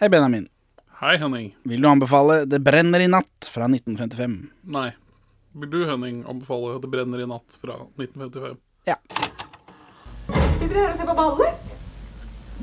Hei, 0.00 0.08
Benjamin. 0.08 0.48
Hei, 1.00 1.16
Henning. 1.18 1.56
Vil 1.62 1.82
du 1.82 1.88
anbefale 1.88 2.44
Det 2.46 2.60
brenner 2.62 3.02
i 3.02 3.08
natt 3.10 3.48
fra 3.50 3.66
1955? 3.66 4.36
Nei. 4.70 4.92
Vil 5.58 5.70
du, 5.72 5.78
Henning, 5.88 6.20
anbefale 6.30 6.76
Det 6.78 6.90
brenner 6.92 7.18
i 7.18 7.26
natt 7.26 7.56
fra 7.58 7.80
1955? 7.98 8.54
Ja. 8.86 8.94
Sitter 10.28 10.70
dere 10.70 10.84
her 10.84 10.92
og 10.92 11.00
ser 11.00 11.08
på 11.08 11.16
ballet? 11.18 11.74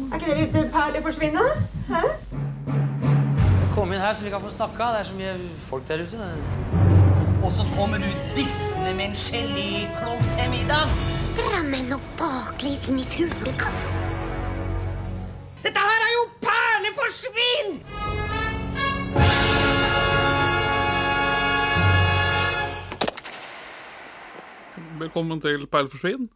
Er 0.05 0.15
ikke 0.15 0.29
det 0.29 0.37
litt 0.45 0.71
perlig 0.77 1.01
forsvinne? 1.09 1.43
Hæ? 1.89 2.01
Kom 3.75 3.91
inn 3.91 3.99
her 4.05 4.15
så 4.15 4.23
vi 4.23 4.31
kan 4.31 4.45
få 4.45 4.54
snakka. 4.55 4.93
Det 4.95 5.04
er 5.04 5.09
så 5.09 5.20
mye 5.20 5.36
folk 5.67 5.91
der 5.91 6.05
ute. 6.07 6.31
Og 7.43 7.52
så 7.52 7.67
kommer 7.75 7.99
du 7.99 8.07
dissende 8.39 8.95
med 8.95 9.09
en 9.09 9.20
geléklump 9.25 10.31
til 10.39 10.52
middag. 10.55 10.95
Drammen 11.41 11.91
og 11.99 12.07
baklengs 12.15 12.88
inn 12.88 13.04
i 13.04 13.09
fuglekassen. 13.11 14.04
Dette 15.67 15.83
her 15.83 16.07
er 16.07 16.11
jo 16.15 16.25
perleforsvinn! 16.96 17.80
Velkommen 25.00 25.42
til 25.43 25.66
Perleforsvinn, 25.68 26.29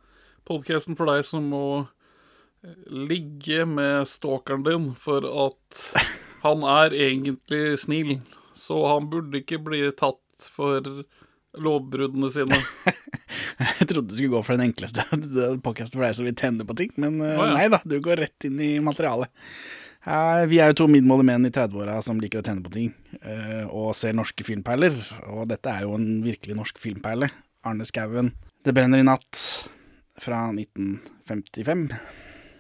podkasten 0.48 0.98
for 1.00 1.10
deg 1.10 1.24
som 1.28 1.48
må 1.52 1.64
eh, 1.80 2.76
ligge 2.92 3.64
med 3.70 4.10
stalkeren 4.12 4.66
din 4.68 4.90
for 5.00 5.26
at 5.48 5.84
han 6.46 6.66
er 6.68 6.96
egentlig 6.96 7.80
snill, 7.86 8.18
så 8.60 8.84
han 8.92 9.10
burde 9.12 9.42
ikke 9.42 9.62
bli 9.64 9.86
tatt 9.96 10.50
for 10.56 10.84
lovbruddene 11.60 12.30
sine. 12.32 12.60
Jeg 13.80 13.90
trodde 13.90 14.12
du 14.12 14.16
skulle 14.16 14.38
gå 14.38 14.44
for 14.46 14.56
den 14.56 14.70
enkleste 14.70 15.04
podkasten 15.66 15.98
for 15.98 16.06
deg 16.06 16.16
som 16.16 16.28
vil 16.28 16.38
tenne 16.40 16.68
på 16.68 16.76
ting, 16.80 16.94
men 17.00 17.20
uh, 17.24 17.36
ja. 17.36 17.52
nei 17.56 17.68
da, 17.72 17.82
du 17.84 17.98
går 18.04 18.22
rett 18.28 18.48
inn 18.48 18.60
i 18.64 18.74
materialet. 18.84 19.32
Ja, 20.08 20.46
vi 20.48 20.62
er 20.64 20.72
jo 20.72 20.78
to 20.80 20.86
middelmådige 20.88 21.28
menn 21.28 21.48
i 21.50 21.52
30-åra 21.52 21.98
som 22.06 22.22
liker 22.24 22.40
å 22.40 22.46
tenne 22.46 22.64
på 22.64 22.72
ting, 22.72 22.94
eh, 23.20 23.66
og 23.68 23.92
ser 24.00 24.16
norske 24.16 24.46
filmperler. 24.48 24.96
Og 25.34 25.50
dette 25.52 25.74
er 25.74 25.84
jo 25.84 25.98
en 25.98 26.22
virkelig 26.24 26.56
norsk 26.56 26.80
filmperle. 26.80 27.28
Arne 27.68 27.88
Skouen. 27.88 28.32
Det 28.64 28.72
brenner 28.76 29.02
i 29.02 29.08
natt 29.08 29.42
fra 30.24 30.46
1955. 30.56 31.84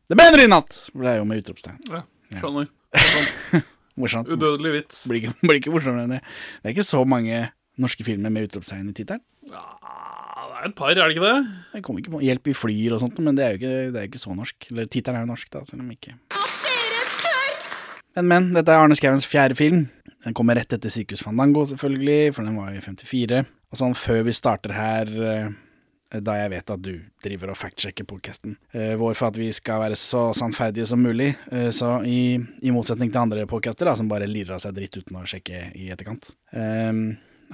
Det 0.09 0.17
brenner 0.19 0.43
i 0.43 0.49
natt! 0.51 0.75
ble 0.95 1.15
jo 1.15 1.27
med 1.29 1.43
utropstegn. 1.43 1.79
Ja, 1.87 2.03
skjønner. 2.41 2.67
Er. 2.99 3.63
Morsomt. 3.99 4.29
Udødelig 4.31 4.71
vits. 4.73 5.01
Blir 5.07 5.19
ikke, 5.21 5.33
blir 5.43 5.59
ikke 5.59 5.73
morsommere 5.73 6.07
enn 6.07 6.13
det. 6.15 6.21
Det 6.59 6.69
er 6.69 6.75
ikke 6.75 6.87
så 6.87 7.03
mange 7.07 7.41
norske 7.79 8.05
filmer 8.07 8.33
med 8.33 8.47
utropstegn 8.47 8.87
i 8.89 8.95
tittelen. 8.95 9.23
Ja, 9.49 9.63
det 10.49 10.59
er 10.59 10.69
et 10.69 10.75
par, 10.75 10.91
er 10.91 10.99
det 10.99 11.15
ikke 11.15 11.27
det? 11.27 11.35
Jeg 11.77 11.85
kommer 11.85 12.03
ikke 12.03 12.15
på 12.15 12.23
Hjelp 12.25 12.49
i 12.51 12.55
flyr 12.57 12.95
og 12.97 13.03
sånt, 13.03 13.19
men 13.23 13.37
det 13.37 13.45
er 13.45 13.53
jo 13.53 13.61
ikke, 13.61 13.75
det 13.93 14.01
er 14.01 14.09
ikke 14.09 14.23
så 14.23 14.35
norsk. 14.35 14.71
Eller 14.71 14.89
tittelen 14.91 15.19
er 15.19 15.27
jo 15.27 15.31
norsk, 15.31 15.51
da, 15.53 15.63
selv 15.69 15.85
om 15.85 15.93
ikke 15.95 16.17
Men, 18.19 18.27
men. 18.27 18.51
Dette 18.57 18.73
er 18.73 18.83
Arne 18.83 18.97
Skauens 18.97 19.27
fjerde 19.27 19.55
film. 19.55 19.87
Den 20.25 20.35
kommer 20.35 20.57
rett 20.59 20.73
etter 20.75 20.91
Sirkus 20.91 21.23
Fandango, 21.23 21.63
selvfølgelig, 21.69 22.33
for 22.35 22.43
den 22.43 22.57
var 22.59 22.75
i 22.75 22.81
54. 22.83 23.45
Og 23.69 23.79
sånn 23.79 23.95
før 23.95 24.25
vi 24.27 24.33
starter 24.35 24.73
her, 24.75 25.11
eh, 25.23 26.19
da 26.19 26.35
jeg 26.39 26.51
vet 26.51 26.73
at 26.73 26.83
du 26.83 26.91
driver 27.23 27.53
og 27.53 27.59
factsjekker 27.59 28.07
podcasten 28.09 28.55
eh, 28.73 28.95
vår 28.97 29.13
for 29.13 29.29
at 29.29 29.37
vi 29.37 29.51
skal 29.53 29.83
være 29.83 29.97
så 29.99 30.31
sannferdige 30.35 30.87
som 30.89 31.03
mulig, 31.05 31.29
eh, 31.53 31.69
så 31.75 31.99
i, 32.03 32.33
i 32.65 32.73
motsetning 32.73 33.13
til 33.13 33.21
andre 33.21 33.45
podcaster 33.47 33.87
da, 33.87 33.95
som 33.95 34.09
bare 34.11 34.27
lirer 34.27 34.57
av 34.57 34.63
seg 34.63 34.75
dritt 34.75 34.97
uten 34.97 35.19
å 35.21 35.27
sjekke 35.29 35.69
i 35.77 35.91
etterkant. 35.93 36.31
Um, 36.51 37.03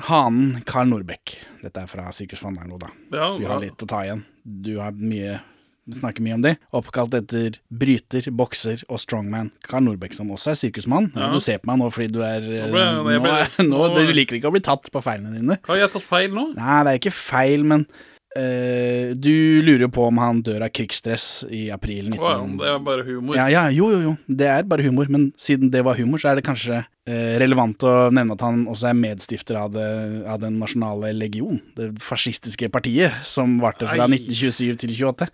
Hanen 0.08 0.64
Karl 0.68 0.90
Norbekk. 0.90 1.36
Dette 1.62 1.84
er 1.84 1.92
fra 1.92 2.08
Sirkus 2.16 2.42
Fandango, 2.42 2.80
da. 2.82 2.90
Ja, 3.14 3.30
Vi 3.38 3.46
har 3.48 3.62
litt 3.62 3.84
å 3.84 3.90
ta 3.92 4.02
igjen. 4.08 4.26
Du 4.44 4.78
har 4.80 4.96
mye 4.98 5.38
snakker 5.94 6.24
mye 6.26 6.34
om 6.34 6.42
det. 6.42 6.56
Oppkalt 6.74 7.14
etter 7.14 7.60
bryter, 7.70 8.32
bokser 8.34 8.82
og 8.90 8.98
strongman. 9.04 9.52
Karl 9.68 9.84
Norbekk, 9.86 10.16
som 10.18 10.32
også 10.34 10.52
er 10.56 10.58
sirkusmann. 10.58 11.12
Ja. 11.16 11.30
Du 11.34 11.40
ser 11.44 11.60
på 11.62 11.70
meg 11.70 11.78
nå 11.84 11.92
fordi 11.94 12.10
du 12.16 12.22
er 12.26 12.42
Nå 12.42 12.72
ble- 12.74 12.88
eh, 12.88 12.98
Nå, 13.06 13.22
ble- 13.22 13.48
nå, 13.70 13.84
nå- 13.94 14.06
Du 14.08 14.14
liker 14.18 14.40
ikke 14.40 14.50
å 14.50 14.56
bli 14.56 14.64
tatt 14.66 14.90
på 14.92 15.04
feilene 15.06 15.36
dine. 15.38 15.60
Har 15.70 15.78
jeg 15.78 15.92
tatt 15.94 16.08
feil 16.10 16.34
nå? 16.34 16.48
Nei, 16.58 16.80
det 16.88 16.94
er 16.96 17.00
ikke 17.04 17.14
feil, 17.14 17.64
men 17.64 17.86
eh, 18.40 19.14
du 19.16 19.62
lurer 19.66 19.86
jo 19.86 19.92
på 19.96 20.08
om 20.10 20.20
han 20.22 20.42
dør 20.46 20.66
av 20.68 20.74
krigsstress 20.76 21.46
i 21.50 21.68
april 21.74 22.10
19... 22.12 22.20
Wow, 22.22 22.44
det 22.60 22.68
er 22.72 22.82
bare 22.84 23.06
humor. 23.08 23.38
Ja, 23.38 23.48
ja, 23.52 23.64
jo, 23.74 23.90
jo, 23.94 24.02
jo. 24.10 24.14
Det 24.28 24.50
er 24.52 24.68
bare 24.68 24.86
humor. 24.86 25.10
Men 25.12 25.30
siden 25.42 25.72
det 25.74 25.84
var 25.88 25.98
humor, 26.00 26.22
så 26.22 26.32
er 26.32 26.40
det 26.40 26.46
kanskje 26.48 26.82
uh, 26.84 27.34
relevant 27.42 27.86
å 27.88 27.96
nevne 28.16 28.36
at 28.38 28.44
han 28.46 28.66
også 28.72 28.90
er 28.92 29.00
medstifter 29.00 29.60
av, 29.60 29.72
det, 29.76 29.88
av 30.30 30.42
Den 30.44 30.60
nasjonale 30.62 31.14
legion. 31.16 31.62
Det 31.78 31.94
fascistiske 32.04 32.70
partiet 32.74 33.24
som 33.28 33.58
varte 33.64 33.88
fra 33.90 34.08
Ei. 34.10 34.20
1927 34.20 34.84
til 34.86 34.96
28. 35.00 35.30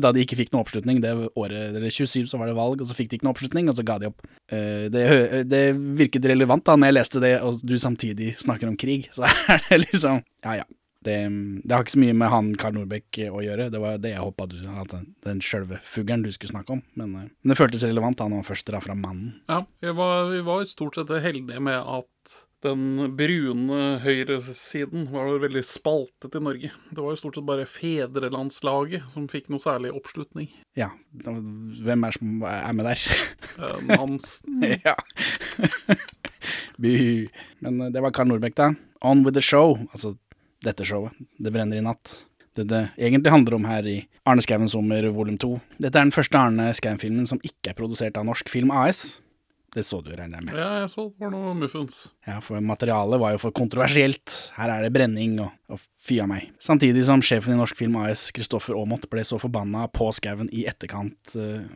Da 0.00 0.10
de 0.16 0.22
ikke 0.24 0.38
fikk 0.38 0.54
noe 0.54 0.64
oppslutning. 0.64 1.02
Det 1.04 1.10
året 1.36 1.76
eller 1.76 1.92
27 1.92 2.30
så 2.30 2.40
var 2.40 2.48
det 2.48 2.56
valg, 2.56 2.80
og 2.80 2.88
så 2.88 2.96
fikk 2.96 3.10
de 3.10 3.18
ikke 3.18 3.28
noe 3.28 3.34
oppslutning, 3.36 3.68
og 3.68 3.76
så 3.76 3.84
ga 3.86 3.98
de 4.00 4.08
opp. 4.08 4.24
Uh, 4.48 4.88
Det, 4.92 5.04
det 5.48 5.62
virket 5.76 6.24
relevant 6.32 6.64
da 6.64 6.78
når 6.78 6.92
jeg 6.92 6.98
leste 6.98 7.22
det, 7.22 7.34
og 7.44 7.60
du 7.60 7.76
samtidig 7.78 8.32
snakker 8.40 8.70
om 8.70 8.78
krig. 8.80 9.10
Så 9.12 9.28
er 9.52 9.62
det 9.68 9.82
liksom 9.84 10.24
Ja, 10.46 10.60
ja. 10.62 10.68
Det, 11.08 11.18
det 11.64 11.74
har 11.74 11.86
ikke 11.86 11.96
så 11.96 12.02
mye 12.02 12.16
med 12.20 12.32
han 12.32 12.50
Karl 12.60 12.76
Nordbekk 12.76 13.20
å 13.32 13.44
gjøre. 13.44 13.70
Det 13.72 13.80
var 13.82 14.00
det 14.02 14.12
jeg 14.12 14.24
håpa 14.24 14.48
du 14.50 14.58
at 14.68 14.92
den, 14.92 15.06
den 15.24 15.40
sjølve 15.44 15.80
fuglen 15.86 16.26
du 16.26 16.30
skulle 16.34 16.52
snakke 16.52 16.76
om. 16.76 16.82
Men, 16.98 17.14
eh, 17.16 17.30
men 17.32 17.54
det 17.54 17.60
føltes 17.60 17.86
relevant 17.88 18.20
da 18.20 18.28
når 18.28 18.42
han 18.42 18.50
først 18.50 18.68
drar 18.68 18.84
fra 18.84 18.98
mannen. 18.98 19.38
Ja, 19.48 19.62
vi 19.80 19.94
var, 19.96 20.28
vi 20.34 20.44
var 20.46 20.68
stort 20.68 21.00
sett 21.00 21.14
heldige 21.24 21.64
med 21.64 21.80
at 21.80 22.36
den 22.66 23.12
brune 23.14 23.82
høyresiden 24.02 25.06
var 25.12 25.30
veldig 25.38 25.62
spaltet 25.66 26.34
i 26.34 26.42
Norge. 26.42 26.72
Det 26.90 26.98
var 26.98 27.14
jo 27.14 27.20
stort 27.20 27.38
sett 27.38 27.46
bare 27.46 27.66
fedrelandslaget 27.70 29.12
som 29.14 29.28
fikk 29.30 29.46
noe 29.52 29.62
særlig 29.62 29.92
oppslutning. 29.94 30.50
Ja, 30.78 30.90
hvem 31.22 32.06
er 32.08 32.18
som 32.18 32.42
er 32.50 32.74
med 32.74 32.88
der? 32.90 33.04
Eh, 33.58 33.84
Nansen 33.92 34.66
ja. 34.88 34.96
Men 36.78 37.80
eh, 37.80 37.92
det 37.94 38.02
var 38.02 38.14
Karl 38.14 38.32
Nordbekk, 38.32 38.58
da. 38.58 38.72
On 39.06 39.22
with 39.22 39.38
the 39.38 39.44
show. 39.44 39.78
Altså 39.92 40.16
dette 40.64 40.86
showet. 40.86 41.14
Det 41.38 41.52
brenner 41.54 41.78
i 41.78 41.84
natt. 41.84 42.16
Det 42.56 42.66
det 42.66 42.82
egentlig 42.98 43.30
handler 43.30 43.54
om 43.58 43.68
her 43.68 43.86
i 43.86 43.98
Arne 44.26 44.42
Skouen 44.42 44.70
sommer 44.70 45.06
volum 45.14 45.38
to. 45.38 45.58
Dette 45.78 45.94
er 45.94 46.08
den 46.08 46.14
første 46.14 46.38
Arne 46.38 46.72
Skouen-filmen 46.74 47.28
som 47.30 47.40
ikke 47.46 47.72
er 47.72 47.78
produsert 47.78 48.18
av 48.18 48.26
Norsk 48.26 48.50
Film 48.50 48.72
AS. 48.74 49.20
Det 49.74 49.84
så 49.84 50.00
du, 50.00 50.08
regner 50.16 50.40
jeg 50.40 50.46
med. 50.46 50.56
Ja, 50.56 50.68
jeg 50.80 50.88
så 50.94 51.04
noe 51.28 51.52
muffens. 51.54 52.06
Ja, 52.26 52.38
for 52.42 52.58
materialet 52.64 53.20
var 53.20 53.34
jo 53.34 53.42
for 53.42 53.54
kontroversielt. 53.54 54.32
Her 54.56 54.72
er 54.72 54.86
det 54.86 54.94
brenning 54.96 55.36
og, 55.44 55.52
og 55.68 55.82
fy 56.08 56.22
av 56.24 56.30
meg. 56.30 56.48
Samtidig 56.64 57.04
som 57.06 57.22
sjefen 57.22 57.52
i 57.52 57.58
Norsk 57.58 57.76
Film 57.78 57.98
AS, 58.00 58.30
Kristoffer 58.34 58.78
Aamodt, 58.78 59.06
ble 59.12 59.26
så 59.28 59.38
forbanna 59.40 59.84
på 59.92 60.08
Skauen 60.16 60.48
i 60.56 60.64
etterkant 60.70 61.36
eh, 61.36 61.68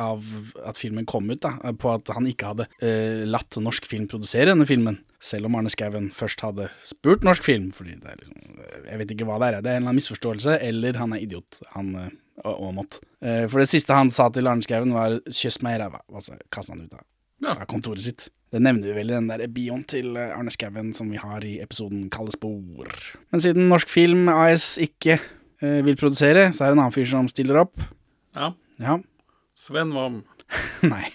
av 0.00 0.24
at 0.66 0.78
filmen 0.80 1.06
kom 1.08 1.28
ut, 1.30 1.42
da, 1.44 1.54
på 1.76 1.92
at 1.92 2.08
han 2.16 2.26
ikke 2.30 2.50
hadde 2.54 2.66
eh, 2.80 3.22
latt 3.28 3.58
norsk 3.60 3.86
film 3.90 4.08
produsere 4.10 4.54
denne 4.54 4.66
filmen. 4.68 4.98
Selv 5.20 5.50
om 5.50 5.56
Arne 5.58 5.68
Skouen 5.72 6.08
først 6.16 6.40
hadde 6.40 6.70
spurt 6.88 7.26
norsk 7.26 7.44
film, 7.44 7.68
fordi 7.76 7.98
det 8.00 8.08
er 8.14 8.20
liksom 8.22 8.60
Jeg 8.88 8.98
vet 9.02 9.10
ikke 9.12 9.26
hva 9.28 9.36
det 9.42 9.50
er. 9.50 9.60
Det 9.60 9.68
er 9.68 9.76
en 9.76 9.82
eller 9.82 9.90
annen 9.92 10.00
misforståelse, 10.00 10.56
eller 10.64 10.96
han 10.96 11.12
er 11.12 11.24
idiot, 11.26 11.60
han 11.76 11.94
eh, 12.00 12.10
Aamodt. 12.48 13.02
Eh, 13.20 13.44
for 13.52 13.60
det 13.60 13.68
siste 13.68 13.92
han 13.92 14.08
sa 14.14 14.30
til 14.32 14.48
Arne 14.48 14.64
Skouen, 14.64 14.94
var 14.96 15.18
'kyss 15.28 15.60
meg 15.62 15.76
i 15.76 15.82
ræva', 15.84 16.00
og 16.08 16.22
så 16.24 16.38
kasta 16.50 16.72
han 16.72 16.86
ut 16.88 16.94
av 16.96 17.04
Ja. 17.42 17.52
av 17.56 17.66
kontoret 17.68 18.00
sitt. 18.04 18.28
Det 18.52 18.60
nevner 18.60 18.88
vi 18.90 18.92
vel 18.96 19.10
i 19.10 19.14
den 19.14 19.28
der 19.28 19.46
bioen 19.48 19.84
til 19.86 20.16
eh, 20.16 20.32
Arne 20.36 20.50
Skouen 20.50 20.94
som 20.96 21.10
vi 21.10 21.16
har 21.20 21.44
i 21.44 21.60
episoden 21.60 22.08
Kalde 22.10 22.32
spor. 22.32 22.88
Men 23.30 23.40
siden 23.40 23.68
Norsk 23.68 23.88
Film 23.88 24.28
AS 24.28 24.74
ikke 24.80 25.20
eh, 25.62 25.80
vil 25.84 25.96
produsere, 25.96 26.48
så 26.52 26.64
er 26.64 26.72
det 26.72 26.78
en 26.78 26.82
annen 26.86 26.96
fyr 26.96 27.06
som 27.12 27.28
stiller 27.28 27.60
opp. 27.60 27.76
Ja. 28.34 28.54
Ja, 28.80 28.98
Sven 29.60 29.92
Wam. 29.96 30.22
nei. 30.92 31.10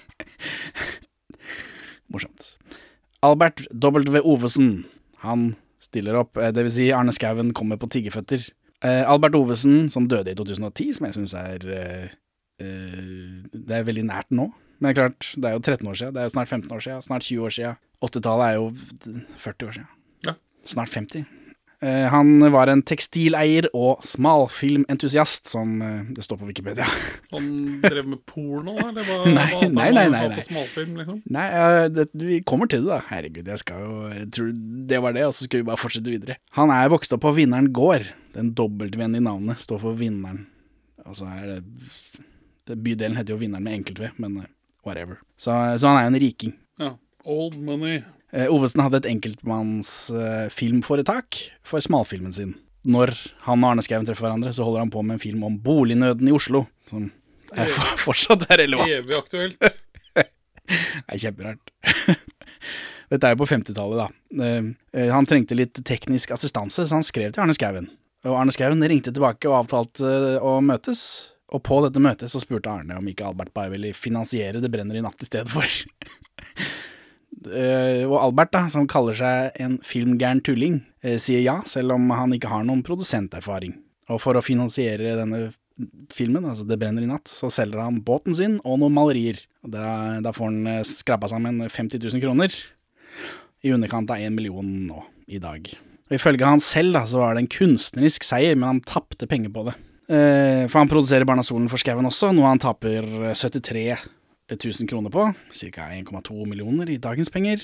Morsomt. 2.14 2.52
Albert 3.26 3.64
W. 3.74 4.22
Ovesen, 4.22 4.86
han 5.26 5.56
stiller 5.82 6.20
opp. 6.22 6.38
eh, 6.38 6.52
Det 6.54 6.64
vil 6.68 6.74
si 6.76 6.92
Arne 6.94 7.14
Skouen 7.16 7.54
kommer 7.58 7.80
på 7.82 7.90
tiggeføtter. 7.90 8.46
Eh, 8.86 9.02
Albert 9.10 9.34
Ovesen, 9.40 9.90
som 9.90 10.06
døde 10.12 10.32
i 10.32 10.38
2010, 10.38 10.92
som 11.00 11.08
jeg 11.08 11.16
syns 11.18 11.34
er 11.40 11.66
eh, 11.74 12.14
eh, 12.62 13.42
Det 13.50 13.80
er 13.80 13.88
veldig 13.88 14.06
nært 14.12 14.30
nå. 14.30 14.52
Men 14.78 14.92
det 14.92 14.94
er 14.94 15.00
klart, 15.02 15.30
det 15.40 15.50
er 15.50 15.56
jo 15.56 15.64
13 15.64 15.88
år 15.90 15.96
siden, 15.98 16.14
det 16.14 16.22
er 16.22 16.28
jo 16.28 16.34
snart 16.36 16.50
15 16.52 16.72
år 16.76 16.82
siden, 16.84 17.02
snart 17.06 17.24
20 17.24 17.46
år 17.48 17.54
siden. 17.58 17.78
80-tallet 18.04 18.46
er 18.46 18.56
jo 18.60 18.66
40 19.42 19.70
år 19.70 19.76
siden. 19.80 19.90
Ja. 20.28 20.34
Snart 20.68 20.92
50. 20.94 21.26
Eh, 21.86 22.08
han 22.10 22.40
var 22.52 22.72
en 22.72 22.82
tekstileier 22.82 23.68
og 23.78 24.02
smalfilmentusiast, 24.08 25.46
som 25.52 25.76
eh, 25.86 26.08
det 26.16 26.24
står 26.26 26.40
på 26.42 26.48
Wikipedia. 26.50 26.88
Han 27.36 27.50
drev 27.84 28.08
med 28.10 28.24
porno. 28.26 28.74
Eller 28.82 29.06
Var, 29.06 29.28
Nei, 29.30 29.44
hva 29.52 29.68
nei, 29.70 29.90
nei, 29.94 30.06
nei, 30.10 30.24
nei. 30.32 30.46
Smalfilm, 30.48 30.96
liksom? 30.98 31.20
Nei, 31.36 31.46
eh, 31.60 31.82
det, 31.94 32.08
vi 32.18 32.40
kommer 32.48 32.72
til 32.72 32.88
det, 32.88 32.90
da. 32.96 32.98
Herregud, 33.12 33.52
jeg 33.54 33.62
skal 33.62 33.84
jo 33.84 33.94
Jeg 34.16 34.32
tror 34.34 34.50
det 34.90 35.02
var 35.06 35.18
det, 35.18 35.28
og 35.28 35.36
så 35.38 35.46
skal 35.46 35.62
vi 35.62 35.68
bare 35.70 35.82
fortsette 35.82 36.10
videre. 36.10 36.40
Han 36.58 36.74
er 36.74 36.90
vokst 36.96 37.14
opp 37.14 37.22
på 37.28 37.36
Vinneren 37.38 37.70
gård. 37.76 38.10
Den 38.34 38.50
W-en 38.58 39.20
i 39.20 39.24
navnet 39.28 39.62
står 39.62 39.84
for 39.86 40.00
Vinneren. 40.00 40.48
Altså 41.06 41.30
er 41.30 41.60
det 42.66 42.80
Bydelen 42.82 43.20
heter 43.20 43.36
jo 43.36 43.42
Vinneren 43.44 43.68
med 43.68 43.78
enkelt-V, 43.84 44.10
men 44.18 44.42
whatever. 44.88 45.20
Så, 45.38 45.54
så 45.78 45.92
han 45.92 46.00
er 46.00 46.08
jo 46.08 46.14
en 46.16 46.22
riking. 46.24 46.58
Ja. 46.82 46.96
Old 47.30 47.60
money. 47.62 48.02
Eh, 48.34 48.48
Ovesen 48.52 48.82
hadde 48.84 49.04
et 49.04 49.10
enkeltmannsfilmforetak 49.12 50.54
filmforetak 50.56 51.42
for 51.68 51.84
smalfilmen 51.84 52.34
sin. 52.36 52.56
Når 52.86 53.14
han 53.48 53.64
og 53.64 53.72
Arne 53.72 53.84
Skouen 53.86 54.06
treffer 54.06 54.28
hverandre, 54.28 54.54
så 54.54 54.66
holder 54.66 54.84
han 54.84 54.94
på 54.94 55.02
med 55.06 55.18
en 55.18 55.24
film 55.24 55.44
om 55.48 55.58
bolignøden 55.62 56.30
i 56.30 56.34
Oslo. 56.36 56.66
Som 56.90 57.10
er 57.54 57.72
for, 57.74 57.98
fortsatt 58.10 58.46
er 58.50 58.64
relevant. 58.66 58.92
Evig 58.92 59.18
aktuelt. 59.18 59.58
Det 60.66 61.14
er 61.14 61.22
kjemperart. 61.22 61.72
Dette 63.14 63.28
er 63.30 63.36
jo 63.36 63.42
på 63.44 63.48
50-tallet, 63.52 64.00
da. 64.02 64.08
Eh, 64.46 64.72
eh, 64.98 65.12
Han 65.14 65.28
trengte 65.30 65.58
litt 65.58 65.78
teknisk 65.86 66.34
assistanse, 66.34 66.88
så 66.88 66.98
han 66.98 67.06
skrev 67.06 67.36
til 67.36 67.44
Arne 67.44 67.54
Skouen. 67.58 67.92
Og 68.26 68.34
Arne 68.40 68.54
Skouen 68.54 68.82
ringte 68.90 69.14
tilbake 69.14 69.50
og 69.50 69.60
avtalte 69.60 70.40
å 70.42 70.58
møtes. 70.66 71.04
Og 71.54 71.62
på 71.66 71.78
dette 71.86 72.02
møtet 72.02 72.34
så 72.34 72.42
spurte 72.42 72.72
Arne 72.72 72.98
om 72.98 73.06
ikke 73.08 73.28
Albert 73.28 73.54
bare 73.54 73.70
ville 73.76 73.92
finansiere 73.94 74.58
Det 74.64 74.72
brenner 74.74 74.98
i 74.98 75.04
natt 75.06 75.22
i 75.22 75.28
stedet 75.30 75.52
for. 75.54 75.70
Eh, 77.48 78.04
og 78.08 78.18
Albert, 78.20 78.54
da, 78.56 78.66
som 78.74 78.88
kaller 78.90 79.18
seg 79.18 79.60
en 79.62 79.78
filmgæren 79.86 80.42
tulling, 80.46 80.82
eh, 81.04 81.20
sier 81.22 81.44
ja, 81.44 81.60
selv 81.70 81.96
om 81.98 82.10
han 82.14 82.34
ikke 82.36 82.52
har 82.52 82.66
noen 82.68 82.84
produsenterfaring. 82.86 83.78
Og 84.14 84.22
for 84.22 84.38
å 84.38 84.44
finansiere 84.46 85.16
denne 85.18 85.50
filmen, 86.16 86.46
altså 86.48 86.64
Det 86.68 86.78
brenner 86.80 87.04
i 87.04 87.10
natt, 87.10 87.28
så 87.28 87.50
selger 87.52 87.82
han 87.84 88.04
båten 88.06 88.36
sin 88.36 88.60
og 88.64 88.80
noen 88.80 88.96
malerier. 88.96 89.42
Da, 89.62 90.22
da 90.24 90.32
får 90.32 90.52
han 90.52 90.68
eh, 90.72 90.86
skrapa 90.88 91.30
sammen 91.32 91.60
50 91.68 92.00
000 92.00 92.24
kroner. 92.24 92.54
I 93.66 93.74
underkant 93.74 94.12
av 94.14 94.22
én 94.22 94.36
million 94.36 94.66
nå 94.88 95.04
i 95.28 95.42
dag. 95.42 95.68
Og 96.06 96.16
Ifølge 96.16 96.46
han 96.46 96.62
selv 96.62 96.94
da, 96.96 97.04
så 97.10 97.24
var 97.24 97.36
det 97.36 97.44
en 97.44 97.52
kunstnerisk 97.52 98.24
seier, 98.24 98.56
men 98.56 98.70
han 98.70 98.84
tapte 98.86 99.28
penger 99.28 99.52
på 99.52 99.66
det. 99.68 99.76
Eh, 100.06 100.66
for 100.70 100.80
han 100.80 100.92
produserer 100.92 101.26
Barna 101.26 101.44
Solen 101.44 101.68
for 101.72 101.82
Skauen 101.82 102.06
også, 102.06 102.30
noe 102.36 102.52
han 102.52 102.62
taper 102.62 103.34
73 103.34 103.98
000 104.52 104.90
kroner 104.90 105.10
på. 105.10 105.34
Ca. 105.52 105.90
1,2 105.90 106.46
millioner 106.46 106.90
i 106.90 107.00
dagens 107.02 107.32
penger. 107.34 107.64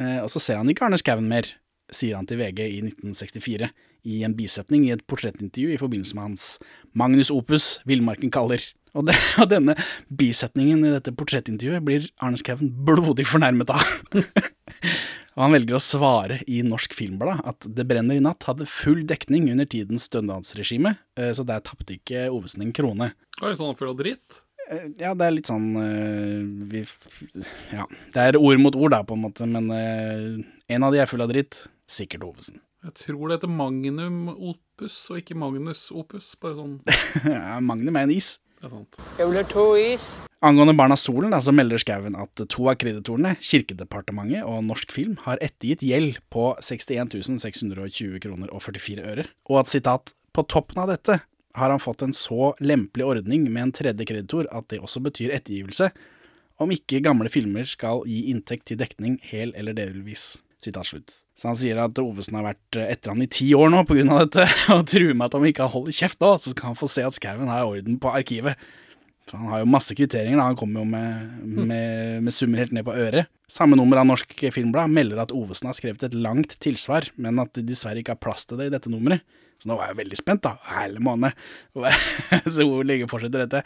Eh, 0.00 0.20
og 0.22 0.30
så 0.32 0.42
ser 0.42 0.60
han 0.60 0.68
ikke 0.68 0.86
Arne 0.86 0.98
Skouen 1.00 1.28
mer, 1.30 1.48
sier 1.94 2.18
han 2.18 2.28
til 2.28 2.40
VG 2.40 2.60
i 2.66 2.80
1964 2.84 3.70
i 4.08 4.22
en 4.26 4.34
bisetning 4.36 4.84
i 4.86 4.92
et 4.94 5.04
portrettintervju 5.08 5.72
i 5.74 5.80
forbindelse 5.80 6.16
med 6.16 6.30
hans 6.30 6.44
Magnus 6.92 7.32
Opus 7.34 7.78
'Villmarken 7.88 8.32
kaller'. 8.34 8.72
Og, 8.94 9.06
det, 9.08 9.16
og 9.42 9.48
denne 9.50 9.76
bisetningen 10.08 10.84
i 10.84 10.94
dette 10.94 11.14
portrettintervjuet 11.16 11.84
blir 11.84 12.08
Arne 12.20 12.40
Skouen 12.40 12.72
blodig 12.84 13.26
fornærmet 13.28 13.72
av. 13.72 13.84
og 15.34 15.42
han 15.44 15.54
velger 15.56 15.78
å 15.78 15.82
svare 15.82 16.40
i 16.46 16.60
Norsk 16.66 16.94
Filmblad 16.96 17.40
at 17.48 17.64
'Det 17.64 17.88
brenner 17.88 18.20
i 18.20 18.24
natt' 18.24 18.48
hadde 18.48 18.68
full 18.68 19.04
dekning 19.08 19.50
under 19.52 19.64
tidens 19.64 20.08
stønadsregime, 20.10 20.98
eh, 21.18 21.32
så 21.32 21.46
der 21.46 21.64
tapte 21.64 21.96
ikke 21.96 22.28
Ovesen 22.28 22.62
en 22.62 22.76
krone. 22.76 23.14
Oi, 23.40 23.56
sånn 23.56 23.76
full 23.78 23.94
av 23.94 23.98
dritt. 23.98 24.42
Eh, 24.68 24.86
Ja, 25.00 25.14
det 25.16 25.26
er 25.28 25.34
litt 25.36 25.48
sånn 25.50 25.68
eh, 25.80 26.44
vi, 26.70 26.84
Ja, 27.72 27.86
det 28.14 28.24
er 28.28 28.38
ord 28.40 28.60
mot 28.62 28.76
ord, 28.76 28.92
da, 28.94 29.02
på 29.06 29.16
en 29.16 29.24
måte, 29.26 29.46
men 29.48 29.70
eh, 29.74 30.46
en 30.74 30.84
av 30.86 30.92
de 30.94 31.00
er 31.02 31.08
full 31.10 31.24
av 31.24 31.30
dritt. 31.32 31.62
Sikkert 31.88 32.26
Ovesen. 32.26 32.60
Jeg 32.84 32.94
tror 33.00 33.28
det 33.30 33.38
heter 33.40 33.50
Magnum 33.50 34.28
Opus, 34.36 34.96
og 35.10 35.22
ikke 35.22 35.34
Magnus 35.38 35.88
Opus. 35.90 36.34
Bare 36.40 36.58
sånn, 36.60 36.76
Ja, 37.24 37.56
Magnum 37.64 37.96
er 37.98 38.06
en 38.06 38.12
is. 38.14 38.36
det 38.60 38.68
er 38.68 38.74
sant. 38.76 38.98
Jeg 39.18 39.30
vil 39.30 39.40
ha 39.40 39.46
to 39.50 39.64
is. 39.80 40.08
Angående 40.44 40.76
Barna 40.78 40.94
Solen 40.94 41.32
da, 41.34 41.40
så 41.42 41.50
melder 41.50 41.80
Skauen 41.82 42.14
at 42.14 42.44
to 42.52 42.68
av 42.70 42.76
kreditorene, 42.78 43.32
Kirkedepartementet 43.42 44.44
og 44.46 44.60
Norsk 44.68 44.92
Film, 44.94 45.16
har 45.24 45.40
ettergitt 45.42 45.82
gjeld 45.82 46.20
på 46.30 46.52
61 46.62 47.40
620 47.42 48.20
kroner 48.22 48.52
og 48.54 48.62
44 48.68 49.02
øre, 49.16 49.24
og 49.50 49.64
at 49.64 49.72
sitat, 49.72 50.12
på 50.36 50.44
toppen 50.46 50.78
av 50.84 50.92
dette 50.92 51.16
har 51.56 51.72
han 51.72 51.80
fått 51.82 52.02
en 52.04 52.14
så 52.16 52.52
lempelig 52.60 53.06
ordning 53.06 53.46
med 53.48 53.62
en 53.62 53.74
tredje 53.74 54.06
kreditor 54.08 54.48
at 54.54 54.68
det 54.72 54.82
også 54.82 55.02
betyr 55.04 55.32
ettergivelse, 55.36 55.90
om 56.58 56.74
ikke 56.74 57.02
gamle 57.04 57.30
filmer 57.30 57.68
skal 57.70 58.02
gi 58.08 58.26
inntekt 58.32 58.66
til 58.70 58.80
dekning 58.80 59.18
hel 59.30 59.54
eller 59.56 59.76
delvis. 59.78 60.36
Slutt. 60.58 61.12
Så 61.38 61.46
han 61.46 61.56
sier 61.56 61.78
at 61.78 61.98
Ovesen 62.02 62.34
har 62.34 62.48
vært 62.48 62.78
etter 62.82 63.12
han 63.12 63.22
i 63.22 63.28
ti 63.30 63.46
år 63.54 63.70
nå 63.70 63.84
av 63.84 64.24
dette, 64.24 64.48
og 64.74 64.82
truer 64.90 65.14
med 65.14 65.28
at 65.28 65.36
om 65.38 65.46
ikke 65.46 65.68
han 65.68 65.72
holder 65.76 65.94
kjeft 65.94 66.18
nå, 66.20 66.32
så 66.34 66.50
skal 66.50 66.72
han 66.72 66.78
få 66.80 66.90
se 66.90 67.04
at 67.06 67.14
Skauen 67.14 67.50
har 67.50 67.68
orden 67.68 68.00
på 68.02 68.10
arkivet. 68.10 68.58
For 69.28 69.38
han 69.38 69.52
har 69.52 69.62
jo 69.62 69.70
masse 69.70 69.94
kvitteringer, 69.94 70.40
da. 70.40 70.48
Han 70.48 70.58
kommer 70.58 70.82
jo 70.82 70.88
med, 70.88 71.44
med, 71.44 72.24
med 72.26 72.34
summer 72.34 72.64
helt 72.64 72.74
ned 72.74 72.86
på 72.88 72.96
øret. 72.96 73.30
Samme 73.48 73.78
nummer 73.78 74.00
av 74.00 74.08
Norsk 74.08 74.34
Filmblad 74.52 74.90
melder 74.90 75.22
at 75.22 75.34
Ovesen 75.36 75.70
har 75.70 75.76
skrevet 75.78 76.08
et 76.08 76.16
langt 76.16 76.56
tilsvar, 76.64 77.06
men 77.20 77.38
at 77.40 77.52
de 77.54 77.64
dessverre 77.68 78.02
ikke 78.02 78.16
har 78.16 78.22
plass 78.24 78.48
til 78.48 78.58
det 78.60 78.70
i 78.70 78.74
dette 78.74 78.90
nummeret. 78.92 79.22
Så 79.58 79.70
nå 79.70 79.78
var 79.78 79.90
jeg 79.90 80.00
veldig 80.02 80.18
spent, 80.20 80.44
da. 80.46 80.56
Hele 80.76 81.02
måned. 81.02 81.34
Så 82.54 82.66
hvor 82.66 82.86
lenge 82.86 83.08
fortsetter 83.10 83.44
dette? 83.46 83.64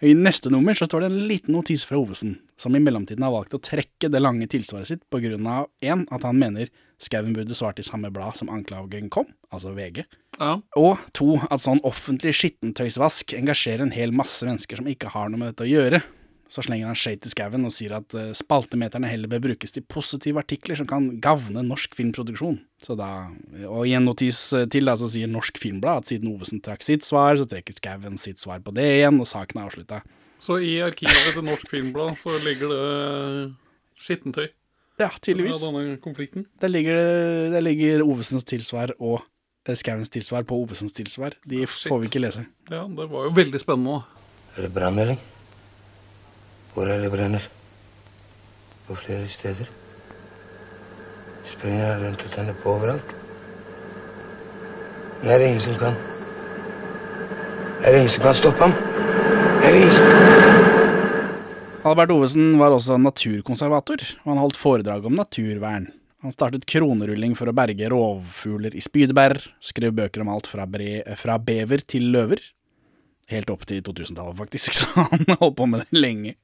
I 0.00 0.12
neste 0.14 0.50
nummer 0.54 0.76
så 0.78 0.86
står 0.86 1.02
det 1.02 1.08
en 1.10 1.24
liten 1.26 1.56
notis 1.56 1.82
fra 1.86 1.98
Ovesen, 1.98 2.36
som 2.60 2.76
i 2.76 2.80
mellomtiden 2.82 3.24
har 3.26 3.32
valgt 3.34 3.56
å 3.56 3.62
trekke 3.62 4.10
det 4.12 4.20
lange 4.22 4.46
tilsvaret 4.50 4.86
sitt 4.86 5.02
på 5.10 5.18
grunn 5.24 5.48
av 5.50 5.66
en, 5.82 6.04
at 6.14 6.26
han 6.26 6.38
mener 6.38 6.70
Skauen 7.02 7.34
burde 7.34 7.54
svart 7.54 7.78
i 7.78 7.86
samme 7.86 8.10
blad 8.10 8.34
som 8.38 8.50
anklagen 8.50 9.10
kom, 9.10 9.26
altså 9.54 9.70
VG. 9.74 10.04
Ja. 10.38 10.56
Og 10.78 11.02
to, 11.14 11.36
at 11.46 11.62
sånn 11.62 11.82
offentlig 11.86 12.32
skittentøysvask 12.38 13.34
engasjerer 13.38 13.84
en 13.86 13.94
hel 13.94 14.14
masse 14.14 14.46
mennesker 14.46 14.80
som 14.80 14.90
ikke 14.90 15.12
har 15.14 15.30
noe 15.30 15.42
med 15.42 15.52
dette 15.52 15.66
å 15.66 15.70
gjøre. 15.70 16.02
Så 16.48 16.62
slenger 16.64 16.88
han 16.88 16.96
shade 16.96 17.20
til 17.20 17.32
skauen 17.34 17.66
og 17.68 17.72
sier 17.76 17.92
at 17.98 18.14
eh, 18.16 18.30
spaltemeterne 18.32 19.04
heller 19.10 19.28
bør 19.28 19.42
brukes 19.50 19.74
til 19.74 19.82
positive 19.84 20.40
artikler 20.40 20.78
som 20.80 20.86
kan 20.88 21.10
gavne 21.20 21.60
norsk 21.66 21.92
filmproduksjon. 21.98 22.56
Så 22.80 22.96
da, 22.96 23.08
og 23.68 23.82
i 23.84 23.92
en 23.98 24.06
notis 24.08 24.38
eh, 24.56 24.64
til 24.72 24.88
da, 24.88 24.94
så 24.96 25.10
sier 25.12 25.28
Norsk 25.28 25.60
Filmblad 25.60 26.04
at 26.06 26.08
siden 26.12 26.30
Ovesen 26.32 26.62
trakk 26.64 26.86
sitt 26.86 27.04
svar, 27.04 27.36
så 27.36 27.44
trekker 27.50 27.76
skauen 27.76 28.16
sitt 28.22 28.40
svar 28.40 28.62
på 28.64 28.72
det 28.72 28.86
igjen, 28.96 29.20
og 29.20 29.28
saken 29.28 29.60
er 29.60 29.68
avslutta. 29.68 30.00
Så 30.40 30.56
i 30.64 30.78
arkivet 30.86 31.34
til 31.34 31.44
Norsk 31.44 31.68
Filmblad 31.68 32.16
så 32.22 32.36
ligger 32.44 32.72
det 32.72 32.82
skittentøy 34.06 34.46
Ja, 34.98 35.06
av 35.12 35.18
tydeligvis. 35.22 35.60
denne 35.62 35.96
konflikten. 36.02 36.46
Der 36.62 36.68
ligger, 36.72 36.96
der 37.52 37.60
ligger 37.62 38.02
Ovesens 38.08 38.46
tilsvar 38.48 38.94
og 38.98 39.20
eh, 39.68 39.76
skauens 39.76 40.08
tilsvar 40.10 40.46
på 40.48 40.56
Ovesens 40.64 40.96
tilsvar. 40.96 41.36
De 41.46 41.66
får 41.68 42.00
vi 42.00 42.08
ikke 42.08 42.22
lese. 42.24 42.46
Ja, 42.72 42.86
det 42.88 43.10
var 43.12 43.28
jo 43.28 43.34
veldig 43.36 43.60
spennende. 43.62 44.00
Er 44.56 44.64
det 44.66 44.72
brannmelding? 44.74 45.20
Er 46.86 47.00
det 47.02 47.10
brenner? 47.10 47.42
På 48.86 48.94
flere 48.94 49.26
steder. 49.28 49.66
Springer 51.46 51.92
han 51.92 52.04
rundt 52.04 52.22
og 52.22 52.30
tenner 52.32 52.54
på 52.62 52.70
overalt? 52.76 53.14
Men 55.22 55.32
er 55.34 55.38
det 55.38 55.48
ingen 55.48 55.64
som 55.64 55.78
kan? 55.80 55.98
Er 57.82 57.92
det 57.92 57.98
ingen 57.98 58.14
som 58.14 58.22
kan 58.22 58.38
stoppe 58.38 58.62
ham? 58.62 58.76
Er 59.62 59.72
det 59.72 59.80
ingen 59.82 59.96
som 59.96 60.06
Albert 61.88 62.10
Ovesen 62.14 62.58
var 62.60 62.74
også 62.74 62.98
naturkonservator, 63.00 64.02
og 64.24 64.32
han 64.32 64.42
holdt 64.42 64.58
foredrag 64.58 65.06
om 65.06 65.18
naturvern. 65.18 65.86
Han 66.22 66.34
startet 66.34 66.66
kronerulling 66.66 67.36
for 67.38 67.50
å 67.50 67.54
berge 67.54 67.90
rovfugler 67.92 68.74
i 68.74 68.82
spydbær, 68.82 69.38
skrev 69.62 69.94
bøker 69.94 70.24
om 70.24 70.32
alt 70.34 70.50
fra, 70.50 70.66
bre 70.66 71.02
fra 71.18 71.38
bever 71.38 71.84
til 71.86 72.10
løver. 72.14 72.42
Helt 73.30 73.50
opp 73.52 73.66
til 73.68 73.82
2000-tallet, 73.86 74.36
faktisk, 74.38 74.74
så 74.78 74.90
han 74.96 75.26
holdt 75.38 75.58
på 75.58 75.68
med 75.70 75.86
det 75.86 76.02
lenge. 76.06 76.34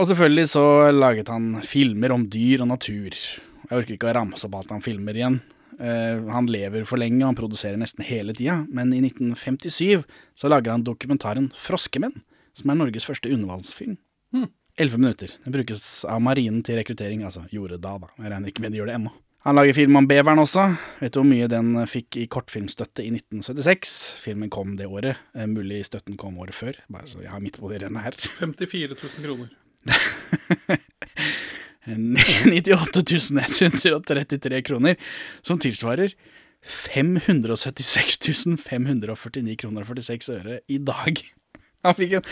Og 0.00 0.08
selvfølgelig 0.08 0.48
så 0.54 0.64
laget 0.94 1.30
han 1.30 1.60
filmer 1.66 2.14
om 2.14 2.26
dyr 2.30 2.64
og 2.64 2.72
natur. 2.72 3.14
Jeg 3.14 3.72
orker 3.76 3.96
ikke 3.96 4.10
å 4.10 4.14
ramse 4.16 4.48
opp 4.48 4.56
alt 4.58 4.72
han 4.74 4.84
filmer 4.84 5.16
igjen. 5.18 5.40
Eh, 5.78 6.22
han 6.32 6.48
lever 6.50 6.86
for 6.88 7.00
lenge, 7.00 7.22
og 7.22 7.32
han 7.32 7.38
produserer 7.38 7.78
nesten 7.80 8.04
hele 8.06 8.34
tida, 8.36 8.62
men 8.68 8.92
i 8.94 9.00
1957 9.04 10.02
så 10.38 10.50
lager 10.50 10.74
han 10.74 10.84
dokumentaren 10.86 11.50
Froskemenn, 11.58 12.18
som 12.56 12.72
er 12.72 12.80
Norges 12.80 13.06
første 13.08 13.30
undervannsfilm. 13.32 13.98
Elleve 14.80 14.98
minutter. 15.00 15.34
Den 15.44 15.52
brukes 15.52 16.04
av 16.08 16.22
marinen 16.24 16.62
til 16.64 16.78
rekruttering, 16.80 17.26
altså 17.28 17.44
gjorde 17.52 17.80
da, 17.82 17.98
da. 18.00 18.08
Jeg 18.18 18.32
regner 18.32 18.52
ikke 18.52 18.64
med 18.64 18.72
de 18.72 18.80
gjør 18.80 18.88
det 18.88 18.96
ennå. 18.96 19.12
Han 19.42 19.56
lager 19.58 19.74
film 19.74 19.96
om 19.98 20.06
beveren 20.06 20.38
også. 20.38 20.68
Vet 21.00 21.14
du 21.14 21.18
hvor 21.18 21.26
mye 21.26 21.48
den 21.50 21.72
fikk 21.90 22.14
i 22.20 22.28
kortfilmstøtte 22.30 23.02
i 23.02 23.10
1976? 23.10 23.94
Filmen 24.22 24.50
kom 24.54 24.76
det 24.78 24.86
året. 24.86 25.18
Eh, 25.34 25.48
Mulig 25.50 25.80
støtten 25.88 26.14
kom 26.20 26.38
året 26.38 26.54
før, 26.54 26.78
bare 26.92 27.08
så 27.10 27.24
jeg 27.24 27.32
har 27.32 27.42
midt 27.42 27.58
på 27.58 27.70
det 27.72 27.82
rennet 27.82 28.06
her. 28.06 28.14
54 28.38 28.94
000 28.94 29.26
kroner. 29.26 29.50
98 31.82 33.02
133 33.90 34.62
kroner, 34.62 34.94
som 35.42 35.58
tilsvarer 35.58 36.14
576 36.62 38.46
549 38.62 39.56
kroner 39.58 39.82
og 39.82 39.90
46 39.90 40.30
øre 40.38 40.60
i 40.70 40.78
dag. 40.78 41.18
Han 41.86 41.98
fikk 41.98 42.20
en 42.20 42.30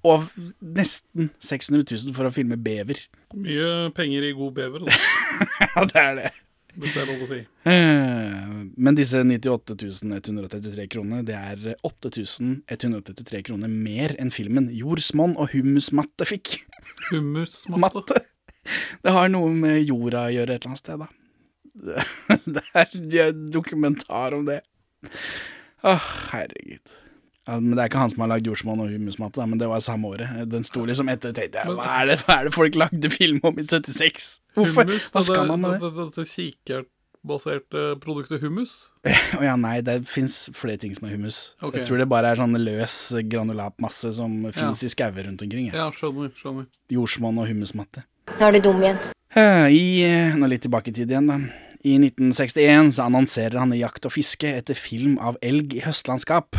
og 0.00 0.30
nesten 0.64 1.28
600 1.44 1.84
000 1.84 2.14
for 2.16 2.24
å 2.24 2.32
filme 2.32 2.56
bever. 2.56 3.02
Mye 3.38 3.90
penger 3.94 4.24
i 4.26 4.32
god 4.34 4.54
bever, 4.56 4.86
da, 4.86 4.96
Ja, 5.74 5.84
det 5.86 6.00
er 6.02 6.14
det. 6.18 6.30
hvis 6.80 6.94
det 6.96 7.02
er 7.02 7.06
lov 7.10 7.20
å 7.22 7.28
si. 7.30 7.38
Eh, 7.70 8.50
Men 8.86 8.96
disse 8.98 9.20
98 9.26 9.76
133 10.18 10.86
kronene, 10.90 11.22
det 11.26 11.36
er 11.38 11.76
8133 11.86 13.42
kroner 13.46 13.70
mer 13.70 14.16
enn 14.22 14.32
filmen 14.34 14.66
Jordsmonn 14.74 15.36
og 15.38 15.50
hummusmatte' 15.54 16.26
fikk. 16.28 16.56
Hummusmatte. 17.12 18.20
Det 19.02 19.14
har 19.14 19.30
noe 19.32 19.50
med 19.54 19.78
jorda 19.88 20.26
å 20.28 20.34
gjøre 20.34 20.56
et 20.58 20.64
eller 20.66 20.74
annet 20.74 20.82
sted, 20.82 20.98
da. 21.06 21.08
Det- 22.50 22.66
er, 22.74 22.90
det 23.14 23.20
er 23.28 23.36
dokumentar 23.54 24.34
om 24.36 24.44
det. 24.50 24.60
Åh, 25.86 26.06
herregud. 26.34 26.82
Ja, 27.48 27.56
men 27.58 27.72
Det 27.76 27.82
er 27.82 27.88
ikke 27.88 27.98
han 28.02 28.10
som 28.12 28.20
har 28.20 28.28
lagd 28.34 28.46
jordsmonn 28.46 28.80
og 28.84 28.90
humusmatte, 28.92 29.46
men 29.48 29.58
det 29.58 29.68
var 29.68 29.80
samme 29.80 30.06
året. 30.12 30.48
Den 30.50 30.62
sto 30.64 30.84
liksom 30.84 31.08
etter, 31.08 31.32
tenkte 31.32 31.62
jeg. 31.64 31.72
Hva 31.78 31.86
er 32.02 32.06
det, 32.12 32.18
hva 32.26 32.36
er 32.40 32.44
det 32.44 32.54
folk 32.54 32.74
lagde 32.78 33.10
film 33.10 33.40
om 33.42 33.58
i 33.58 33.64
76? 33.64 34.40
Hvorfor? 34.54 34.84
Hummus, 34.84 35.08
Hva 35.14 35.22
skal 35.24 35.46
man 35.48 35.60
med 35.64 35.80
det? 35.80 35.90
det? 35.96 36.04
Dette 36.10 36.26
kikertbaserte 37.24 37.84
produktet 38.02 38.40
hummus. 38.44 38.74
Å 39.38 39.42
ja, 39.44 39.54
nei, 39.60 39.80
det 39.86 39.96
fins 40.10 40.48
flere 40.56 40.78
ting 40.80 40.94
som 40.96 41.08
er 41.08 41.14
hummus. 41.16 41.54
Okay. 41.62 41.80
Jeg 41.80 41.88
tror 41.88 42.02
det 42.02 42.08
bare 42.12 42.32
er 42.34 42.40
sånn 42.40 42.56
løs 42.60 42.98
granulatmasse 43.30 44.12
som 44.16 44.36
fins 44.52 44.82
Ja. 44.82 44.86
i 44.86 44.92
skauer 44.92 45.24
rundt 45.26 45.42
omkring. 45.42 45.70
Ja. 45.72 45.86
Ja, 45.86 45.90
skjønner. 45.96 46.30
skjønner. 46.40 46.66
Jordsmonn 46.92 47.38
og 47.40 47.48
hummusmatte. 47.50 48.04
Nå 48.38 48.46
er 48.46 48.52
du 48.52 48.60
dum 48.68 48.82
igjen. 48.82 48.98
I, 49.70 50.02
eh, 50.04 50.34
nå 50.36 50.48
litt 50.50 50.62
tilbake 50.62 50.88
i 50.88 50.92
tid 50.92 51.08
igjen, 51.10 51.26
da. 51.26 51.38
I 51.82 51.96
1961 51.98 52.92
så 52.92 53.06
annonserer 53.08 53.58
han 53.58 53.72
i 53.72 53.78
Jakt 53.80 54.04
og 54.04 54.12
fiske 54.12 54.44
etter 54.58 54.74
film 54.76 55.18
av 55.18 55.38
elg 55.42 55.72
i 55.78 55.80
høstlandskap. 55.80 56.56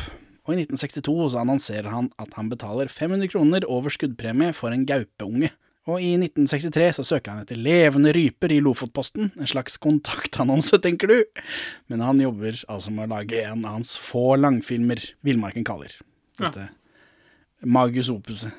Og 0.47 0.55
i 0.55 0.63
1962 0.63 1.33
så 1.33 1.41
annonserer 1.41 1.89
han 1.93 2.09
at 2.21 2.33
han 2.37 2.49
betaler 2.49 2.89
500 2.89 3.29
kroner 3.29 3.65
over 3.69 3.93
skuddpremie 3.93 4.55
for 4.57 4.73
en 4.73 4.87
gaupeunge. 4.89 5.51
Og 5.89 6.01
i 6.01 6.11
1963 6.13 6.99
så 6.99 7.05
søker 7.05 7.33
han 7.33 7.43
etter 7.43 7.57
levende 7.57 8.13
ryper 8.13 8.53
i 8.53 8.59
Lofotposten, 8.61 9.31
en 9.33 9.49
slags 9.49 9.79
kontaktannonse, 9.81 10.77
tenker 10.81 11.09
du. 11.09 11.41
Men 11.89 12.03
han 12.05 12.21
jobber 12.21 12.59
altså 12.69 12.93
med 12.93 13.07
å 13.07 13.15
lage 13.15 13.41
en 13.41 13.65
av 13.65 13.79
hans 13.79 13.95
få 13.97 14.35
langfilmer 14.37 15.01
Villmarken 15.25 15.65
kaller. 15.65 15.95
Ja. 16.41 16.51
Magus 17.65 18.09
opuset. 18.13 18.53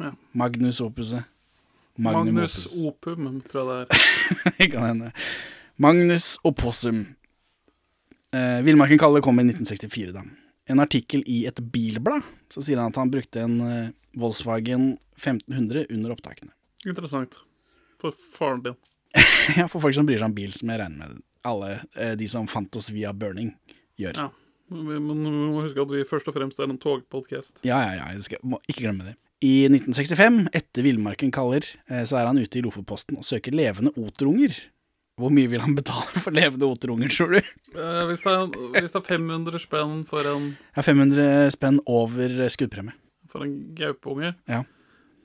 Ja. 0.00 0.12
Magnus 0.36 0.80
opuset. 0.84 1.24
Magnus 1.96 2.66
opus. 2.76 2.80
Opum, 2.84 3.40
tror 3.48 3.62
jeg 3.62 3.68
det 3.68 3.76
er. 3.80 4.08
Det 4.58 4.70
kan 4.72 4.84
hende. 4.84 5.12
Magnus 5.80 6.34
Opossum. 6.44 7.06
Eh, 8.32 8.60
Villmarken 8.64 9.00
kaller 9.00 9.24
kom 9.24 9.40
i 9.40 9.44
1964, 9.48 10.12
da. 10.12 10.24
En 10.70 10.82
artikkel 10.82 11.22
i 11.30 11.44
et 11.46 11.60
bilblad, 11.72 12.26
så 12.50 12.62
sier 12.64 12.80
han 12.80 12.90
at 12.90 12.98
han 12.98 13.12
brukte 13.12 13.44
en 13.44 13.60
eh, 13.62 13.92
Volkswagen 14.18 14.96
1500 15.20 15.86
under 15.94 16.14
opptakene. 16.16 16.50
Interessant. 16.86 17.38
For 18.02 18.16
faren 18.34 18.64
din. 18.64 18.78
ja, 19.58 19.68
for 19.70 19.80
folk 19.80 19.96
som 19.96 20.08
bryr 20.08 20.20
seg 20.20 20.30
om 20.30 20.36
bil, 20.36 20.52
som 20.56 20.72
jeg 20.72 20.82
regner 20.82 21.14
med 21.14 21.22
alle 21.46 21.70
eh, 21.94 22.16
de 22.18 22.28
som 22.30 22.48
fant 22.50 22.78
oss 22.78 22.90
via 22.90 23.12
burning, 23.16 23.54
gjør. 24.00 24.26
Ja. 24.26 24.28
Men 24.72 24.88
vi 24.90 25.30
må 25.30 25.62
huske 25.62 25.84
at 25.84 25.92
vi 25.92 26.02
først 26.08 26.26
og 26.26 26.34
fremst 26.34 26.58
er 26.58 26.66
en 26.66 26.80
togpodkast. 26.82 27.62
Ja, 27.62 27.78
ja, 27.84 27.92
ja, 28.00 28.08
jeg 28.16 28.26
skal, 28.26 28.42
må 28.42 28.58
ikke 28.66 28.88
glemme 28.88 29.06
det. 29.06 29.14
I 29.44 29.68
1965, 29.68 30.46
etter 30.56 30.86
Villmarken 30.86 31.30
kaller, 31.34 31.66
eh, 31.86 32.02
så 32.08 32.18
er 32.18 32.30
han 32.30 32.40
ute 32.40 32.58
i 32.58 32.64
Lofotposten 32.64 33.20
og 33.20 33.26
søker 33.28 33.54
levende 33.54 33.92
oterunger. 34.00 34.56
Hvor 35.16 35.32
mye 35.32 35.48
vil 35.48 35.62
han 35.64 35.72
betale 35.76 36.20
for 36.20 36.34
levende 36.36 36.66
oterunger, 36.68 37.08
tror 37.08 37.30
du? 37.32 37.38
Eh, 37.40 38.00
hvis, 38.10 38.20
det 38.26 38.32
er, 38.36 38.50
hvis 38.74 38.92
det 38.92 38.98
er 39.00 39.06
500 39.06 39.60
spenn 39.62 40.02
for 40.10 40.28
en, 40.28 40.50
Ja, 40.76 40.82
500 40.84 41.54
spenn 41.54 41.78
over 41.88 42.34
skuddpremie. 42.52 42.92
for 43.32 43.44
en 43.46 43.54
gaupeunge 43.76 44.34
Ja. 44.48 44.62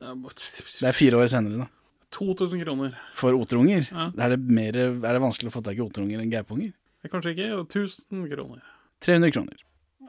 Ja, 0.02 0.14
Det 0.16 0.88
er 0.88 0.96
fire 0.98 1.20
år 1.20 1.28
senere, 1.30 1.66
da. 1.66 1.68
2000 2.12 2.64
kroner. 2.64 2.96
For 3.16 3.36
oterunger? 3.38 3.86
Ja. 3.92 4.08
Er, 4.18 4.30
det 4.34 4.40
mer, 4.48 4.76
er 4.76 4.96
det 5.14 5.22
vanskelig 5.22 5.52
å 5.52 5.56
få 5.60 5.62
tak 5.64 5.78
i 5.78 5.84
oterunger 5.84 6.20
enn 6.24 6.32
gaupunger? 6.32 6.72
Kanskje 7.12 7.36
ikke 7.36 7.50
1000 7.68 8.26
kroner. 8.32 8.64
300 9.04 9.32
kroner. 9.36 9.60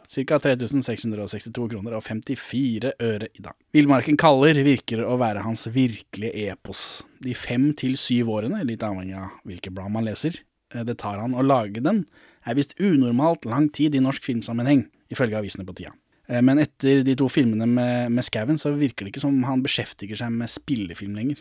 Ca. 0.09 0.39
3662 0.43 1.69
kroner 1.73 1.95
og 1.97 2.05
54 2.05 2.93
øre 3.01 3.29
i 3.33 3.43
dag. 3.45 3.55
Villmarken 3.75 4.19
kaller 4.21 4.59
virker 4.67 5.05
å 5.07 5.17
være 5.21 5.45
hans 5.47 5.67
virkelige 5.73 6.51
epos. 6.53 7.03
De 7.23 7.35
fem 7.39 7.71
til 7.79 7.97
syv 8.01 8.33
årene, 8.35 8.65
litt 8.67 8.83
avhengig 8.87 9.17
av 9.19 9.37
hvilke 9.49 9.73
blad 9.75 9.93
man 9.95 10.07
leser, 10.09 10.41
eh, 10.75 10.85
det 10.85 10.99
tar 11.03 11.21
han 11.23 11.35
å 11.35 11.45
lage 11.47 11.83
den, 11.85 12.05
er 12.45 12.59
visst 12.59 12.75
unormalt 12.81 13.47
lang 13.47 13.69
tid 13.71 13.95
i 13.95 14.03
norsk 14.03 14.25
filmsammenheng, 14.27 14.89
ifølge 15.13 15.39
avisene 15.39 15.67
på 15.69 15.77
tida. 15.79 15.93
Eh, 16.29 16.41
Men 16.41 16.59
etter 16.59 17.05
de 17.05 17.15
to 17.17 17.29
filmene 17.29 17.67
med, 17.69 18.11
med 18.13 18.25
skauen, 18.25 18.59
så 18.59 18.75
virker 18.77 19.05
det 19.07 19.15
ikke 19.15 19.25
som 19.27 19.43
han 19.45 19.63
beskjeftiger 19.63 20.17
seg 20.19 20.33
med 20.33 20.51
spillefilm 20.51 21.15
lenger. 21.15 21.39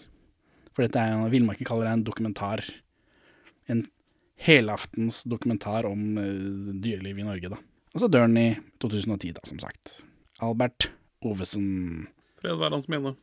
For 0.76 0.86
dette 0.86 1.02
er 1.02 1.16
jo, 1.16 1.30
Villmarken 1.30 1.68
kaller 1.68 1.90
det 1.90 1.98
en 1.98 2.06
dokumentar. 2.08 2.64
En 3.68 3.88
helaftens 4.42 5.24
dokumentar 5.24 5.86
om 5.86 6.16
dyrelivet 6.82 7.22
i 7.22 7.28
Norge, 7.28 7.50
da. 7.50 7.60
Og 7.92 8.04
så 8.04 8.08
dør 8.08 8.28
han 8.28 8.38
i 8.40 8.48
2010, 8.82 9.34
da, 9.36 9.44
som 9.48 9.60
sagt. 9.60 9.98
Albert 10.42 10.90
Ovesen. 11.22 12.08
Fred 12.42 12.56
være 12.58 12.78
hans 12.78 12.88
minne. 12.90 13.16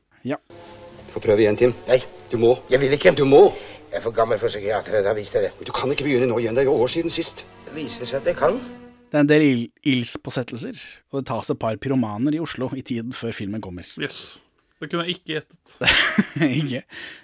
Få 1.08 1.22
prøve 1.24 1.40
igjen, 1.40 1.56
Tim. 1.56 1.72
Nei, 1.88 2.02
du 2.30 2.36
må. 2.40 2.52
Jeg 2.70 2.82
vil 2.82 2.92
ikke. 2.92 3.14
Du 3.16 3.24
må. 3.24 3.48
Jeg 3.88 4.02
er 4.02 4.04
for 4.04 4.12
gammel 4.12 4.36
for 4.40 4.52
psykiatere, 4.52 5.00
da 5.06 5.14
vist 5.16 5.32
deg 5.32 5.46
det. 5.46 5.54
Du 5.64 5.72
kan 5.72 5.88
ikke 5.90 6.04
begynne 6.04 6.28
nå 6.28 6.36
igjen, 6.42 6.58
det 6.58 6.66
er 6.66 6.68
jo 6.68 6.76
år 6.76 6.90
siden 6.92 7.12
sist. 7.12 7.46
Det 7.64 7.72
viser 7.72 8.04
seg 8.04 8.20
at 8.20 8.28
jeg 8.28 8.36
kan. 8.36 8.58
Det 9.08 9.16
er 9.16 9.24
en 9.24 9.30
del 9.30 9.44
ild 9.46 9.62
ildspåsettelser, 9.88 10.76
og 11.08 11.22
det 11.22 11.28
tas 11.30 11.48
et 11.48 11.58
par 11.58 11.78
pyromaner 11.80 12.36
i 12.36 12.42
Oslo 12.44 12.68
i 12.76 12.84
tiden 12.84 13.16
før 13.16 13.32
filmen 13.32 13.64
kommer. 13.64 13.88
Yes. 13.96 14.36
Det 14.78 14.90
kunne 14.92 15.08
jeg 15.08 15.16
ikke 15.16 15.32
gjettet. 15.32 15.94
ikke? 16.60 16.82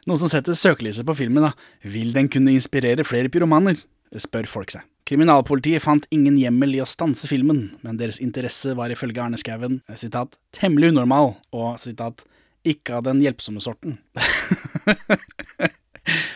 Noen 0.09 0.23
som 0.23 0.33
setter 0.33 0.57
søkelyset 0.57 1.05
på 1.07 1.19
filmen, 1.21 1.45
da. 1.45 1.53
Vil 1.85 2.17
den 2.17 2.33
kunne 2.33 2.57
inspirere 2.57 3.05
flere 3.07 3.29
pyromaner? 3.29 3.85
Spør 4.23 4.49
folk 4.51 4.75
seg. 4.75 4.85
Kriminalpolitiet 5.09 5.85
fant 5.85 6.07
ingen 6.15 6.37
hjemmel 6.41 6.79
i 6.79 6.81
å 6.81 6.89
stanse 6.89 7.29
filmen, 7.29 7.67
men 7.85 7.99
deres 8.01 8.21
interesse 8.25 8.73
var 8.79 8.93
ifølge 8.93 9.21
Arne 9.21 9.41
Skouen 9.41 9.83
eh, 9.91 10.25
temmelig 10.57 10.95
unormal 10.95 11.35
og 11.53 11.81
sitat, 11.83 12.25
ikke 12.65 12.99
av 12.99 13.09
den 13.11 13.23
hjelpsomme 13.25 13.63
sorten. 13.65 13.99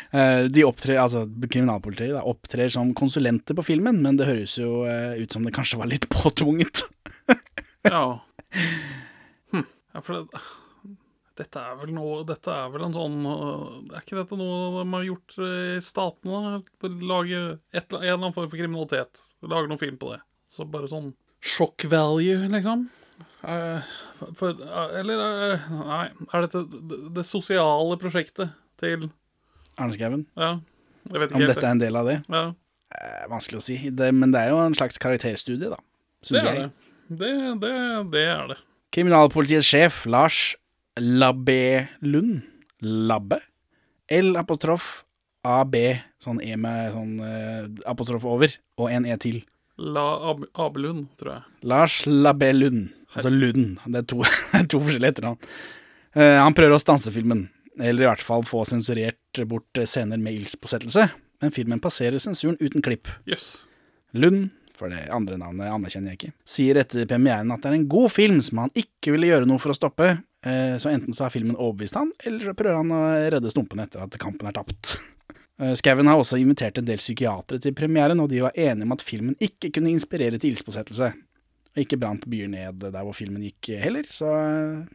Eh, 0.08 0.46
De 0.48 0.62
opptrer, 0.64 0.96
altså 0.96 1.26
kriminalpolitiet 1.52 2.14
da, 2.14 2.22
opptrer 2.24 2.70
som 2.72 2.94
konsulenter 2.96 3.52
på 3.58 3.66
filmen, 3.66 3.98
men 4.00 4.16
det 4.16 4.24
høres 4.24 4.54
jo 4.56 4.86
eh, 4.88 5.18
ut 5.20 5.34
som 5.34 5.44
det 5.44 5.52
kanskje 5.52 5.76
var 5.82 5.90
litt 5.90 6.06
påtvunget. 6.14 6.80
Ja. 7.84 8.04
Hm. 9.52 9.66
ja 9.92 10.00
for 10.00 10.16
det, 10.16 10.40
dette 11.38 11.62
er 11.62 11.78
vel 11.80 11.94
noe 11.96 12.20
Dette 12.28 12.52
er 12.52 12.68
vel 12.74 12.84
en 12.88 12.96
sånn 12.96 13.16
øh, 13.30 13.62
Er 13.92 14.02
ikke 14.02 14.18
dette 14.18 14.38
noe 14.38 14.58
de 14.74 14.84
har 14.92 15.06
gjort 15.06 15.36
øh, 15.38 15.78
i 15.78 15.80
statene? 15.84 16.60
Lage 17.08 17.40
et, 17.72 17.86
en 17.86 17.98
eller 18.02 18.18
annen 18.18 18.36
form 18.36 18.50
for 18.50 18.58
kriminalitet. 18.58 19.22
Lage 19.46 19.70
noen 19.70 19.80
film 19.80 19.98
på 20.00 20.12
det. 20.14 20.20
Så 20.52 20.66
bare 20.68 20.90
sånn 20.90 21.12
shock 21.38 21.84
value, 21.86 22.48
liksom. 22.50 22.88
Uh, 23.46 23.84
for, 24.34 24.58
uh, 24.58 24.88
eller 24.98 25.20
uh, 25.22 25.66
Nei, 25.78 26.04
er 26.34 26.46
dette 26.48 26.64
det, 26.66 26.96
det 27.14 27.22
sosiale 27.28 27.94
prosjektet 28.02 28.56
til 28.82 29.06
Arne 29.78 29.94
Skouen, 29.94 30.24
Ja, 30.34 30.56
jeg 31.06 31.22
vet 31.22 31.30
ikke 31.30 31.38
om 31.38 31.44
helt. 31.44 31.52
dette 31.54 31.68
er 31.68 31.76
en 31.76 31.82
del 31.84 31.98
av 32.00 32.10
det? 32.10 32.16
Ja, 32.26 32.48
Eh, 32.88 33.24
vanskelig 33.28 33.60
å 33.60 33.64
si, 33.66 33.76
det, 33.92 34.06
men 34.16 34.32
det 34.32 34.46
er 34.46 34.54
jo 34.54 34.62
en 34.62 34.76
slags 34.76 34.96
karakterstudie, 35.02 35.68
da. 35.68 35.76
det 36.24 36.40
er 36.40 36.46
jeg. 36.46 36.70
det. 36.70 37.18
Det, 37.20 37.32
det, 37.60 37.72
det 38.14 38.22
er 38.24 38.48
det. 38.54 38.56
Kriminalpolitiets 38.96 39.68
sjef, 39.68 40.00
Lars 40.08 40.56
Labbe 41.00 41.88
Lund 42.00 42.42
Labbe? 42.80 43.40
L 44.08 44.36
apostrof 44.40 45.02
AB, 45.48 45.76
sånn 46.22 46.40
E 46.42 46.56
med 46.58 46.92
sånn 46.94 47.12
eh, 47.22 47.66
apostrof 47.88 48.24
over, 48.28 48.52
og 48.80 48.90
en 48.92 49.06
E 49.06 49.16
til. 49.22 49.42
La 49.78 50.06
Ab 50.30 50.42
Abelund, 50.58 51.06
tror 51.20 51.36
jeg. 51.36 51.44
Lars 51.70 52.00
Labbe 52.06 52.50
Lund. 52.54 52.88
Altså 53.14 53.30
Lund. 53.30 53.78
Det 53.86 54.02
er 54.02 54.08
to, 54.10 54.24
to 54.72 54.80
forskjellige 54.82 55.14
etternavn. 55.14 55.38
Uh, 56.16 56.40
han 56.40 56.56
prøver 56.56 56.74
å 56.74 56.82
stanse 56.82 57.12
filmen, 57.14 57.46
eller 57.78 58.06
i 58.06 58.08
hvert 58.08 58.24
fall 58.24 58.44
få 58.48 58.64
sensurert 58.66 59.42
bort 59.46 59.82
scener 59.86 60.18
med 60.18 60.34
ildspåsettelse, 60.34 61.04
men 61.44 61.54
filmen 61.54 61.82
passerer 61.84 62.18
sensuren 62.22 62.58
uten 62.58 62.82
klipp. 62.82 63.10
Yes. 63.28 63.60
Lund, 64.18 64.48
for 64.78 64.90
det 64.90 65.04
andre 65.14 65.38
navnet 65.38 65.70
anerkjenner 65.70 66.14
jeg 66.14 66.18
ikke, 66.18 66.34
sier 66.48 66.80
etter 66.80 67.06
premieren 67.10 67.52
at 67.54 67.62
det 67.62 67.70
er 67.70 67.78
en 67.78 67.90
god 67.90 68.10
film 68.14 68.40
som 68.46 68.64
han 68.64 68.74
ikke 68.78 69.14
ville 69.14 69.30
gjøre 69.30 69.46
noe 69.50 69.62
for 69.62 69.74
å 69.74 69.78
stoppe, 69.78 70.16
så 70.44 70.90
enten 70.92 71.14
så 71.16 71.24
har 71.26 71.32
filmen 71.34 71.56
overbevist 71.58 71.96
han, 71.98 72.12
eller 72.24 72.44
så 72.46 72.54
prøver 72.54 72.76
han 72.78 72.92
å 72.94 73.00
redde 73.34 73.50
stumpene 73.50 73.88
etter 73.88 74.04
at 74.04 74.18
kampen 74.22 74.48
er 74.50 74.58
tapt. 74.60 74.96
Eh, 75.58 75.72
Skauen 75.74 76.06
har 76.06 76.14
også 76.20 76.36
invitert 76.38 76.76
en 76.78 76.86
del 76.86 77.00
psykiatere 77.02 77.58
til 77.58 77.72
premieren, 77.74 78.20
og 78.22 78.28
de 78.30 78.44
var 78.44 78.54
enige 78.54 78.84
om 78.86 78.92
at 78.94 79.00
filmen 79.02 79.34
ikke 79.42 79.72
kunne 79.74 79.90
inspirere 79.90 80.38
til 80.38 80.52
ildspåsettelse. 80.52 81.08
Og 81.74 81.80
ikke 81.82 81.98
brant 81.98 82.22
byer 82.30 82.46
ned 82.52 82.78
der 82.84 83.02
hvor 83.02 83.10
filmen 83.18 83.42
gikk 83.42 83.72
heller, 83.82 84.06
så, 84.06 84.30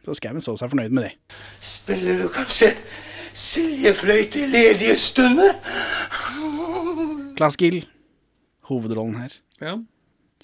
så 0.06 0.16
Skauen 0.16 0.40
så 0.40 0.54
seg 0.56 0.72
fornøyd 0.72 0.96
med 0.96 1.04
det. 1.04 1.36
Spiller 1.60 2.16
du 2.22 2.30
kanskje 2.32 2.70
seljefløyte 3.36 4.40
i 4.40 4.48
ledige 4.54 4.96
stunder? 5.04 5.52
Claes 7.36 7.60
Gill, 7.60 7.82
hovedrollen 8.70 9.20
her. 9.20 9.36
Ja. 9.60 9.76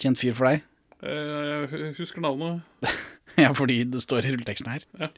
Kjent 0.04 0.20
fyr 0.20 0.36
for 0.36 0.50
deg? 0.50 0.66
Eh, 1.00 1.64
Jeg 1.80 1.94
husker 1.96 2.20
navnet. 2.24 2.60
Ja, 3.46 3.54
fordi 3.56 3.82
det 3.88 4.02
står 4.04 4.26
i 4.26 4.34
rulleteksten 4.34 4.70
her. 4.70 4.84
Ja. 5.00 5.10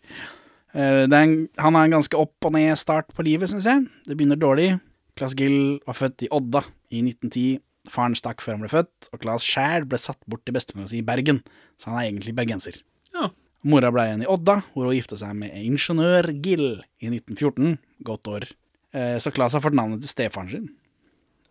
Uh, 0.72 1.04
er 1.04 1.18
en, 1.18 1.34
han 1.60 1.76
har 1.76 1.84
en 1.88 1.98
ganske 1.98 2.16
opp 2.16 2.48
og 2.48 2.54
ned 2.54 2.78
start 2.80 3.10
på 3.12 3.26
livet, 3.26 3.50
syns 3.50 3.68
jeg. 3.68 3.84
Det 4.06 4.16
begynner 4.16 4.40
dårlig. 4.40 4.70
Claes 5.18 5.34
Gill 5.36 5.80
var 5.84 5.98
født 5.98 6.24
i 6.24 6.30
Odda 6.32 6.64
i 6.92 7.02
1910. 7.04 7.60
Faren 7.92 8.14
stakk 8.16 8.40
før 8.44 8.56
han 8.56 8.62
ble 8.62 8.70
født, 8.72 9.10
og 9.12 9.20
Claes 9.24 9.44
sjæl 9.44 9.84
ble 9.90 9.98
satt 10.00 10.20
bort 10.30 10.44
til 10.46 10.54
bestemora 10.56 10.88
si 10.88 11.00
i 11.02 11.06
Bergen, 11.06 11.42
så 11.82 11.90
han 11.90 11.98
er 11.98 12.08
egentlig 12.08 12.34
bergenser. 12.38 12.78
Ja. 13.12 13.28
Mora 13.66 13.90
ble 13.94 14.06
igjen 14.08 14.22
i 14.24 14.28
Odda, 14.30 14.60
hvor 14.72 14.88
hun 14.88 14.96
gifta 14.96 15.18
seg 15.18 15.34
med 15.38 15.54
ingeniør 15.58 16.30
Gill 16.44 16.68
i 17.02 17.10
1914. 17.10 17.76
Godt 18.06 18.30
år. 18.30 18.46
Uh, 18.94 19.18
så 19.22 19.32
Claes 19.34 19.56
har 19.56 19.64
fått 19.64 19.76
navnet 19.76 20.02
til 20.04 20.12
stefaren 20.14 20.50
sin. 20.52 20.70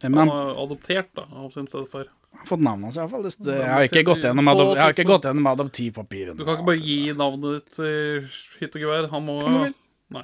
Eh, 0.01 0.09
Men 0.09 0.23
Han 0.23 0.31
han 0.31 0.49
er 0.49 0.63
adoptert 0.63 1.11
da, 1.17 1.27
av 1.29 1.51
sin 1.53 1.67
stedfar. 1.69 2.09
Fått 2.47 2.63
navnet 2.63 2.89
hans, 2.89 2.97
iallfall. 2.97 3.25
Jeg 3.29 3.67
har 3.69 3.85
ikke 3.87 4.03
gått 4.07 4.23
gjennom, 4.25 4.47
adop 4.51 4.71
jeg 4.75 4.81
har 4.83 4.93
ikke 4.95 5.07
gått 5.09 5.27
gjennom 5.29 5.47
adoptivpapirene. 5.51 6.37
Du 6.39 6.45
kan 6.47 6.57
ikke 6.57 6.67
bare 6.71 6.83
gi 6.83 6.99
navnet 7.13 7.57
ditt 7.59 7.75
til 7.77 8.29
hytt 8.61 8.75
og 8.79 8.85
gevær. 8.85 9.09
Han 9.13 9.25
må 9.27 9.37
Kan 9.43 9.57
du 9.57 9.63
vel? 9.65 9.75
Nei. 10.17 10.23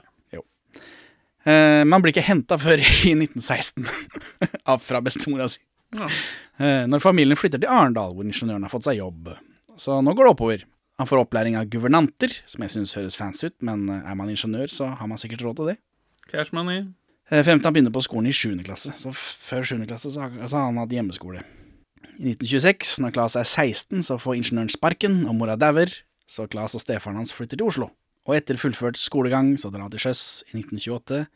Eh, 1.47 1.83
men 1.85 1.93
han 1.95 2.03
blir 2.03 2.11
ikke 2.15 2.25
henta 2.27 2.57
før 2.59 2.81
i 3.07 3.13
1916 3.15 3.85
av 4.71 4.81
fra 4.83 4.99
bestemora 5.05 5.47
si. 5.51 5.61
Ja. 5.95 6.09
Eh, 6.59 6.83
når 6.91 6.99
familien 7.03 7.39
flytter 7.39 7.61
til 7.63 7.71
Arendal, 7.71 8.11
hvor 8.17 8.27
ingeniøren 8.27 8.65
har 8.67 8.73
fått 8.73 8.87
seg 8.89 8.97
jobb. 8.99 9.29
Så 9.79 9.99
nå 10.03 10.11
går 10.17 10.27
det 10.27 10.33
oppover. 10.35 10.65
Han 10.97 11.07
får 11.07 11.21
opplæring 11.21 11.55
av 11.59 11.67
guvernanter, 11.71 12.33
som 12.49 12.63
jeg 12.65 12.73
syns 12.73 12.95
høres 12.97 13.15
fancy 13.15 13.51
ut, 13.51 13.55
men 13.63 13.85
eh, 13.93 14.01
er 14.09 14.17
man 14.19 14.31
ingeniør, 14.33 14.67
så 14.73 14.89
har 14.99 15.07
man 15.07 15.21
sikkert 15.21 15.45
råd 15.45 15.61
til 15.61 15.69
det. 15.71 15.77
Cash 16.33 16.51
money. 16.57 16.87
Eh, 17.31 17.43
Frem 17.47 17.61
til 17.61 17.69
han 17.69 17.75
begynner 17.77 17.93
på 17.95 18.03
skolen 18.03 18.27
i 18.27 18.35
7. 18.35 18.57
klasse. 18.67 18.91
Så 18.99 19.13
f- 19.13 19.37
før 19.47 19.63
7. 19.69 19.85
klasse 19.87 20.11
så 20.11 20.25
har, 20.25 20.35
så 20.49 20.57
har 20.59 20.67
han 20.67 20.81
hatt 20.81 20.91
hjemmeskole. 20.97 21.45
I 22.17 22.33
1926, 22.33 22.97
når 23.03 23.13
Claes 23.13 23.35
er 23.37 23.45
16, 23.45 24.01
så 24.07 24.15
får 24.17 24.39
ingeniøren 24.39 24.71
sparken, 24.73 25.19
og 25.29 25.35
mora 25.37 25.53
dauer, 25.59 25.91
så 26.25 26.47
Claes 26.49 26.73
og 26.73 26.81
stefaren 26.81 27.19
hans 27.19 27.33
flytter 27.35 27.59
til 27.59 27.69
Oslo. 27.69 27.91
Og 28.27 28.33
etter 28.35 28.57
fullført 28.59 28.97
skolegang 28.99 29.53
så 29.61 29.69
drar 29.71 29.85
han 29.85 29.93
til 29.93 30.01
sjøs 30.07 30.23
i 30.49 30.57
1928. 30.57 31.27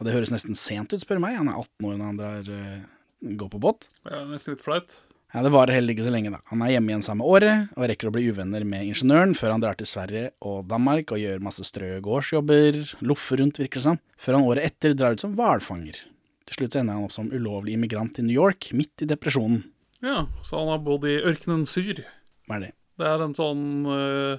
Og 0.00 0.06
det 0.06 0.14
høres 0.16 0.32
nesten 0.32 0.56
sent 0.58 0.94
ut, 0.94 1.02
spør 1.04 1.20
meg. 1.22 1.36
Han 1.38 1.50
er 1.52 1.60
18 1.60 1.90
år 1.90 1.98
når 1.98 2.08
han 2.08 2.22
drar, 2.22 2.48
uh, 2.48 3.34
går 3.36 3.50
på 3.52 3.60
båt. 3.62 3.84
Er 4.08 4.24
nesten 4.30 4.56
litt 4.56 4.64
flaut. 4.64 4.96
Ja, 5.34 5.42
Det 5.42 5.50
varer 5.50 5.74
heller 5.74 5.92
ikke 5.92 6.06
så 6.06 6.14
lenge, 6.14 6.30
da. 6.30 6.40
Han 6.50 6.62
er 6.62 6.72
hjemme 6.72 6.92
igjen 6.92 7.04
samme 7.04 7.26
året, 7.26 7.68
og 7.74 7.88
rekker 7.90 8.08
å 8.08 8.14
bli 8.14 8.28
uvenner 8.30 8.64
med 8.64 8.86
ingeniøren 8.86 9.34
før 9.36 9.54
han 9.54 9.62
drar 9.64 9.76
til 9.76 9.88
Sverige 9.90 10.30
og 10.46 10.64
Danmark 10.70 11.10
og 11.10 11.20
gjør 11.20 11.42
masse 11.42 11.66
strø 11.66 11.98
gårdsjobber, 12.06 12.80
loffer 13.02 13.42
rundt, 13.42 13.58
virker 13.58 13.82
det 13.82 13.86
som, 13.90 14.00
før 14.16 14.38
han 14.38 14.48
året 14.48 14.70
etter 14.70 14.94
drar 14.94 15.18
ut 15.18 15.24
som 15.26 15.34
hvalfanger. 15.36 15.98
Til 16.46 16.58
slutt 16.58 16.76
ender 16.78 16.96
han 16.96 17.08
opp 17.08 17.16
som 17.16 17.32
ulovlig 17.34 17.74
immigrant 17.74 18.20
i 18.22 18.26
New 18.26 18.36
York, 18.36 18.70
midt 18.78 19.02
i 19.02 19.10
depresjonen. 19.10 19.64
Ja, 20.04 20.26
så 20.44 20.58
han 20.60 20.68
har 20.68 20.82
bodd 20.84 21.06
i 21.08 21.16
ørkenen 21.24 21.64
Syr. 21.68 22.02
Hva 22.44 22.58
er 22.58 22.66
det? 22.66 22.72
Det 23.00 23.06
er 23.08 23.22
en 23.24 23.34
sånn 23.34 23.62
uh, 23.88 24.36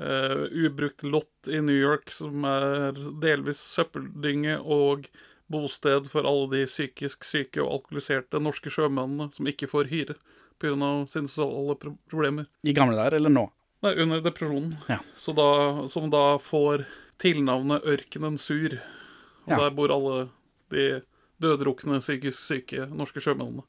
uh, 0.00 0.44
ubrukt 0.56 1.04
lott 1.04 1.50
i 1.52 1.60
New 1.60 1.76
York 1.76 2.10
som 2.16 2.46
er 2.48 2.96
delvis 3.22 3.60
søppeldynge 3.76 4.56
og 4.62 5.10
bosted 5.52 6.08
for 6.10 6.26
alle 6.26 6.48
de 6.54 6.62
psykisk 6.66 7.28
syke 7.28 7.60
og 7.62 7.74
alkoholiserte 7.76 8.40
norske 8.42 8.72
sjømennene 8.72 9.28
som 9.36 9.46
ikke 9.46 9.68
får 9.70 9.92
hyre 9.92 10.16
pga. 10.58 11.06
sine 11.12 11.28
sosiale 11.28 11.76
pro 11.78 11.92
problemer. 12.10 12.48
I 12.64 12.72
gamle 12.74 12.96
dager, 12.96 13.20
eller 13.20 13.30
nå? 13.30 13.44
Nei, 13.84 13.92
under 14.02 14.24
depresjonen. 14.24 14.78
Ja. 14.88 14.98
Så 15.20 15.36
da, 15.36 15.86
som 15.92 16.08
da 16.10 16.38
får 16.40 16.86
tilnavnet 17.22 17.84
Ørkenen 17.84 18.38
Sur. 18.40 18.80
Og 19.44 19.52
Ja. 19.52 19.56
der 19.60 19.70
bor 19.70 19.92
alle 19.92 20.30
de 20.70 21.02
døddrukne 21.38 22.00
psykisk 22.00 22.40
syke 22.40 22.88
norske 22.88 23.20
sjømennene. 23.20 23.62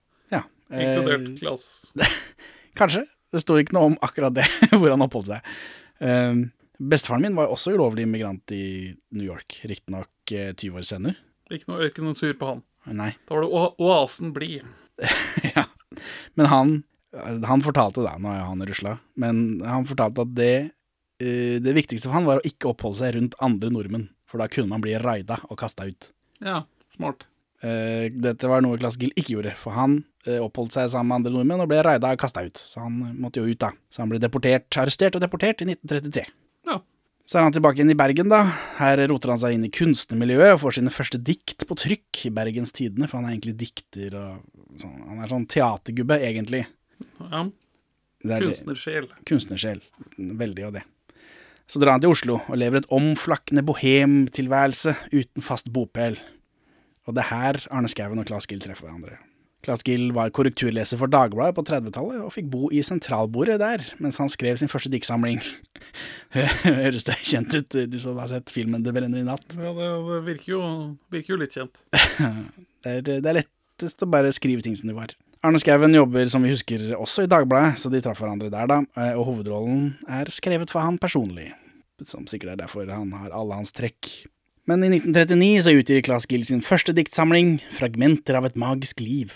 Ja. 0.69 0.83
Inkludert 0.83 1.27
Eh, 1.29 1.36
Klas. 1.39 1.86
kanskje. 2.79 3.05
Det 3.33 3.41
sto 3.43 3.57
ikke 3.59 3.75
noe 3.75 3.91
om 3.91 3.97
akkurat 4.05 4.36
det, 4.36 4.45
hvor 4.79 4.93
han 4.93 5.03
oppholdt 5.03 5.31
seg. 5.33 5.51
Um, 6.00 6.45
bestefaren 6.79 7.25
min 7.25 7.36
var 7.36 7.51
også 7.51 7.74
ulovlig 7.75 8.05
immigrant 8.07 8.53
i 8.55 8.93
New 9.15 9.25
York, 9.25 9.59
riktignok 9.67 10.12
uh, 10.31 10.53
20 10.53 10.79
år 10.79 10.88
senere. 10.88 11.17
Ikke 11.51 11.71
noe 11.71 11.88
Ørkenen 11.88 12.15
Sur 12.17 12.36
på 12.39 12.51
han. 12.53 12.63
Nei. 12.88 13.12
Da 13.27 13.36
var 13.36 13.43
det 13.43 13.51
Oasen 13.83 14.31
Blid. 14.36 14.67
ja. 15.55 15.65
Men 16.39 16.51
han, 16.51 16.74
han 17.47 17.65
fortalte 17.65 18.05
da, 18.05 18.15
nå 18.21 18.31
er 18.31 18.41
jo 18.41 18.50
han 18.53 18.67
Russland, 18.69 19.03
men 19.19 19.45
han 19.65 19.88
fortalte 19.89 20.24
at 20.24 20.36
det, 20.38 20.55
uh, 21.24 21.55
det 21.63 21.75
viktigste 21.81 22.07
for 22.07 22.19
han 22.19 22.29
var 22.29 22.39
å 22.39 22.47
ikke 22.47 22.71
oppholde 22.71 23.03
seg 23.03 23.17
rundt 23.17 23.36
andre 23.43 23.74
nordmenn, 23.74 24.07
for 24.27 24.39
da 24.39 24.47
kunne 24.51 24.71
man 24.71 24.83
bli 24.83 24.95
raida 25.03 25.41
og 25.50 25.59
kasta 25.59 25.89
ut. 25.89 26.13
Ja, 26.43 26.62
smart. 26.95 27.27
Eh, 27.66 28.12
dette 28.14 28.50
var 28.50 28.62
noe 28.62 28.78
Klass 28.78 29.00
Gill 29.02 29.14
ikke 29.18 29.34
gjorde, 29.34 29.56
for 29.58 29.74
han 29.74 29.96
uh, 30.28 30.40
oppholdt 30.46 30.76
seg 30.76 30.92
sammen 30.94 31.10
med 31.10 31.18
andre 31.22 31.32
nordmenn 31.34 31.64
og 31.64 31.70
ble 31.72 31.80
raida 31.86 32.12
og 32.14 32.20
kasta 32.22 32.44
ut. 32.46 32.60
Så 32.62 32.84
han 32.84 33.00
uh, 33.02 33.14
måtte 33.18 33.42
jo 33.42 33.50
ut, 33.50 33.60
da. 33.64 33.72
Så 33.90 34.04
han 34.04 34.12
ble 34.12 34.20
deportert, 34.22 34.68
arrestert 34.78 35.18
og 35.18 35.24
deportert 35.24 35.64
i 35.66 35.70
1933. 35.72 36.28
Ja. 36.70 36.78
Så 37.28 37.40
er 37.40 37.48
han 37.48 37.56
tilbake 37.56 37.82
igjen 37.82 37.92
i 37.92 37.98
Bergen, 37.98 38.30
da. 38.32 38.44
Her 38.78 39.02
roter 39.10 39.34
han 39.34 39.42
seg 39.42 39.58
inn 39.58 39.66
i 39.66 39.72
kunstnermiljøet 39.74 40.54
og 40.54 40.62
får 40.64 40.78
sine 40.78 40.94
første 40.94 41.20
dikt 41.20 41.66
på 41.68 41.80
trykk 41.82 42.22
i 42.30 42.34
Bergens 42.38 42.76
Tidende, 42.78 43.10
for 43.10 43.20
han 43.20 43.28
er 43.28 43.34
egentlig 43.36 43.58
dikter 43.66 44.14
og 44.16 44.78
sånn. 44.84 45.02
Han 45.10 45.24
er 45.26 45.34
sånn 45.34 45.50
teatergubbe, 45.50 46.22
egentlig. 46.30 46.66
ja. 47.24 47.48
Er 48.28 48.42
Kunstnersjel. 48.42 49.06
kunstnersjel. 49.30 49.78
Veldig 50.18 50.64
av 50.66 50.72
det. 50.74 50.82
Så 51.70 51.80
drar 51.80 51.94
han 51.94 52.02
til 52.02 52.10
Oslo 52.12 52.40
og 52.48 52.58
lever 52.58 52.82
et 52.82 52.90
omflakkende 52.92 53.62
bohemtilværelse 53.68 54.96
uten 55.14 55.46
fast 55.46 55.70
bopel. 55.72 56.18
Og 57.08 57.16
det 57.16 57.24
er 57.24 57.32
her 57.32 57.60
Arne 57.72 57.90
Skouen 57.92 58.20
og 58.22 58.28
Claes 58.30 58.48
Gill 58.50 58.62
treffer 58.64 58.88
hverandre. 58.88 59.17
Claes 59.65 59.82
Gill 59.84 60.12
var 60.15 60.30
korrekturleser 60.36 61.00
for 61.00 61.10
Dagbladet 61.12 61.56
på 61.58 61.63
30-tallet 61.65 62.22
og 62.22 62.32
fikk 62.36 62.50
bo 62.54 62.67
i 62.72 62.84
sentralbordet 62.86 63.58
der 63.60 63.84
mens 64.04 64.20
han 64.22 64.30
skrev 64.32 64.60
sin 64.60 64.70
første 64.72 64.91
diktsamling. 64.93 65.41
Høres 66.36 67.08
det 67.08 67.17
kjent 67.26 67.56
ut, 67.58 67.78
du 67.91 67.98
som 68.00 68.20
har 68.22 68.30
sett 68.32 68.54
filmen 68.54 68.84
'Det 68.84 68.93
brenner 68.96 69.20
i 69.24 69.26
natt'? 69.28 69.56
Ja, 69.58 69.74
det, 69.74 69.89
det 70.08 70.20
virker, 70.28 70.52
jo, 70.54 70.62
virker 71.12 71.34
jo 71.36 71.39
litt 71.41 71.58
kjent. 71.58 71.82
Det 72.88 72.91
er, 73.02 73.02
det 73.20 73.26
er 73.28 73.36
lettest 73.41 74.04
å 74.06 74.08
bare 74.08 74.30
skrive 74.32 74.62
ting 74.63 74.76
som 74.78 74.88
de 74.88 74.93
var. 74.96 75.12
Arne 75.43 75.60
Skouen 75.60 75.91
jobber, 75.98 76.30
som 76.32 76.46
vi 76.46 76.54
husker, 76.54 76.93
også 76.96 77.26
i 77.26 77.30
Dagbladet, 77.30 77.82
så 77.82 77.89
de 77.91 78.00
traff 78.06 78.22
hverandre 78.22 78.48
der, 78.54 78.70
da. 78.70 78.78
Eh, 78.96 79.17
Og 79.17 79.26
hovedrollen 79.28 79.98
er 80.08 80.30
skrevet 80.32 80.72
for 80.72 80.86
han 80.86 80.98
personlig. 81.02 81.50
Som 82.06 82.30
sikkert 82.30 82.54
er 82.54 82.62
derfor 82.62 82.88
han 82.88 83.12
har 83.17 83.34
alle 83.36 83.58
hans 83.60 83.74
trekk. 83.76 84.08
Men 84.67 84.84
i 84.84 84.88
1939 84.91 85.62
så 85.63 85.71
utgir 85.80 86.01
Claes 86.03 86.25
Gill 86.27 86.41
sin 86.43 86.60
første 86.60 86.91
diktsamling, 86.91 87.62
'Fragmenter 87.71 88.36
av 88.36 88.45
et 88.49 88.58
magisk 88.60 88.99
liv'. 88.99 89.32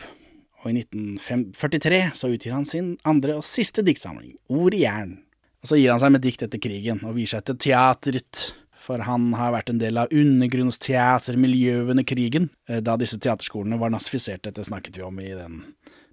Og 0.59 0.73
i 0.73 0.81
1943 0.83 2.01
så 2.19 2.27
utgir 2.33 2.51
han 2.51 2.65
sin 2.67 2.97
andre 3.07 3.37
og 3.37 3.45
siste 3.47 3.79
diktsamling, 3.79 4.33
'Ord 4.49 4.73
i 4.75 4.83
jern'. 4.83 5.21
Og 5.63 5.69
så 5.71 5.79
gir 5.79 5.91
han 5.91 6.01
seg 6.01 6.11
med 6.11 6.21
dikt 6.21 6.43
etter 6.43 6.59
krigen, 6.59 6.99
og 7.05 7.15
viser 7.15 7.39
seg 7.39 7.45
til 7.45 7.55
teatret, 7.63 8.51
for 8.75 8.99
han 9.07 9.31
har 9.39 9.53
vært 9.53 9.69
en 9.69 9.79
del 9.79 9.97
av 9.97 10.11
undergrunnsteatermiljøet 10.11 11.91
under 11.95 12.03
krigen, 12.03 12.49
eh, 12.67 12.81
da 12.81 12.97
disse 12.97 13.15
teaterskolene 13.15 13.79
var 13.79 13.89
nazifisert. 13.89 14.41
Dette 14.41 14.65
snakket 14.67 14.97
vi 14.97 15.01
om 15.01 15.17
i 15.17 15.31
den 15.31 15.63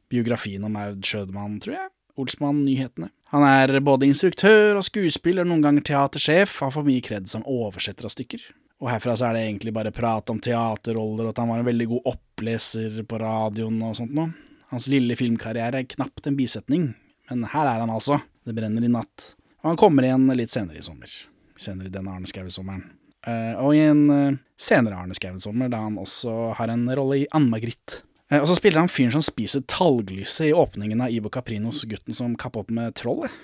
biografien 0.08 0.62
om 0.62 0.76
Aud 0.76 1.02
Schødmann, 1.02 1.58
tror 1.58 1.74
jeg. 1.74 1.90
Olsmann-nyhetene. 2.16 3.10
Han 3.32 3.42
er 3.42 3.80
både 3.80 4.06
instruktør 4.06 4.76
og 4.76 4.84
skuespiller, 4.84 5.44
noen 5.44 5.62
ganger 5.62 5.82
teatersjef, 5.82 6.60
har 6.60 6.70
for 6.70 6.84
mye 6.84 7.02
kred 7.02 7.28
som 7.28 7.42
oversetter 7.42 8.04
av 8.04 8.14
stykker. 8.14 8.40
Og 8.78 8.90
herfra 8.92 9.16
så 9.18 9.28
er 9.28 9.34
det 9.34 9.46
egentlig 9.48 9.72
bare 9.74 9.94
prat 9.94 10.30
om 10.30 10.38
teaterroller, 10.42 11.26
og 11.26 11.32
at 11.32 11.40
han 11.42 11.50
var 11.50 11.62
en 11.62 11.66
veldig 11.66 11.88
god 11.90 12.12
oppleser 12.12 13.00
på 13.08 13.18
radioen 13.18 13.80
og 13.82 13.96
sånt 13.98 14.14
noe. 14.14 14.30
Hans 14.70 14.86
lille 14.92 15.16
filmkarriere 15.18 15.80
er 15.80 15.88
knapt 15.88 16.28
en 16.28 16.36
bisetning, 16.38 16.92
men 17.30 17.48
her 17.54 17.66
er 17.66 17.82
han 17.82 17.90
altså. 17.90 18.20
Det 18.46 18.54
brenner 18.56 18.84
i 18.84 18.92
natt. 18.92 19.32
Og 19.64 19.72
han 19.72 19.80
kommer 19.80 20.06
igjen 20.06 20.28
litt 20.38 20.52
senere 20.52 20.78
i 20.78 20.84
sommer. 20.84 21.10
Senere 21.58 21.90
i 21.90 21.92
denne 21.92 22.12
Arne 22.14 22.28
Skaue-sommeren. 22.30 22.84
Eh, 23.26 23.54
og 23.58 23.74
i 23.74 23.82
en 23.82 24.04
eh, 24.14 24.38
senere 24.60 25.00
Arne 25.00 25.16
Skaue-sommer, 25.18 25.72
da 25.72 25.82
han 25.82 25.98
også 25.98 26.54
har 26.60 26.70
en 26.72 26.86
rolle 26.94 27.24
i 27.24 27.26
Ann-Margrit. 27.34 28.02
Eh, 28.30 28.38
og 28.38 28.46
så 28.48 28.56
spiller 28.60 28.84
han 28.84 28.92
fyren 28.92 29.16
som 29.16 29.24
spiser 29.24 29.66
talglyset 29.68 30.50
i 30.50 30.54
åpningen 30.54 31.02
av 31.04 31.12
Ivo 31.12 31.32
Caprinos 31.34 31.82
Gutten 31.88 32.16
som 32.16 32.36
kappa 32.38 32.62
opp 32.62 32.70
med 32.72 32.94
trollet. 33.00 33.34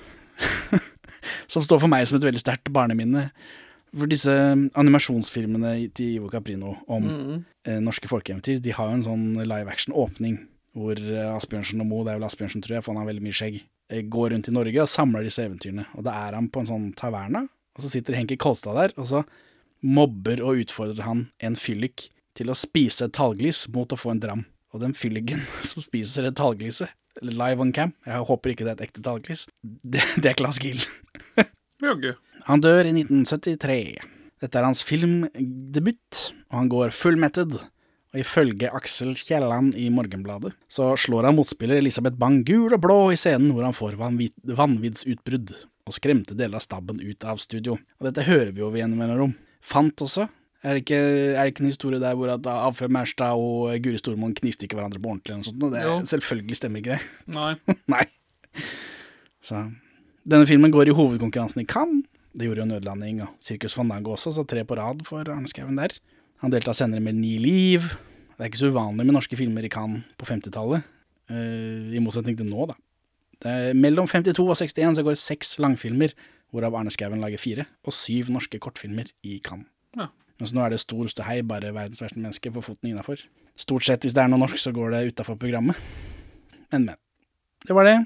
som 1.53 1.65
står 1.65 1.83
for 1.83 1.91
meg 1.91 2.07
som 2.09 2.21
et 2.21 2.29
veldig 2.29 2.43
sterkt 2.43 2.71
barneminne. 2.75 3.31
For 3.95 4.11
disse 4.11 4.33
animasjonsfilmene 4.75 5.77
til 5.95 6.17
Ivo 6.17 6.31
Caprino 6.33 6.75
om 6.91 7.07
eh, 7.07 7.79
norske 7.79 8.11
folkeeventyr, 8.11 8.59
de 8.63 8.75
har 8.75 8.91
jo 8.91 8.99
en 8.99 9.07
sånn 9.07 9.27
live 9.47 9.71
action-åpning 9.71 10.41
hvor 10.75 10.99
eh, 10.99 11.31
Asbjørnsen 11.31 11.83
og 11.85 11.89
Mo, 11.91 12.01
det 12.03 12.15
er 12.15 12.19
vel 12.19 12.27
Asbjørnsen 12.27 12.65
tror 12.65 12.79
jeg, 12.79 12.85
for 12.85 12.95
han 12.95 13.05
har 13.05 13.11
veldig 13.13 13.25
mye 13.25 13.37
skjegg, 13.39 13.61
eh, 13.93 14.03
går 14.11 14.33
rundt 14.35 14.51
i 14.51 14.55
Norge 14.57 14.83
og 14.83 14.91
samler 14.91 15.27
disse 15.27 15.45
eventyrene. 15.45 15.87
Og 15.95 16.07
da 16.09 16.17
er 16.27 16.39
han 16.39 16.51
på 16.51 16.65
en 16.65 16.71
sånn 16.73 16.89
taverna, 16.99 17.45
og 17.75 17.85
så 17.85 17.93
sitter 17.93 18.19
Henki 18.19 18.39
Kolstad 18.41 18.79
der, 18.81 18.97
og 18.99 19.09
så 19.11 19.23
mobber 19.85 20.43
og 20.43 20.65
utfordrer 20.65 21.07
han 21.07 21.29
en 21.45 21.59
fyllik 21.61 22.09
til 22.35 22.51
å 22.51 22.59
spise 22.59 23.07
et 23.07 23.15
talglis 23.15 23.65
mot 23.71 23.95
å 23.95 24.01
få 24.01 24.15
en 24.15 24.23
dram. 24.27 24.45
Og 24.75 24.83
den 24.83 24.99
fylliken 24.99 25.47
som 25.71 25.85
spiser 25.87 26.27
det 26.27 26.35
talglis, 26.41 26.83
eller 27.23 27.39
live 27.39 27.63
on 27.63 27.71
cam, 27.75 27.95
jeg 28.09 28.27
håper 28.27 28.57
ikke 28.57 28.67
det 28.67 28.75
er 28.75 28.81
et 28.81 28.87
ekte 28.89 29.07
talglis, 29.07 29.47
det, 29.95 30.03
det 30.19 30.35
er 30.35 30.39
Claes 30.43 30.59
Gill. 30.63 30.83
Jaggu. 31.85 32.15
Han 32.49 32.61
dør 32.61 32.85
i 32.85 32.93
1973. 32.93 33.79
Dette 34.45 34.59
er 34.61 34.67
hans 34.67 34.83
filmdebut, 34.85 36.25
og 36.53 36.59
han 36.59 36.69
går 36.73 36.93
fullmettet. 36.97 37.57
Og 38.15 38.21
ifølge 38.21 38.71
Aksel 38.71 39.15
Kielland 39.19 39.73
i 39.81 39.89
Morgenbladet, 39.91 40.53
så 40.71 40.93
slår 41.01 41.31
han 41.31 41.39
motspiller 41.39 41.81
Elisabeth 41.81 42.19
Bang 42.21 42.45
gul 42.47 42.77
og 42.77 42.83
blå 42.85 42.99
i 43.11 43.19
scenen 43.19 43.51
hvor 43.55 43.65
han 43.67 43.75
får 43.75 43.97
vanvid 43.99 44.37
vanviddsutbrudd, 44.61 45.51
og 45.89 45.97
skremte 45.97 46.37
deler 46.39 46.61
av 46.61 46.67
stabben 46.67 47.01
ut 47.03 47.27
av 47.27 47.41
studio. 47.43 47.79
Og 47.99 48.07
dette 48.07 48.29
hører 48.29 48.53
vi 48.55 48.63
jo 48.63 48.71
ved 48.75 48.93
mellomrom. 48.93 49.35
Fant 49.65 50.05
også. 50.05 50.29
Er 50.65 50.77
det, 50.77 50.85
ikke, 50.85 51.01
er 51.35 51.41
det 51.43 51.51
ikke 51.53 51.65
en 51.65 51.73
historie 51.73 52.01
der 52.01 52.15
hvor 52.17 52.31
at 52.33 52.47
Alfred 52.49 52.93
Mærstad 52.93 53.37
og 53.37 53.75
Guri 53.85 53.99
Stormoen 54.01 54.37
knivstikker 54.37 54.79
hverandre 54.79 55.01
på 55.01 55.11
ordentlig? 55.11 55.35
eller 55.35 55.43
noe 55.43 55.51
sånt? 55.51 55.75
Det, 55.75 56.13
selvfølgelig 56.13 56.57
stemmer 56.61 56.81
ikke 56.81 56.97
det. 56.97 57.35
Nei. 57.35 57.53
Nei. 57.93 58.05
Så 59.45 59.67
denne 60.25 60.49
filmen 60.49 60.73
går 60.73 60.89
i 60.89 60.97
hovedkonkurransen 60.97 61.65
i 61.65 61.69
Cannes. 61.69 62.07
Det 62.35 62.49
gjorde 62.49 62.65
jo 62.65 62.67
Nødlanding 62.67 63.21
og 63.23 63.35
Sirkus 63.45 63.77
Fandango 63.77 64.17
også, 64.17 64.33
så 64.35 64.43
tre 64.47 64.65
på 64.67 64.75
rad 64.75 65.05
for 65.07 65.23
Arne 65.31 65.47
Skouen 65.51 65.79
der. 65.79 65.95
Han 66.43 66.51
deltar 66.51 66.75
senere 66.75 67.01
med 67.01 67.15
Ni 67.15 67.37
liv. 67.39 67.87
Det 68.35 68.43
er 68.43 68.51
ikke 68.51 68.59
så 68.65 68.73
uvanlig 68.75 69.07
med 69.07 69.15
norske 69.15 69.39
filmer 69.39 69.63
i 69.63 69.71
Cannes 69.71 70.03
på 70.19 70.27
50-tallet, 70.27 70.83
eh, 71.31 71.95
i 71.95 72.03
motsetning 72.03 72.37
til 72.37 72.51
nå, 72.51 72.67
da. 72.73 72.75
Det 73.45 73.53
er 73.53 73.79
mellom 73.79 74.09
52 74.11 74.43
og 74.43 74.57
61 74.59 74.99
så 74.99 75.07
går 75.07 75.15
det 75.15 75.23
seks 75.23 75.55
langfilmer, 75.63 76.15
hvorav 76.51 76.75
Arne 76.75 76.91
Skouen 76.91 77.23
lager 77.23 77.39
fire, 77.39 77.69
og 77.87 77.95
syv 77.95 78.35
norske 78.35 78.59
kortfilmer 78.59 79.15
i 79.23 79.39
Cannes. 79.45 79.71
Ja. 79.95 80.11
Mens 80.43 80.51
nå 80.51 80.65
er 80.65 80.75
det 80.75 80.83
stor 80.83 81.07
ståhei, 81.07 81.39
bare 81.47 81.71
verdens 81.71 82.03
verste 82.03 82.19
menneske 82.19 82.51
får 82.51 82.67
foten 82.67 82.91
innafor. 82.91 83.23
Stort 83.55 83.87
sett, 83.87 84.03
hvis 84.03 84.17
det 84.17 84.25
er 84.25 84.33
noe 84.33 84.43
norsk, 84.43 84.59
så 84.59 84.75
går 84.75 84.91
det 84.91 85.07
utafor 85.15 85.39
programmet. 85.39 85.79
Men, 86.73 86.91
men. 86.91 86.99
Det 87.63 87.77
var 87.79 87.87
det. 87.87 88.01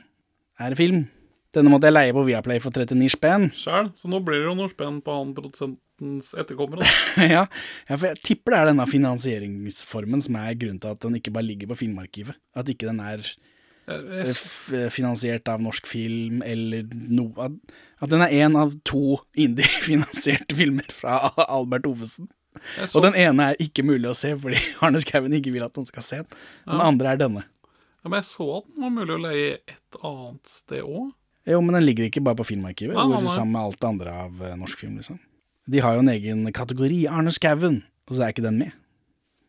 Er 0.60 0.74
det 0.74 0.76
film? 0.76 1.06
Denne 1.56 1.70
måtte 1.72 1.88
jeg 1.88 1.96
leie 1.96 2.12
på 2.12 2.22
Viaplay 2.26 2.60
for 2.60 2.74
39 2.76 3.14
spenn. 3.14 3.46
Sjæl. 3.56 3.88
Så 3.96 4.08
nå 4.12 4.20
blir 4.24 4.42
det 4.42 4.50
jo 4.50 4.56
noe 4.58 4.68
spenn 4.68 4.98
på 5.04 5.14
han 5.16 5.30
produsentens 5.36 6.34
etterkommere. 6.36 6.84
ja, 7.24 7.46
ja, 7.88 7.94
for 7.94 8.10
jeg 8.10 8.20
tipper 8.20 8.52
det 8.52 8.58
er 8.58 8.70
denne 8.72 8.88
finansieringsformen 8.90 10.24
som 10.26 10.36
er 10.42 10.58
grunnen 10.60 10.80
til 10.82 10.92
at 10.92 11.04
den 11.06 11.16
ikke 11.16 11.32
bare 11.32 11.48
ligger 11.48 11.70
på 11.70 11.78
Filmarkivet. 11.80 12.36
At 12.52 12.68
ikke 12.68 12.90
den 12.90 13.00
er 13.00 13.24
eh, 13.24 14.34
f 14.34 14.74
finansiert 14.92 15.48
av 15.48 15.64
norsk 15.64 15.88
film, 15.88 16.42
eller 16.44 16.84
noe 16.92 17.48
At, 17.48 18.10
den 18.12 18.26
er 18.26 18.34
én 18.44 18.58
av 18.60 18.76
to 18.84 19.22
indie-finansierte 19.32 20.56
filmer 20.60 20.92
fra 20.92 21.30
Albert 21.48 21.88
Ovesen. 21.88 22.28
Og 22.90 23.00
den 23.06 23.16
ene 23.16 23.52
er 23.52 23.62
ikke 23.62 23.86
mulig 23.86 24.10
å 24.10 24.18
se 24.18 24.34
fordi 24.36 24.60
Arne 24.84 25.00
Skouen 25.00 25.32
ikke 25.38 25.54
vil 25.54 25.64
at 25.64 25.80
noen 25.80 25.88
skal 25.88 26.04
se 26.04 26.20
den. 26.20 26.42
Den 26.68 26.84
andre 26.84 27.14
er 27.14 27.22
denne. 27.24 27.46
ja, 28.02 28.10
men 28.10 28.20
jeg 28.20 28.28
så 28.34 28.50
at 28.58 28.68
den 28.68 28.84
var 28.84 28.94
mulig 29.00 29.16
å 29.16 29.24
leie 29.24 29.56
et 29.64 30.04
annet 30.04 30.52
sted 30.52 30.84
òg. 30.84 31.14
Jo, 31.48 31.60
men 31.64 31.78
den 31.78 31.86
ligger 31.86 32.08
ikke 32.08 32.22
bare 32.24 32.36
på 32.38 32.46
Filmarkivet, 32.50 32.96
ah, 32.98 33.08
hvor 33.08 33.30
sammen 33.32 33.54
med 33.56 33.62
alt 33.62 33.78
det 33.80 33.88
andre 33.88 34.16
av 34.26 34.42
eh, 34.44 34.56
norsk 34.58 34.82
film, 34.84 34.98
liksom. 35.00 35.20
De 35.68 35.80
har 35.84 35.96
jo 35.96 36.02
en 36.04 36.12
egen 36.12 36.44
kategori, 36.56 37.02
Arne 37.12 37.32
Skauen, 37.32 37.82
og 38.08 38.16
så 38.16 38.24
er 38.24 38.34
ikke 38.34 38.44
den 38.44 38.60
med. 38.60 38.76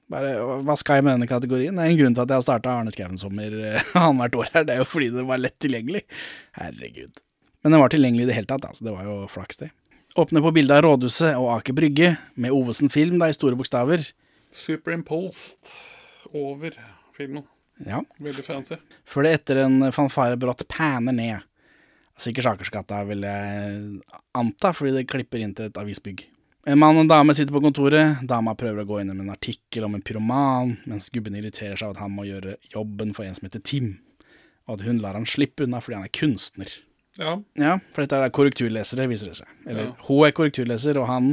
Bare, 0.10 0.32
hva 0.66 0.76
skal 0.80 1.00
jeg 1.00 1.06
med 1.06 1.18
denne 1.18 1.30
kategorien? 1.30 1.76
Det 1.78 1.84
er 1.86 1.92
en 1.94 2.00
grunn 2.00 2.16
til 2.18 2.24
at 2.24 2.32
jeg 2.32 2.42
har 2.42 2.46
starta 2.48 2.72
Arne 2.74 2.94
Skauen-sommer 2.96 3.58
eh, 3.60 3.92
annethvert 4.00 4.40
år 4.40 4.54
her. 4.56 4.66
Det 4.68 4.76
er 4.76 4.82
jo 4.82 4.88
fordi 4.90 5.12
det 5.14 5.26
var 5.28 5.42
lett 5.44 5.58
tilgjengelig. 5.62 6.06
Herregud. 6.58 7.22
Men 7.64 7.76
den 7.76 7.84
var 7.84 7.94
tilgjengelig 7.94 8.26
i 8.26 8.32
det 8.32 8.40
hele 8.40 8.50
tatt, 8.50 8.66
altså. 8.72 8.88
det 8.88 8.96
var 8.96 9.06
jo 9.08 9.20
flaks, 9.32 9.60
det. 9.60 9.70
Åpner 10.20 10.42
på 10.42 10.54
bildet 10.56 10.80
av 10.80 10.88
Rådhuset 10.88 11.36
og 11.38 11.52
Aker 11.60 11.76
Brygge, 11.78 12.16
med 12.40 12.56
Ovesen 12.56 12.90
Film, 12.92 13.20
da, 13.22 13.30
i 13.30 13.36
store 13.36 13.60
bokstaver. 13.60 14.08
Superimposed 14.56 15.76
over 16.34 16.74
filmen. 17.16 17.46
Ja. 17.86 18.02
Veldig 18.20 18.44
fancy. 18.44 18.80
Før 19.08 19.28
det 19.28 19.36
etter 19.38 19.62
en 19.68 19.92
fanfare 19.96 20.40
brått 20.40 20.66
pæner 20.72 21.16
ned. 21.16 21.46
Sikkert 22.20 22.50
Akersgata, 22.52 23.04
vil 23.08 23.24
jeg 23.24 24.02
anta, 24.36 24.74
fordi 24.76 24.92
det 24.98 25.08
klipper 25.08 25.40
inn 25.44 25.54
til 25.56 25.70
et 25.70 25.78
avisbygg. 25.80 26.26
En 26.68 26.78
mann 26.82 26.98
og 27.00 27.06
en 27.06 27.12
dame 27.12 27.34
sitter 27.34 27.56
på 27.56 27.62
kontoret. 27.64 28.20
Dama 28.28 28.52
prøver 28.60 28.84
å 28.84 28.88
gå 28.90 28.98
inn 29.02 29.08
med 29.14 29.24
en 29.24 29.32
artikkel 29.34 29.86
om 29.88 29.96
en 29.96 30.04
pyroman, 30.06 30.74
mens 30.90 31.08
gubben 31.16 31.38
irriterer 31.40 31.80
seg 31.80 31.88
av 31.88 31.96
at 31.96 32.02
han 32.04 32.12
må 32.12 32.26
gjøre 32.28 32.58
jobben 32.74 33.14
for 33.16 33.24
en 33.26 33.38
som 33.38 33.48
heter 33.48 33.64
Tim, 33.64 33.94
og 34.68 34.76
at 34.78 34.86
hun 34.86 35.00
lar 35.02 35.16
han 35.18 35.26
slippe 35.30 35.64
unna 35.66 35.80
fordi 35.82 35.96
han 36.02 36.10
er 36.10 36.14
kunstner. 36.20 36.76
Ja. 37.20 37.38
Ja, 37.60 37.78
for 37.96 38.04
dette 38.04 38.20
er 38.22 38.36
korrekturlesere, 38.36 39.08
viser 39.12 39.32
det 39.32 39.40
seg. 39.40 39.48
Eller 39.66 39.88
Ja. 39.90 39.96
hun 40.10 40.26
er 40.28 40.36
korrekturleser, 40.36 41.00
og 41.00 41.08
han 41.10 41.32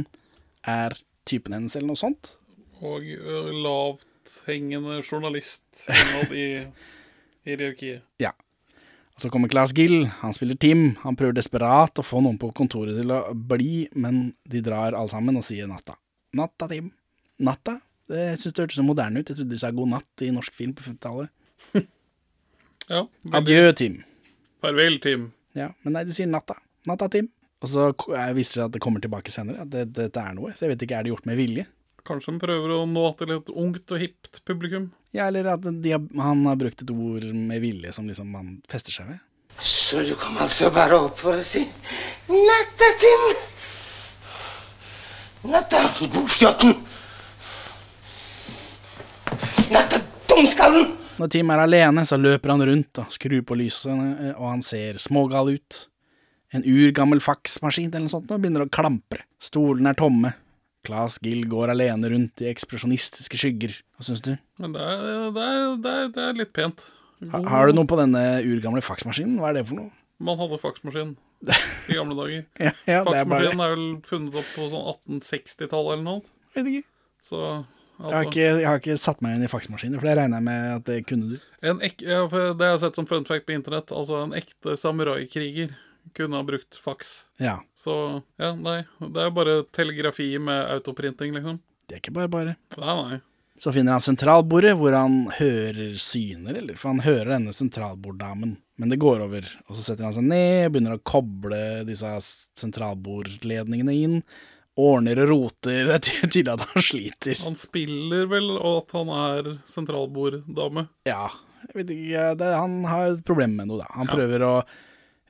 er 0.65 0.95
typen 1.27 1.53
hennes, 1.53 1.75
eller 1.75 1.91
noe 1.91 1.99
sånt. 1.99 2.33
Og 2.81 3.03
ø, 3.03 3.51
lavthengende 3.67 5.01
journalist 5.03 5.85
innad 5.91 6.31
i 6.31 6.47
hierarkiet. 7.45 8.01
Ja. 8.23 8.31
Og 9.17 9.23
så 9.23 9.29
kommer 9.33 9.49
Claes 9.49 9.71
Gill, 9.73 10.03
han 10.19 10.33
spiller 10.35 10.57
Tim. 10.61 10.91
Han 11.01 11.15
prøver 11.17 11.33
desperat 11.39 11.97
å 11.97 12.03
få 12.05 12.19
noen 12.21 12.35
på 12.37 12.51
kontoret 12.53 12.99
til 12.99 13.09
å 13.15 13.23
bli, 13.33 13.87
men 13.97 14.27
de 14.45 14.61
drar 14.61 14.93
alle 14.93 15.09
sammen 15.09 15.39
og 15.39 15.45
sier 15.47 15.65
natta. 15.65 15.95
Natta, 16.37 16.67
Tim. 16.69 16.91
Natta? 17.41 17.79
Det 18.07 18.19
jeg 18.21 18.41
synes 18.43 18.53
det 18.53 18.61
hørtes 18.63 18.77
så 18.77 18.85
moderne 18.85 19.23
ut. 19.23 19.31
Jeg 19.31 19.39
trodde 19.39 19.55
de 19.55 19.59
sa 19.59 19.71
god 19.73 19.89
natt 19.95 20.23
i 20.23 20.29
norsk 20.35 20.53
film 20.57 20.75
på 20.77 20.85
50-tallet. 20.89 21.33
Ja. 22.87 23.01
Adjø, 23.35 23.73
Tim. 23.75 23.97
Farvel, 24.63 25.01
Tim. 25.03 25.25
Ja, 25.57 25.73
men 25.83 25.97
nei, 25.97 26.05
de 26.07 26.13
sier 26.15 26.29
natta. 26.31 26.55
Natta, 26.87 27.09
Tim. 27.11 27.25
Og 27.59 27.67
så 27.67 27.89
viser 28.37 28.61
det 28.61 28.67
at 28.67 28.75
det 28.77 28.81
kommer 28.85 29.01
tilbake 29.03 29.33
senere, 29.33 29.65
at 29.65 29.73
det, 29.73 29.81
dette 29.97 30.21
er 30.23 30.37
noe. 30.37 30.53
Så 30.55 30.63
jeg 30.63 30.71
vet 30.71 30.85
ikke, 30.85 31.01
er 31.01 31.03
det 31.03 31.11
gjort 31.11 31.27
med 31.27 31.35
vilje? 31.41 31.65
Kanskje 32.07 32.31
han 32.31 32.39
prøver 32.39 32.71
å 32.77 32.85
nå 32.87 33.05
til 33.19 33.33
et 33.35 33.49
ungt 33.51 33.91
og 33.91 33.99
hipt 33.99 34.39
publikum. 34.47 34.91
Ja, 35.15 35.27
eller 35.27 35.49
at 35.57 35.65
de 35.67 35.91
har, 35.91 36.03
han 36.23 36.45
har 36.47 36.59
brukt 36.59 36.83
et 36.83 36.91
ord 36.93 37.25
med 37.35 37.59
vilje 37.63 37.91
som 37.95 38.07
liksom 38.07 38.29
man 38.31 38.53
fester 38.71 38.95
seg 38.95 39.09
ved. 39.11 39.19
Så 39.59 40.03
du 40.05 40.13
kom 40.19 40.37
altså 40.39 40.69
bare 40.71 40.99
opp 41.07 41.17
for 41.19 41.39
å 41.41 41.45
si 41.45 41.63
natta, 42.29 42.89
Tim. 43.01 43.25
Natta, 45.51 45.81
godfjotten. 46.13 46.75
Natta, 49.73 49.99
dumskallen. 50.29 50.93
Når 51.17 51.31
Tim 51.33 51.49
er 51.49 51.63
alene, 51.63 52.03
så 52.05 52.19
løper 52.21 52.53
han 52.53 52.65
rundt 52.69 52.99
og 53.01 53.13
skrur 53.15 53.41
på 53.47 53.57
lysene, 53.57 54.35
og 54.37 54.51
han 54.51 54.61
ser 54.65 54.99
smågal 55.01 55.55
ut. 55.57 55.85
En 56.53 56.63
urgammel 56.63 57.19
faksmaskin 57.23 57.89
eller 57.89 58.05
noe 58.05 58.13
sånt 58.13 58.29
og 58.31 58.43
begynner 58.43 58.67
å 58.67 58.71
klampre. 58.71 59.25
Stolene 59.41 59.91
er 59.91 59.97
tomme. 59.99 60.35
Claes 60.87 61.19
Gill 61.23 61.45
går 61.51 61.73
alene 61.73 62.11
rundt 62.13 62.43
i 62.43 62.49
ekspresjonistiske 62.51 63.39
skygger. 63.39 63.75
Hva 63.97 64.07
syns 64.07 64.23
du? 64.23 64.33
Men 64.61 64.75
det 64.75 64.83
er, 64.83 65.05
det 65.35 65.43
er, 65.43 65.63
det 65.83 65.93
er, 65.93 66.11
det 66.15 66.25
er 66.25 66.41
litt 66.41 66.53
pent. 66.55 66.83
Ha, 67.33 67.41
har 67.49 67.67
du 67.67 67.77
noe 67.77 67.89
på 67.89 67.97
denne 67.99 68.23
urgamle 68.45 68.83
faksmaskinen? 68.85 69.39
Hva 69.41 69.51
er 69.51 69.59
det 69.59 69.67
for 69.69 69.81
noe? 69.81 69.89
Man 70.23 70.37
hadde 70.39 70.59
faksmaskin 70.61 71.15
i 71.91 71.97
gamle 71.97 72.17
dager. 72.17 72.45
Ja, 72.61 72.73
ja 72.89 73.01
er 73.01 73.09
Faksmaskinen 73.09 73.63
er 73.63 73.73
vel 73.73 73.87
funnet 74.07 74.37
opp 74.41 74.53
på 74.55 74.69
sånn 74.71 74.85
1860-tallet 75.17 75.97
eller 75.97 76.05
noe. 76.05 76.37
Vet 76.57 76.69
ikke. 76.71 76.87
Så 77.27 77.41
Jeg 77.41 78.05
har 78.05 78.13
altså 78.13 78.29
ikke, 78.29 78.45
jeg 78.45 78.69
har 78.69 78.81
ikke 78.81 78.99
satt 79.01 79.25
meg 79.25 79.35
inn 79.35 79.45
i 79.47 79.51
faksmaskiner, 79.51 79.99
for 79.99 80.09
det 80.09 80.15
regner 80.19 80.37
jeg 80.39 80.47
med 80.47 80.69
at 80.75 80.87
det 80.89 80.99
kunne 81.09 81.33
du. 81.33 81.49
en 81.65 81.81
ek, 81.85 82.05
ja, 82.05 82.23
Det 82.29 82.61
har 82.61 82.75
jeg 82.75 82.83
sett 82.85 83.01
som 83.01 83.09
fun 83.09 83.25
fact 83.25 83.47
på 83.49 83.57
internett. 83.57 83.91
Altså 83.91 84.21
En 84.21 84.37
ekte 84.37 84.77
samuraikriger 84.77 85.73
kunne 86.15 86.37
ha 86.39 86.43
brukt 86.47 86.77
faks. 86.83 87.25
Ja. 87.41 87.57
Så 87.75 87.95
ja, 88.39 88.53
nei. 88.55 88.83
Det 88.99 89.23
er 89.25 89.33
bare 89.35 89.63
telegrafi 89.75 90.29
med 90.39 90.69
autoprinting, 90.77 91.33
liksom. 91.35 91.59
Det 91.87 91.95
er 91.97 92.01
ikke 92.03 92.15
bare 92.17 92.31
bare. 92.31 92.55
Nei, 92.77 92.95
nei. 93.01 93.19
Så 93.57 93.71
finner 93.73 93.95
han 93.97 94.03
sentralbordet, 94.05 94.75
hvor 94.77 94.93
han 94.93 95.31
hører 95.39 95.95
syner, 95.97 96.59
eller 96.59 96.75
for 96.77 96.91
han 96.91 96.99
hører 97.01 97.31
denne 97.37 97.53
sentralborddamen. 97.57 98.51
Men 98.77 98.91
det 98.93 98.99
går 99.01 99.23
over, 99.25 99.47
og 99.65 99.73
så 99.79 99.81
setter 99.87 100.05
han 100.05 100.13
seg 100.13 100.27
ned, 100.29 100.67
begynner 100.75 100.99
å 100.99 101.01
koble 101.01 101.61
disse 101.87 102.11
sentralbordledningene 102.61 103.95
inn. 103.97 104.19
Ordner 104.77 105.17
og 105.23 105.29
roter. 105.31 105.87
Det 105.89 105.95
er 105.97 106.29
tydelig 106.29 106.53
at 106.53 106.65
han 106.69 106.85
sliter. 106.85 107.39
Han 107.41 107.57
spiller 107.57 108.27
vel 108.29 108.51
og 108.59 108.83
at 108.83 108.93
han 108.99 109.09
er 109.17 109.49
sentralborddame. 109.73 110.85
Ja, 111.09 111.31
jeg 111.71 111.79
vet 111.81 111.95
ikke, 111.95 112.27
det, 112.37 112.51
han 112.53 112.75
har 112.85 113.15
et 113.15 113.23
problem 113.25 113.57
med 113.57 113.71
noe, 113.71 113.81
da. 113.81 113.89
Han 113.97 114.05
Ja. 114.11 114.13
prøver 114.19 114.45
å 114.45 114.53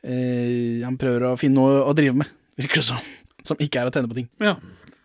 eh, 0.07 0.83
Han 0.85 0.97
prøver 0.99 1.29
å 1.29 1.37
finne 1.39 1.59
noe 1.59 1.83
å 1.85 1.95
drive 1.97 2.17
med, 2.23 2.31
virker 2.59 2.81
det 2.81 2.87
som. 2.89 3.03
Som 3.47 3.59
ikke 3.63 3.81
er 3.81 3.89
å 3.89 3.93
tenne 3.93 4.09
på 4.11 4.17
ting. 4.17 4.29
Ja. 4.43 4.57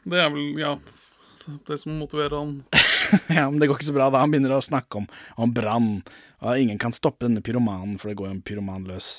Det 0.03 0.19
er 0.19 0.33
vel, 0.35 0.49
ja 0.59 0.73
Det 1.69 1.77
som 1.79 1.95
motiverer 1.99 2.35
han. 2.41 2.55
ja, 3.39 3.49
men 3.51 3.61
det 3.61 3.69
går 3.71 3.79
ikke 3.79 3.91
så 3.91 3.97
bra 3.97 4.09
da. 4.11 4.23
Han 4.23 4.33
begynner 4.33 4.57
å 4.57 4.63
snakke 4.63 5.03
om, 5.03 5.11
om 5.39 5.53
brann. 5.55 5.93
Ingen 6.43 6.81
kan 6.83 6.95
stoppe 6.95 7.27
denne 7.29 7.43
pyromanen, 7.45 7.99
for 8.01 8.11
det 8.11 8.19
går 8.19 8.31
jo 8.31 8.35
en 8.37 8.47
pyroman 8.47 8.89
løs. 8.89 9.13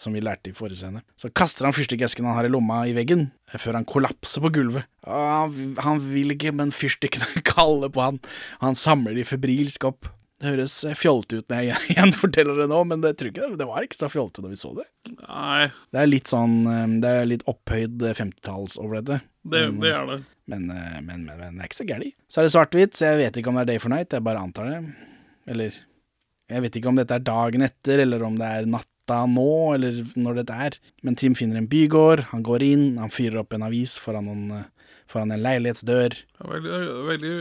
Som 0.00 0.14
vi 0.16 0.22
lærte 0.24 0.48
i 0.48 0.56
forrige 0.56 0.80
scene. 0.80 1.02
Så 1.20 1.28
kaster 1.36 1.66
han 1.68 1.76
fyrstikkesken 1.76 2.24
han 2.24 2.38
har 2.38 2.46
i 2.48 2.52
lomma, 2.52 2.86
i 2.88 2.94
veggen, 2.96 3.26
før 3.52 3.76
han 3.76 3.88
kollapser 3.88 4.40
på 4.40 4.52
gulvet. 4.54 4.88
Han, 5.04 5.74
han 5.84 6.00
vil 6.06 6.32
ikke, 6.32 6.54
men 6.56 6.72
fyrstikkene 6.72 7.42
kaller 7.52 7.92
på 7.92 8.06
han. 8.06 8.22
Han 8.64 8.78
samler 8.80 9.16
de 9.18 9.26
febrilsk 9.28 9.84
opp. 9.90 10.08
Det 10.40 10.48
høres 10.48 10.74
fjolte 10.96 11.40
ut 11.42 11.50
når 11.52 11.66
jeg 11.66 11.80
igjen 11.94 12.14
forteller 12.16 12.56
det 12.62 12.68
nå, 12.72 12.80
men 12.88 13.02
det, 13.04 13.14
tror 13.20 13.28
ikke 13.32 13.44
det, 13.50 13.58
det 13.60 13.68
var 13.68 13.84
ikke 13.84 13.98
så 14.00 14.08
fjolte 14.12 14.40
da 14.44 14.48
vi 14.52 14.56
så 14.60 14.70
det. 14.78 14.86
Nei, 15.20 15.66
Det 15.92 16.00
er 16.00 16.08
litt 16.08 16.30
sånn 16.32 16.54
eh, 16.70 16.86
Det 17.02 17.10
er 17.20 17.28
litt 17.28 17.44
opphøyd 17.50 18.00
eh, 18.08 18.16
50-talls 18.16 18.78
over 18.80 19.00
dette. 19.00 19.20
det, 19.52 19.66
det 19.82 19.92
er 19.92 20.08
det. 20.08 20.18
Men, 20.50 20.64
eh, 20.74 20.96
men, 21.04 21.26
men, 21.28 21.36
men 21.38 21.58
det 21.60 21.66
er 21.66 21.68
ikke 21.70 21.80
så 21.82 21.88
gærent. 21.92 22.16
Så 22.32 22.40
er 22.40 22.48
det 22.48 22.54
svart-hvitt, 22.56 22.96
så 22.98 23.12
jeg 23.12 23.20
vet 23.20 23.36
ikke 23.40 23.52
om 23.52 23.60
det 23.60 23.66
er 23.66 23.70
Day 23.74 23.82
for 23.84 23.92
Night, 23.92 24.16
jeg 24.16 24.24
bare 24.26 24.42
antar 24.42 24.70
det. 24.72 24.80
Eller 25.50 25.76
Jeg 26.50 26.64
vet 26.64 26.76
ikke 26.80 26.90
om 26.90 26.96
dette 26.98 27.14
er 27.14 27.22
dagen 27.28 27.62
etter, 27.62 28.00
eller 28.02 28.24
om 28.26 28.34
det 28.40 28.48
er 28.48 28.66
natta 28.66 29.20
nå, 29.30 29.46
eller 29.76 30.00
når 30.18 30.40
dette 30.40 30.56
er. 30.66 30.78
Men 31.06 31.14
Tim 31.20 31.36
finner 31.38 31.60
en 31.60 31.68
bygård, 31.70 32.24
han 32.32 32.42
går 32.46 32.64
inn, 32.66 32.84
han 32.98 33.12
fyrer 33.14 33.42
opp 33.44 33.54
en 33.54 33.68
avis 33.68 33.94
foran, 34.02 34.26
noen, 34.26 34.64
eh, 34.64 34.96
foran 35.10 35.30
en 35.36 35.44
leilighetsdør. 35.44 36.16
Er 36.42 36.50
veldig, 36.56 36.80
veldig 37.12 37.36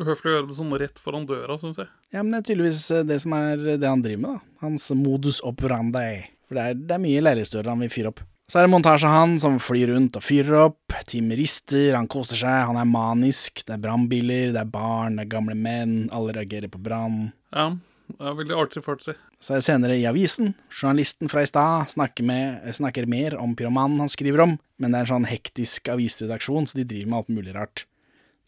uhøflig 0.00 0.30
å 0.30 0.34
gjøre 0.36 0.48
det 0.48 0.56
sånn 0.58 0.72
rett 0.80 0.98
foran 1.02 1.26
døra, 1.28 1.58
syns 1.60 1.78
jeg. 1.82 1.88
Ja, 2.14 2.22
men 2.22 2.32
det 2.32 2.40
er 2.40 2.48
tydeligvis 2.52 2.90
eh, 2.94 3.04
det 3.08 3.20
som 3.24 3.34
er 3.36 3.56
det 3.78 3.88
han 3.88 4.02
driver 4.04 4.22
med, 4.24 4.38
da. 4.38 4.56
Hans 4.64 4.88
modus 4.94 5.40
operandi. 5.46 6.24
For 6.48 6.56
det 6.58 6.64
er, 6.70 6.74
det 6.88 6.96
er 6.96 7.02
mye 7.04 7.22
leilighetsdører 7.26 7.68
han 7.74 7.82
vil 7.84 7.92
fyre 7.92 8.12
opp. 8.14 8.22
Så 8.48 8.56
er 8.56 8.64
det 8.64 8.72
montasje 8.72 9.04
av 9.04 9.12
han 9.12 9.34
som 9.42 9.58
flyr 9.60 9.90
rundt 9.92 10.14
og 10.16 10.22
fyrer 10.24 10.54
opp. 10.62 10.94
Tim 11.10 11.28
rister, 11.36 11.90
han 11.98 12.06
koser 12.08 12.38
seg, 12.40 12.62
han 12.70 12.78
er 12.80 12.86
manisk. 12.88 13.60
Det 13.68 13.74
er 13.74 13.82
brannbiler, 13.82 14.54
det 14.54 14.62
er 14.62 14.70
barn, 14.72 15.18
det 15.20 15.26
er 15.26 15.32
gamle 15.34 15.52
menn. 15.58 16.06
Alle 16.16 16.32
reagerer 16.32 16.70
på 16.72 16.80
brann. 16.80 17.26
Ja, 17.52 17.66
det 18.08 18.24
er 18.30 18.38
veldig 18.38 18.56
artig 18.56 18.80
fartsy. 18.86 19.12
Så 19.44 19.52
er 19.52 19.60
det 19.60 19.66
senere 19.68 19.98
i 20.00 20.06
avisen. 20.08 20.54
Journalisten 20.72 21.28
fra 21.30 21.44
i 21.44 21.50
stad 21.50 21.92
snakker, 21.92 22.24
med- 22.24 22.64
snakker 22.74 23.04
mer 23.06 23.36
om 23.38 23.52
pyromanen 23.54 24.00
han 24.00 24.08
skriver 24.10 24.40
om, 24.46 24.56
men 24.80 24.90
det 24.90 25.02
er 25.02 25.04
en 25.06 25.12
sånn 25.12 25.28
hektisk 25.28 25.92
avisredaksjon, 25.92 26.66
så 26.72 26.80
de 26.80 26.88
driver 26.88 27.12
med 27.12 27.18
alt 27.20 27.28
mulig 27.36 27.54
rart. 27.54 27.84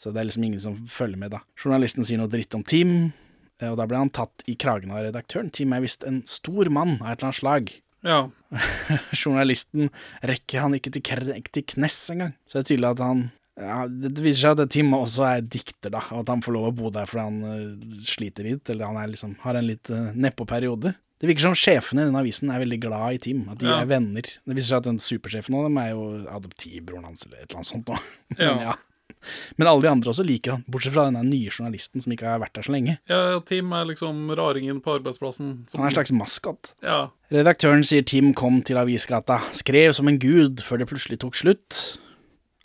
Så 0.00 0.12
det 0.14 0.22
er 0.22 0.28
liksom 0.30 0.46
ingen 0.46 0.62
som 0.64 0.78
følger 0.88 1.20
med, 1.20 1.34
da. 1.34 1.42
Journalisten 1.60 2.06
sier 2.08 2.16
noe 2.22 2.30
dritt 2.32 2.54
om 2.56 2.62
Tim, 2.64 2.94
eh, 3.60 3.68
og 3.68 3.76
da 3.76 3.84
blir 3.90 4.00
han 4.00 4.12
tatt 4.16 4.44
i 4.48 4.54
kragen 4.56 4.92
av 4.94 5.02
redaktøren. 5.04 5.50
Tim 5.52 5.74
er 5.76 5.82
visst 5.84 6.06
en 6.08 6.22
stor 6.30 6.70
mann 6.72 6.96
av 7.02 7.10
et 7.12 7.18
eller 7.20 7.28
annet 7.28 7.40
slag. 7.42 7.74
Ja. 8.06 8.20
Journalisten 9.12 9.90
rekker 10.24 10.64
han 10.64 10.76
ikke 10.78 10.92
til, 10.96 11.04
til 11.52 11.66
knes 11.74 11.98
engang. 12.14 12.32
Så 12.48 12.58
det 12.58 12.64
er 12.64 12.70
tydelig 12.72 12.90
at 12.94 13.04
han 13.04 13.20
Ja, 13.60 13.82
det 13.90 14.22
viser 14.24 14.40
seg 14.54 14.62
at 14.64 14.72
Tim 14.72 14.94
også 14.96 15.26
er 15.28 15.42
dikter, 15.44 15.92
da, 15.92 16.00
og 16.14 16.22
at 16.22 16.30
han 16.32 16.40
får 16.40 16.54
lov 16.56 16.70
å 16.70 16.74
bo 16.80 16.90
der 16.94 17.04
fordi 17.10 17.26
han 17.26 17.40
uh, 17.44 17.96
sliter 18.08 18.46
litt, 18.48 18.70
eller 18.72 18.88
han 18.88 18.96
er 19.02 19.10
liksom, 19.12 19.34
har 19.42 19.58
en 19.60 19.66
litt 19.68 19.90
uh, 19.92 20.14
nedpå 20.16 20.46
periode. 20.48 20.94
Det 21.20 21.28
virker 21.28 21.44
som 21.50 21.56
sjefene 21.58 22.06
i 22.06 22.08
denne 22.08 22.22
avisen 22.22 22.48
er 22.48 22.62
veldig 22.62 22.78
glad 22.80 23.18
i 23.18 23.20
Tim, 23.26 23.42
at 23.52 23.60
de 23.60 23.68
Ja. 23.68 23.82
er 23.82 23.90
venner. 23.90 24.24
Det 24.24 24.56
viser 24.56 24.70
seg 24.70 24.78
at 24.80 24.88
den 24.88 25.02
supersjefen 25.04 25.58
av 25.58 25.66
dem 25.68 25.76
er 25.82 25.90
jo 25.92 26.06
adoptivbroren 26.32 27.04
hans, 27.10 27.26
eller 27.26 27.42
et 27.42 27.50
eller 27.50 27.60
annet 27.60 27.68
sånt. 27.74 27.92
nå. 27.92 27.98
Men, 28.38 28.46
Ja. 28.46 28.54
ja. 28.70 28.76
Men 29.58 29.68
alle 29.68 29.82
de 29.84 29.90
andre 29.90 30.10
også 30.12 30.24
liker 30.26 30.52
han, 30.56 30.64
bortsett 30.70 30.94
fra 30.94 31.04
denne 31.10 31.22
nye 31.28 31.50
journalisten 31.52 32.00
som 32.00 32.12
ikke 32.14 32.26
har 32.30 32.40
vært 32.40 32.54
der 32.56 32.62
så 32.66 32.72
lenge. 32.74 32.98
Ja, 33.10 33.38
Tim 33.46 33.72
er 33.76 33.84
liksom 33.90 34.30
raringen 34.38 34.80
på 34.80 34.94
arbeidsplassen. 34.98 35.68
som- 35.70 35.80
Han 35.80 35.86
er 35.88 35.90
en 35.92 35.96
slags 35.98 36.12
maskot. 36.12 36.72
Ja. 36.82 37.08
Redaktøren 37.30 37.84
sier 37.84 38.02
Tim 38.04 38.32
kom 38.34 38.62
til 38.62 38.76
avisgata, 38.76 39.40
skrev 39.52 39.94
som 39.94 40.08
en 40.08 40.18
gud 40.18 40.62
før 40.64 40.78
det 40.78 40.88
plutselig 40.88 41.18
tok 41.20 41.34
slutt. 41.34 41.98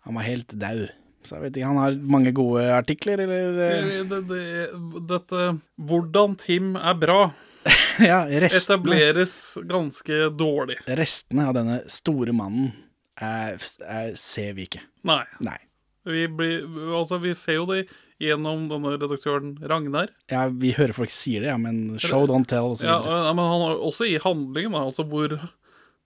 Han 0.06 0.16
var 0.16 0.24
helt 0.24 0.48
daud. 0.58 0.90
Så 1.26 1.36
jeg 1.36 1.42
vet 1.42 1.54
ikke, 1.58 1.66
han 1.66 1.78
har 1.82 1.92
mange 2.06 2.32
gode 2.38 2.62
artikler, 2.70 3.18
eller 3.20 3.56
det, 3.58 4.10
Det, 4.10 4.28
det, 4.28 5.08
dette 5.10 5.60
Hvordan 5.82 6.38
Tim 6.38 6.76
er 6.78 6.94
bra, 6.94 7.34
Ja, 8.00 8.26
restene, 8.30 8.78
etableres 8.78 9.58
ganske 9.66 10.30
dårlig. 10.38 10.76
restene 10.86 11.48
av 11.48 11.56
denne 11.56 11.80
store 11.90 12.32
mannen 12.32 12.74
er, 13.20 13.58
er, 13.82 14.12
ser 14.16 14.54
vi 14.54 14.68
ikke. 14.68 14.82
Nei. 15.04 15.24
Nei. 15.42 15.58
Vi, 16.06 16.28
blir, 16.30 16.66
altså, 16.94 17.18
vi 17.24 17.34
ser 17.38 17.58
jo 17.60 17.66
det 17.70 17.86
gjennom 18.22 18.68
denne 18.70 18.94
redaktøren 18.96 19.56
Ragnar. 19.68 20.12
Ja, 20.32 20.46
vi 20.54 20.72
hører 20.78 20.96
folk 20.96 21.12
sier 21.14 21.44
det, 21.44 21.50
ja, 21.50 21.58
men 21.60 21.98
show 22.00 22.28
don't 22.30 22.48
tell, 22.48 22.72
og 22.72 22.80
så 22.80 22.88
Ja, 22.88 23.00
ja, 23.04 23.34
men 23.36 23.50
han 23.50 23.64
har 23.66 23.82
også 23.84 24.08
i 24.08 24.16
handlingen, 24.24 24.76
da, 24.78 24.86
altså 24.88 25.04
hvor, 25.10 25.36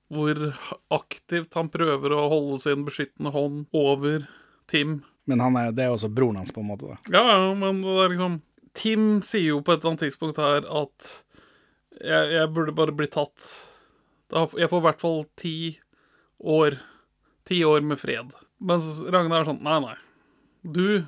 hvor 0.09 0.41
aktivt 0.95 1.53
han 1.59 1.69
prøver 1.73 2.15
å 2.15 2.25
holde 2.31 2.61
sin 2.65 2.87
beskyttende 2.87 3.33
hånd 3.35 3.67
over 3.75 4.25
Tim. 4.71 5.01
Men 5.29 5.43
han 5.43 5.57
er, 5.59 5.73
det 5.75 5.85
er 5.85 5.93
også 5.93 6.09
broren 6.09 6.39
hans, 6.41 6.53
på 6.55 6.63
en 6.63 6.71
måte. 6.71 6.89
da. 6.89 7.19
Ja, 7.19 7.25
ja, 7.35 7.53
men 7.57 7.83
det 7.85 7.97
er 8.05 8.13
liksom 8.15 8.39
Tim 8.79 9.07
sier 9.25 9.55
jo 9.57 9.63
på 9.65 9.73
et 9.73 9.81
eller 9.81 9.91
annet 9.95 10.03
tidspunkt 10.07 10.37
her 10.39 10.63
at 10.63 11.07
jeg, 11.99 12.31
jeg 12.37 12.51
burde 12.55 12.73
bare 12.77 12.93
bli 12.95 13.07
tatt. 13.11 13.33
Jeg 14.31 14.69
får 14.69 14.77
i 14.79 14.85
hvert 14.85 15.01
fall 15.01 15.23
ti 15.41 15.55
år. 16.39 16.77
Ti 17.49 17.57
år 17.65 17.81
med 17.83 17.99
fred. 17.99 18.29
Mens 18.59 18.99
Ragnar 19.07 19.43
er 19.43 19.49
sånn 19.51 19.63
Nei, 19.63 19.77
nei. 19.83 19.95
Du 20.63 21.05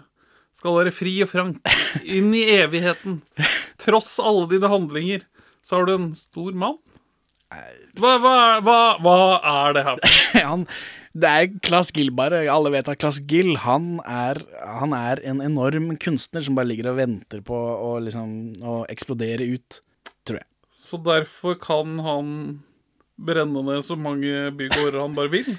skal 0.61 0.77
være 0.77 0.93
fri 0.93 1.17
og 1.25 1.31
frank 1.31 1.59
inn 2.05 2.31
i 2.37 2.45
evigheten. 2.55 3.19
Tross 3.81 4.13
alle 4.21 4.47
dine 4.51 4.69
handlinger, 4.71 5.25
så 5.65 5.79
har 5.79 5.89
du 5.89 5.95
en 5.95 6.09
stor 6.15 6.55
mann. 6.55 6.79
Hva, 7.99 8.15
hva, 8.23 8.35
hva, 8.63 8.79
hva 9.03 9.15
er 9.43 9.73
det 9.75 9.81
her 9.83 9.97
han, 10.53 10.61
det 11.11 11.27
er 11.27 11.49
Claes 11.65 11.89
Gill, 11.91 12.13
bare. 12.15 12.45
Alle 12.47 12.71
vet 12.71 12.87
at 12.87 13.01
Claes 13.01 13.19
Gill 13.27 13.57
han 13.65 13.97
er, 14.07 14.39
han 14.63 14.95
er 14.95 15.19
en 15.27 15.41
enorm 15.43 15.89
kunstner 15.99 16.45
som 16.45 16.55
bare 16.55 16.69
ligger 16.69 16.93
og 16.93 17.01
venter 17.01 17.43
på 17.43 17.57
å, 17.57 17.97
liksom, 18.05 18.61
å 18.63 18.77
eksplodere 18.91 19.49
ut, 19.51 19.81
tror 20.23 20.39
jeg. 20.39 20.47
Så 20.71 21.01
derfor 21.03 21.59
kan 21.61 21.99
han 22.05 22.31
brenne 23.21 23.65
ned 23.67 23.83
så 23.85 23.97
mange 23.99 24.47
bygårder 24.57 25.01
han 25.03 25.17
bare 25.17 25.33
vil? 25.35 25.51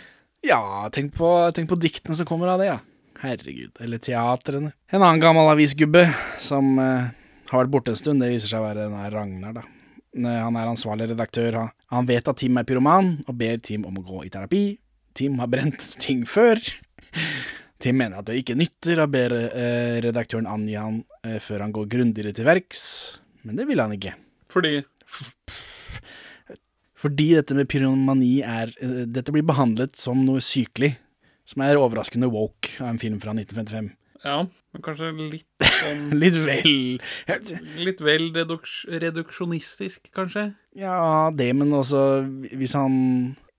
Ja, 0.42 0.88
tenk 0.92 1.14
på, 1.14 1.28
tenk 1.54 1.68
på 1.70 1.78
diktene 1.78 2.16
som 2.18 2.26
kommer 2.26 2.50
av 2.50 2.62
det, 2.62 2.66
ja. 2.72 2.78
Herregud. 3.22 3.76
Eller 3.80 4.00
teatrene. 4.02 4.72
En 4.90 5.02
annen 5.02 5.22
gammel 5.22 5.46
avisgubbe 5.52 6.08
som 6.42 6.72
eh, 6.82 7.12
har 7.52 7.62
vært 7.62 7.70
borte 7.70 7.92
en 7.94 8.00
stund, 8.00 8.22
det 8.24 8.32
viser 8.32 8.50
seg 8.50 8.62
å 8.62 8.66
være 8.66 8.88
den 8.88 8.98
her 8.98 9.14
Ragnar, 9.14 9.54
da. 9.60 9.62
Eh, 10.18 10.40
Han 10.42 10.58
er 10.58 10.72
ansvarlig 10.72 11.12
redaktør. 11.12 11.60
Han, 11.60 11.70
han 11.94 12.08
vet 12.10 12.26
at 12.32 12.40
Tim 12.42 12.58
er 12.58 12.66
pyroman, 12.66 13.12
og 13.28 13.38
ber 13.38 13.60
Tim 13.62 13.86
om 13.86 14.00
å 14.00 14.06
gå 14.08 14.24
i 14.26 14.32
terapi. 14.34 14.64
Tim 15.14 15.38
har 15.38 15.50
brent 15.52 15.86
ting 16.04 16.24
før. 16.26 16.58
Tim 17.82 17.98
mener 17.98 18.18
at 18.18 18.26
det 18.26 18.40
ikke 18.42 18.58
nytter, 18.58 19.04
og 19.04 19.14
ber 19.14 19.36
eh, 19.38 20.00
redaktøren 20.02 20.50
angi 20.50 20.74
han 20.78 21.04
eh, 21.22 21.38
før 21.42 21.68
han 21.68 21.74
går 21.78 21.86
grundigere 21.94 22.34
til 22.34 22.50
verks. 22.50 22.82
Men 23.46 23.58
det 23.58 23.68
vil 23.70 23.82
han 23.82 23.94
ikke. 23.94 24.16
Fordi 24.50 24.80
Fordi 27.02 27.32
dette 27.34 27.56
med 27.58 27.68
pyromani 27.70 28.36
er 28.46 28.72
eh, 28.78 29.02
Dette 29.10 29.34
blir 29.34 29.46
behandlet 29.46 29.98
som 29.98 30.22
noe 30.26 30.42
sykelig. 30.44 30.94
Som 31.48 31.64
er 31.66 31.80
overraskende 31.80 32.30
woke 32.30 32.76
av 32.78 32.92
en 32.92 33.00
film 33.02 33.18
fra 33.22 33.34
1955. 33.34 33.90
Ja, 34.22 34.36
men 34.46 34.82
kanskje 34.86 35.08
litt 35.18 35.64
sånn 35.82 36.12
Litt 36.14 36.36
vel 36.38 37.00
Litt 37.82 38.02
vel 38.04 38.28
reduks 38.36 38.84
reduksjonistisk, 38.86 40.12
kanskje? 40.14 40.52
Ja, 40.78 41.32
det, 41.34 41.48
men 41.58 41.74
også 41.74 42.22
hvis 42.54 42.76
han 42.78 42.94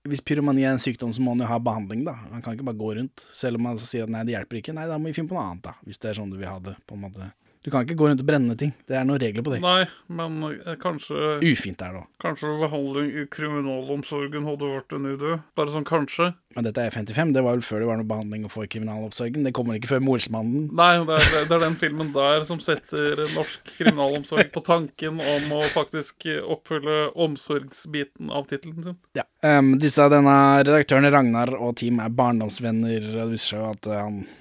Hvis 0.08 0.24
pyromani 0.24 0.64
er 0.64 0.72
en 0.74 0.82
sykdom, 0.82 1.12
så 1.12 1.20
må 1.20 1.34
han 1.34 1.44
jo 1.44 1.50
ha 1.52 1.60
behandling, 1.60 2.06
da. 2.08 2.16
Han 2.32 2.42
kan 2.44 2.56
ikke 2.56 2.66
bare 2.70 2.80
gå 2.80 2.90
rundt. 2.98 3.22
Selv 3.36 3.60
om 3.60 3.68
han 3.70 3.78
sier 3.80 4.08
at 4.08 4.12
nei, 4.12 4.24
det 4.28 4.34
hjelper 4.34 4.58
ikke. 4.60 4.74
Nei, 4.76 4.88
da 4.88 4.98
må 5.00 5.08
vi 5.08 5.16
finne 5.16 5.30
på 5.30 5.36
noe 5.36 5.44
annet, 5.48 5.64
da. 5.64 5.76
Hvis 5.84 6.00
det 6.02 6.10
er 6.10 6.18
sånn 6.18 6.32
du 6.32 6.36
vil 6.36 6.50
ha 6.50 6.58
det, 6.60 6.74
på 6.84 6.96
en 6.98 7.06
måte. 7.06 7.30
Du 7.64 7.70
kan 7.72 7.86
ikke 7.86 7.96
gå 7.96 8.10
rundt 8.10 8.20
og 8.20 8.28
brenne 8.28 8.54
ting. 8.60 8.74
Det 8.84 8.96
er 8.98 9.06
noen 9.08 9.22
regler 9.22 9.44
på 9.44 9.54
det. 9.54 9.62
Nei, 9.64 9.86
men 10.12 10.34
eh, 10.50 10.74
kanskje 10.80 11.38
Ufint 11.40 11.80
er 11.80 11.94
det 11.94 12.02
òg. 12.02 12.10
Kanskje 12.20 12.50
behandling 12.60 13.08
i 13.08 13.24
kriminalomsorgen 13.32 14.44
hadde 14.44 14.68
vært 14.68 14.92
en 14.92 15.08
idé? 15.08 15.38
Bare 15.56 15.72
sånn 15.72 15.86
kanskje? 15.88 16.34
Men 16.58 16.68
dette 16.68 16.84
er 16.84 16.92
55. 16.92 17.32
Det 17.32 17.44
var 17.46 17.56
vel 17.56 17.64
før 17.64 17.80
det 17.80 17.88
var 17.88 17.98
noe 18.00 18.10
behandling 18.10 18.44
å 18.44 18.52
få 18.52 18.66
i 18.66 18.70
kriminalomsorgen. 18.74 19.48
Det 19.48 19.54
kommer 19.56 19.80
ikke 19.80 19.94
før 19.94 20.04
Morsmannen. 20.04 20.68
Nei, 20.76 20.90
det 21.08 21.16
er, 21.16 21.48
det 21.48 21.56
er 21.56 21.64
den 21.64 21.80
filmen 21.80 22.12
der 22.12 22.44
som 22.48 22.60
setter 22.62 23.24
norsk 23.32 23.72
kriminalomsorg 23.78 24.52
på 24.52 24.64
tanken 24.68 25.24
om 25.24 25.56
å 25.56 25.64
faktisk 25.72 26.28
oppfylle 26.44 27.14
omsorgsbiten 27.16 28.28
av 28.28 28.48
tittelen 28.52 28.90
sin. 28.90 29.00
Ja. 29.16 29.24
Um, 29.40 29.78
disse, 29.80 30.04
denne 30.12 30.36
redaktøren 30.60 31.08
Ragnar 31.12 31.56
og 31.56 31.78
Team 31.80 32.04
er 32.04 32.12
barndomsvenner, 32.12 33.08
og 33.08 33.20
det 33.22 33.30
viser 33.34 33.54
seg 33.54 33.62
jo 33.62 33.72
at 33.72 33.88
eh, 33.88 34.00
han 34.04 34.22
eh, 34.22 34.40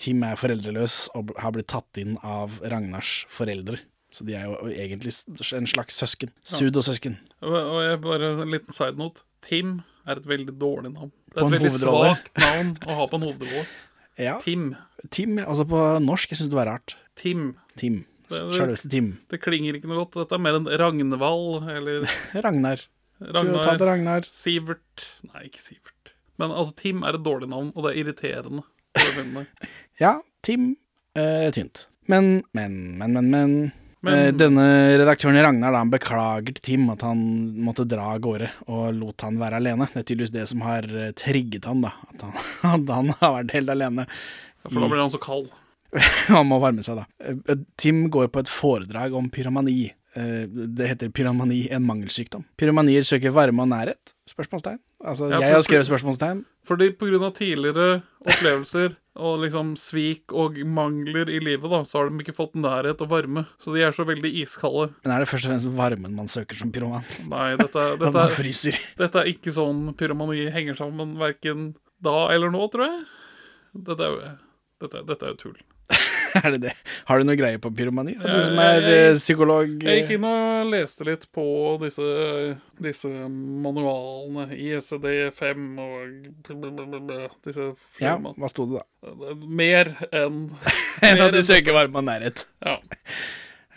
Tim 0.00 0.22
er 0.26 0.38
foreldreløs 0.38 1.08
og 1.18 1.32
har 1.40 1.54
blitt 1.54 1.70
tatt 1.72 1.98
inn 2.00 2.16
av 2.22 2.58
Ragnars 2.62 3.24
foreldre. 3.34 3.80
Så 4.10 4.26
de 4.26 4.34
er 4.34 4.48
jo 4.48 4.70
egentlig 4.70 5.12
en 5.54 5.68
slags 5.70 5.98
søsken. 5.98 6.32
Sud 6.42 6.76
Og 6.76 7.54
og 7.54 7.78
jeg 7.84 8.00
bare 8.02 8.32
en 8.42 8.50
liten 8.50 8.74
side 8.74 8.98
note. 8.98 9.22
Tim 9.46 9.80
er 10.06 10.18
et 10.18 10.26
veldig 10.26 10.56
dårlig 10.58 10.92
navn. 10.94 11.12
Det 11.30 11.38
er 11.38 11.46
et 11.46 11.54
veldig 11.54 11.70
hovedrolle. 11.70 12.10
svakt 12.16 12.40
navn 12.42 12.72
å 12.86 12.96
ha 12.98 13.06
på 13.06 13.20
en 13.20 13.28
hovedrolle. 13.30 13.66
Ja. 14.20 14.34
Tim. 14.42 14.74
Tim, 15.08 15.38
altså 15.40 15.64
på 15.64 15.78
norsk, 16.04 16.28
jeg 16.28 16.36
syns 16.36 16.50
det 16.52 16.56
var 16.58 16.66
rart. 16.68 16.92
Tim. 17.16 17.54
Tim. 17.80 18.02
Sjølveste 18.28 18.90
Tim. 18.92 19.06
Det 19.32 19.38
klinger 19.40 19.78
ikke 19.78 19.88
noe 19.88 20.02
godt. 20.02 20.18
Dette 20.18 20.36
er 20.36 20.42
mer 20.44 20.58
en 20.58 20.66
Ragnvald 20.68 21.70
eller 21.72 22.04
Ragnar. 22.44 22.82
Ragnar. 23.20 23.80
Ragnar. 23.80 24.28
Sivert 24.28 25.06
Nei, 25.30 25.46
ikke 25.48 25.62
Sivert. 25.64 26.12
Men 26.36 26.52
altså, 26.52 26.76
Tim 26.82 27.00
er 27.06 27.16
et 27.16 27.24
dårlig 27.24 27.48
navn, 27.48 27.70
og 27.72 27.86
det 27.86 27.94
er 27.94 28.02
irriterende. 28.02 28.66
Ja, 30.00 30.16
Tim 30.42 30.76
eh, 31.18 31.50
tynt. 31.52 31.86
Men, 32.08 32.42
men, 32.56 32.98
men, 32.98 33.12
men, 33.12 33.30
men. 33.30 33.54
Men- 33.60 33.76
Eh, 34.00 34.30
denne 34.32 34.62
redaktøren 34.96 35.36
Ragnar 35.44 35.74
da, 35.74 35.80
han 35.82 35.90
beklager 35.92 36.54
til 36.56 36.62
Tim 36.64 36.86
at 36.88 37.02
han 37.04 37.18
måtte 37.60 37.84
dra 37.84 38.06
av 38.14 38.22
gårde 38.24 38.46
og 38.72 38.94
lot 38.96 39.20
han 39.26 39.36
være 39.36 39.58
alene. 39.60 39.90
Det 39.92 40.00
er 40.00 40.06
tydeligvis 40.08 40.32
det 40.32 40.44
som 40.48 40.62
har 40.64 40.86
eh, 40.88 41.10
trigget 41.20 41.66
han, 41.68 41.82
da. 41.84 41.90
At 42.08 42.22
han, 42.24 42.38
at 42.80 42.94
han 42.96 43.10
har 43.20 43.34
vært 43.36 43.52
helt 43.58 43.72
alene. 43.74 44.06
Ja, 44.08 44.70
For 44.70 44.78
da 44.80 44.88
blir 44.88 45.02
han 45.04 45.12
så 45.12 45.20
kald. 45.20 45.50
Han 46.30 46.46
må 46.48 46.56
varme 46.62 46.80
seg, 46.86 46.96
da. 47.02 47.04
Eh, 47.28 47.60
Tim 47.76 48.06
går 48.14 48.30
på 48.32 48.40
et 48.40 48.48
foredrag 48.48 49.12
om 49.20 49.28
pyramani. 49.28 49.90
Det 50.16 50.88
heter 50.94 51.12
pyramani, 51.14 51.66
en 51.70 51.84
mangelsykdom. 51.86 52.42
Pyramanier 52.58 53.04
søker 53.06 53.30
varme 53.36 53.62
og 53.62 53.68
nærhet? 53.70 54.14
Spørsmålstegn. 54.32 54.80
Altså, 55.04 55.28
Ja, 55.30 55.38
jeg 55.44 55.54
har 55.58 55.62
skrevet 55.68 55.86
spørsmålstegn. 55.86 56.40
Fordi 56.68 56.90
av 56.92 57.30
tidligere 57.34 58.02
opplevelser 58.20 58.96
og 59.20 59.40
liksom 59.42 59.72
svik 59.80 60.32
og 60.36 60.58
mangler 60.64 61.30
i 61.32 61.40
livet, 61.42 61.66
da, 61.72 61.80
så 61.88 61.98
har 61.98 62.10
de 62.10 62.22
ikke 62.22 62.36
fått 62.36 62.54
nærhet 62.60 63.00
og 63.02 63.10
varme. 63.10 63.44
Så 63.62 63.74
de 63.74 63.82
er 63.84 63.96
så 63.96 64.06
veldig 64.08 64.30
iskalde. 64.44 64.90
Men 65.04 65.14
er 65.14 65.24
det 65.24 65.30
først 65.30 65.48
og 65.48 65.54
fremst 65.54 65.72
varmen 65.78 66.16
man 66.16 66.30
søker 66.30 66.60
som 66.60 66.72
pyroman? 66.72 67.06
Nei, 67.30 67.54
dette, 67.60 67.86
dette, 68.02 68.26
er, 68.26 68.36
fryser. 68.36 68.78
dette 69.00 69.22
er 69.22 69.32
ikke 69.32 69.54
sånn 69.56 69.90
pyromani 69.98 70.46
henger 70.54 70.78
sammen 70.78 71.16
verken 71.20 71.72
da 72.04 72.28
eller 72.32 72.52
nå, 72.54 72.62
tror 72.72 72.86
jeg. 72.86 73.02
Dette 73.90 74.06
er 74.06 74.14
jo, 74.14 74.32
dette, 74.84 75.04
dette 75.10 75.26
er 75.26 75.34
jo 75.34 75.40
tull. 75.46 75.60
Er 76.44 76.50
det 76.54 76.60
det? 76.62 76.72
Har 77.08 77.18
du 77.20 77.24
noe 77.26 77.36
greie 77.38 77.58
på 77.62 77.70
pyromani? 77.74 78.14
Du 78.20 78.26
som 78.44 78.58
er 78.62 78.80
jeg- 78.80 78.98
eh, 79.10 79.18
psykolog. 79.18 79.72
Jeg 79.82 80.02
gikk 80.04 80.12
inn 80.18 80.26
og 80.28 80.70
leste 80.70 81.06
litt 81.08 81.26
på 81.34 81.44
disse, 81.82 82.06
disse 82.80 83.10
manualene. 83.64 84.48
ISD5 84.54 85.66
og 85.82 86.54
blablabla, 86.60 87.28
disse 87.46 87.70
Ja, 88.02 88.16
hva 88.18 88.50
sto 88.52 88.66
det 88.70 88.80
da? 88.80 89.34
Mer 89.46 89.94
enn 90.12 90.50
Enn 91.06 91.22
at 91.24 91.32
de 91.34 91.42
søker 91.46 91.76
varme 91.76 92.02
og 92.02 92.08
nærhet. 92.10 92.46
Ja. 92.64 92.78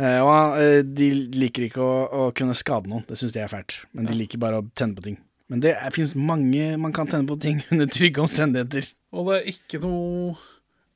Eh, 0.01 0.17
og 0.25 0.55
eh, 0.57 0.79
de 0.81 1.07
liker 1.37 1.67
ikke 1.67 1.77
å, 1.85 1.97
å 2.09 2.21
kunne 2.33 2.55
skade 2.57 2.89
noen, 2.89 3.03
det 3.05 3.13
syns 3.19 3.35
de 3.35 3.43
er 3.43 3.51
fælt. 3.51 3.75
Men 3.93 4.07
de 4.09 4.15
liker 4.17 4.39
bare 4.41 4.57
å 4.57 4.65
tenne 4.73 4.97
på 4.97 5.03
ting. 5.05 5.19
Men 5.53 5.61
det 5.61 5.75
fins 5.93 6.15
mange 6.17 6.71
man 6.81 6.95
kan 6.97 7.05
tenne 7.11 7.29
på 7.29 7.37
ting 7.39 7.59
under 7.69 7.85
trygge 7.93 8.23
omstendigheter. 8.23 8.87
Og 9.13 9.29
det 9.29 9.35
er 9.37 9.51
ikke 9.53 9.83
noe 9.83 10.33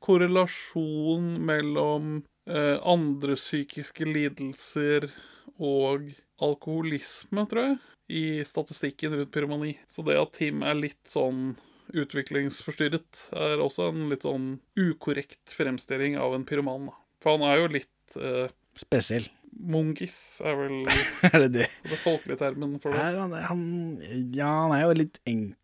korrelasjon 0.08 1.34
mellom 1.46 2.22
eh, 2.50 2.78
andre 2.88 3.36
psykiske 3.38 4.08
lidelser 4.08 5.10
og 5.58 6.10
alkoholisme, 6.44 7.46
tror 7.50 7.64
jeg, 7.66 7.78
i 8.08 8.26
statistikken 8.48 9.16
rundt 9.18 9.34
pyromani. 9.34 9.74
Så 9.92 10.06
det 10.08 10.18
at 10.20 10.36
Tim 10.38 10.64
er 10.64 10.78
litt 10.80 11.02
sånn 11.12 11.56
utviklingsforstyrret, 11.98 13.28
er 13.36 13.62
også 13.64 13.90
en 13.92 14.08
litt 14.12 14.26
sånn 14.28 14.58
ukorrekt 14.80 15.54
fremstilling 15.56 16.18
av 16.20 16.36
en 16.36 16.46
pyroman. 16.48 16.90
da. 16.92 16.98
For 17.24 17.38
han 17.38 17.46
er 17.48 17.62
jo 17.62 17.70
litt 17.80 18.18
eh, 18.20 18.48
Spesiell. 18.78 19.26
Mungis, 19.58 20.18
er 20.46 20.54
vel 20.60 20.84
Er 21.32 21.40
det 21.48 21.54
det? 21.56 21.68
det 21.90 21.98
folkelige 22.04 22.38
termen 22.44 22.76
for 22.84 22.94
det. 22.94 23.00
Er 23.02 23.16
han, 23.24 23.32
han, 23.48 23.64
ja, 24.36 24.52
han 24.68 24.76
er 24.76 24.84
jo 24.86 24.98
litt 25.00 25.18
enkel. 25.26 25.56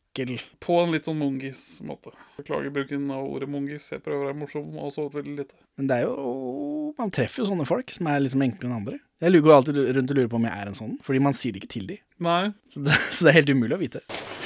På 0.61 0.75
en 0.83 0.91
litt 0.93 1.07
sånn 1.07 1.17
mungis-måte. 1.17 2.11
Beklager 2.37 2.69
bruken 2.75 3.07
av 3.11 3.25
ordet 3.25 3.47
mungis. 3.49 3.87
Jeg 3.91 4.03
prøver 4.05 4.21
å 4.21 4.27
være 4.29 4.37
morsom 4.43 4.75
og 4.77 4.91
sovet 4.93 5.15
veldig 5.17 5.37
lite. 5.39 5.55
Men 5.77 5.87
det 5.89 5.95
er 5.97 6.03
jo 6.05 6.93
Man 6.97 7.09
treffer 7.09 7.41
jo 7.41 7.47
sånne 7.49 7.65
folk 7.65 7.89
som 7.95 8.05
er 8.11 8.19
liksom 8.21 8.43
enklere 8.45 8.69
enn 8.69 8.75
andre. 8.77 8.99
Jeg 9.23 9.31
lurer- 9.31 9.43
går 9.47 9.55
alltid 9.55 9.75
rundt 9.97 10.11
og 10.11 10.17
lurer 10.17 10.29
på 10.29 10.35
om 10.37 10.43
jeg 10.45 10.53
er 10.61 10.67
en 10.69 10.75
sånn, 10.77 10.97
fordi 11.01 11.19
man 11.25 11.33
sier 11.33 11.51
det 11.53 11.63
ikke 11.63 11.73
til 11.73 11.87
de. 11.87 11.97
Nei, 12.19 12.53
Så 12.69 12.83
det, 12.85 12.93
så 13.11 13.25
det 13.25 13.29
er 13.33 13.39
helt 13.41 13.49
umulig 13.49 13.73
å 13.73 13.81
vite. 13.81 14.01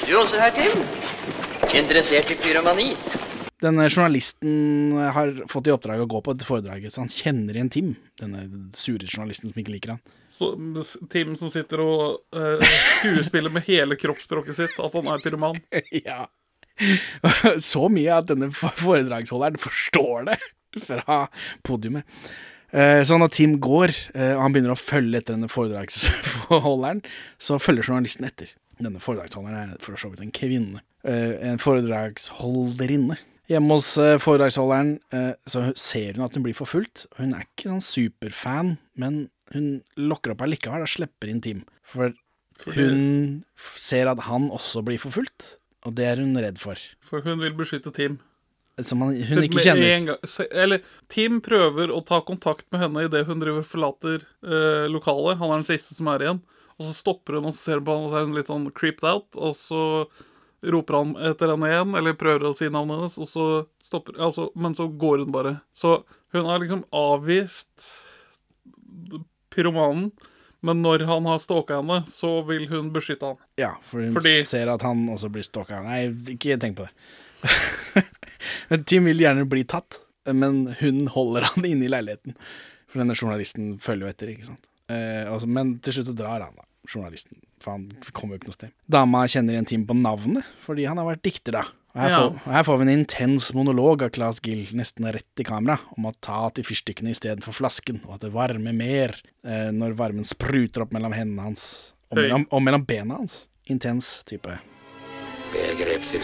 Du 0.08 0.13
også 0.15 0.39
her, 0.39 0.51
Tim? 0.56 0.80
Interessert 1.75 2.32
i 2.32 2.36
pyromani? 2.39 2.93
Denne 3.58 3.88
journalisten 3.89 4.93
har 5.02 5.32
fått 5.50 5.67
i 5.67 5.72
oppdrag 5.74 6.04
å 6.04 6.10
gå 6.10 6.20
på 6.22 6.34
et 6.36 6.43
foredrag, 6.46 6.84
så 6.93 7.02
han 7.02 7.10
kjenner 7.10 7.58
igjen 7.58 7.72
Tim. 7.74 7.88
Denne 8.22 8.43
sure 8.78 9.08
journalisten 9.10 9.50
som 9.50 9.62
ikke 9.62 9.74
liker 9.74 9.96
han. 9.96 10.02
så 10.30 10.52
Tim 11.10 11.32
som 11.39 11.50
sitter 11.50 11.82
og 11.82 12.20
uh, 12.38 12.62
skuespiller 13.00 13.54
med 13.54 13.65
hele 13.65 13.98
kroppsspråket 13.98 14.60
sitt, 14.60 14.76
at 14.78 14.98
han 15.00 15.10
er 15.10 15.24
pyroman. 15.24 15.58
ja. 16.06 16.28
Så 17.65 17.88
mye 17.89 18.20
at 18.20 18.28
denne 18.30 18.52
foredragsholderen 18.54 19.58
forstår 19.58 20.28
det 20.28 20.38
fra 20.86 21.24
podiumet. 21.65 22.06
Eh, 22.70 23.02
Så 23.02 23.17
når 23.17 23.32
Tim 23.34 23.56
går, 23.63 23.96
eh, 24.13 24.36
og 24.36 24.43
han 24.43 24.54
begynner 24.54 24.76
å 24.76 24.78
følge 24.78 25.17
etter 25.17 25.34
denne 25.34 25.50
foredragsholderen, 25.50 27.02
så 27.41 27.58
følger 27.58 27.89
journalisten 27.89 28.28
etter. 28.30 28.52
Denne 28.78 29.02
foredragsholderen 29.02 29.74
er 29.74 29.82
for 29.82 29.98
så 29.98 30.12
vidt 30.12 30.22
en 30.22 30.36
kvinne. 30.36 30.84
En 31.08 31.58
foredragsholderinne. 31.58 33.17
Hjemme 33.48 33.78
hos 33.78 33.94
eh, 34.02 34.18
foredragsholderen 34.20 34.98
eh, 35.16 35.34
så 35.48 35.70
ser 35.80 36.18
hun 36.18 36.26
at 36.26 36.36
hun 36.36 36.44
blir 36.44 36.58
forfulgt. 36.58 37.06
Hun 37.16 37.32
er 37.36 37.46
ikke 37.46 37.72
sånn 37.72 37.84
superfan, 37.84 38.74
men 39.00 39.28
hun 39.56 39.70
lokker 39.96 40.34
opp 40.34 40.44
allikevel 40.44 40.84
og 40.84 40.92
slipper 40.92 41.32
inn 41.32 41.44
Tim. 41.44 41.62
For 41.88 42.12
hun 42.76 43.46
ser 43.80 44.12
at 44.12 44.26
han 44.28 44.50
også 44.52 44.84
blir 44.84 45.00
forfulgt, 45.00 45.54
og 45.88 45.96
det 45.96 46.10
er 46.10 46.24
hun 46.24 46.36
redd 46.42 46.60
for. 46.60 46.82
For 47.08 47.24
hun 47.24 47.40
vil 47.44 47.56
beskytte 47.56 47.94
Tim. 47.96 48.20
Som 48.84 49.02
han, 49.02 49.16
hun 49.26 49.42
ikke 49.42 49.64
kjenner. 49.64 50.20
Eller 50.52 50.84
Tim 51.10 51.40
prøver 51.42 51.90
å 51.90 52.04
ta 52.06 52.20
kontakt 52.26 52.68
med 52.74 52.84
henne 52.84 53.08
idet 53.08 53.24
hun 53.26 53.40
driver 53.42 53.66
forlater 53.66 54.22
eh, 54.46 54.86
lokalet. 54.92 55.40
Han 55.40 55.50
er 55.50 55.64
den 55.64 55.70
siste 55.72 55.98
som 55.98 56.12
er 56.12 56.26
igjen. 56.28 56.44
Og 56.78 56.86
så 56.86 56.94
stopper 57.00 57.40
hun 57.40 57.48
og 57.50 57.56
ser 57.58 57.82
på 57.82 57.96
han, 57.96 58.06
og 58.06 58.12
så 58.12 58.20
er 58.20 58.28
hun 58.28 58.36
litt 58.38 58.52
sånn 58.52 58.68
creeped 58.78 59.08
out. 59.08 59.32
Og 59.34 59.56
så 59.58 59.82
roper 60.63 60.93
han 60.98 61.15
etter 61.30 61.52
henne 61.54 61.70
igjen, 61.70 61.96
eller 62.00 62.17
prøver 62.17 62.50
å 62.50 62.56
si 62.58 62.70
navnet 62.74 62.98
hennes, 63.02 63.17
og 63.22 63.30
så 63.30 63.46
stopper 63.84 64.17
altså, 64.17 64.50
Men 64.56 64.76
så 64.76 64.88
går 64.89 65.24
hun 65.26 65.32
bare. 65.36 65.60
Så 65.78 66.00
hun 66.34 66.46
har 66.50 66.60
liksom 66.63 66.84
avvist 66.91 67.86
pyromanen. 69.54 70.12
Men 70.65 70.82
når 70.82 71.04
han 71.06 71.26
har 71.30 71.39
stalka 71.39 71.78
henne, 71.78 72.00
så 72.10 72.41
vil 72.48 72.65
hun 72.72 72.89
beskytte 72.93 73.30
han. 73.30 73.38
Ja, 73.62 73.76
for 73.86 74.02
hun 74.02 74.13
Fordi- 74.13 74.46
ser 74.46 74.67
at 74.74 74.82
han 74.82 75.06
også 75.10 75.30
blir 75.30 75.46
stalka. 75.46 75.84
Nei, 75.86 76.08
ikke 76.34 76.58
tenk 76.60 76.78
på 76.80 76.88
det. 76.88 78.04
men 78.70 78.84
Tim 78.84 79.06
vil 79.06 79.22
gjerne 79.22 79.46
bli 79.50 79.63
tatt, 79.63 80.00
men 80.26 80.74
hun 80.80 81.06
holder 81.13 81.46
han 81.52 81.65
inne 81.65 81.86
i 81.86 81.91
leiligheten. 81.93 82.36
For 82.89 83.00
denne 83.04 83.15
journalisten 83.15 83.78
følger 83.80 84.08
jo 84.08 84.12
etter, 84.15 84.34
ikke 84.34 84.50
sant. 84.50 84.65
Eh, 84.89 85.30
altså, 85.30 85.48
men 85.48 85.78
til 85.84 85.93
slutt 86.00 86.15
drar 86.17 86.41
han, 86.41 86.56
da. 86.58 86.65
Journalisten. 86.89 87.38
For 87.63 87.74
han 87.74 87.88
kommer 88.13 88.36
jo 88.36 88.41
ikke 88.41 88.52
noe 88.52 88.58
sted. 88.60 88.72
Dama 88.88 89.24
kjenner 89.28 89.56
igjen 89.58 89.67
Tim 89.67 89.86
på 89.89 89.96
navnet, 89.98 90.46
fordi 90.65 90.86
han 90.86 91.00
har 91.02 91.08
vært 91.10 91.24
dikter, 91.26 91.58
da. 91.58 91.63
Og 91.98 92.02
her, 92.04 92.10
Ja. 92.12 92.17
får, 92.20 92.34
og 92.46 92.54
her 92.54 92.63
får 92.67 92.78
vi 92.78 92.84
en 92.86 93.00
intens 93.00 93.54
monolog 93.58 94.04
av 94.06 94.12
Claes 94.13 94.39
Gill, 94.46 94.67
nesten 94.78 95.08
rett 95.12 95.41
i 95.41 95.43
kamera, 95.48 95.80
om 95.98 96.06
å 96.06 96.13
ta 96.22 96.50
til 96.54 96.63
fyrstikkene 96.67 97.10
istedenfor 97.15 97.56
flasken, 97.58 98.02
og 98.06 98.13
at 98.15 98.22
det 98.22 98.32
varmer 98.36 98.74
mer 98.78 99.15
eh, 99.43 99.72
når 99.74 99.96
varmen 99.98 100.24
spruter 100.28 100.84
opp 100.86 100.93
mellom 100.93 101.13
hendene 101.17 101.41
hans, 101.48 101.93
og 102.12 102.17
mellom, 102.22 102.46
og 102.52 102.62
mellom 102.62 102.86
bena 102.86 103.17
hans. 103.17 103.48
Intens 103.67 104.20
type. 104.30 104.60
Jeg 105.56 105.78
grep 105.80 106.06
til 106.12 106.22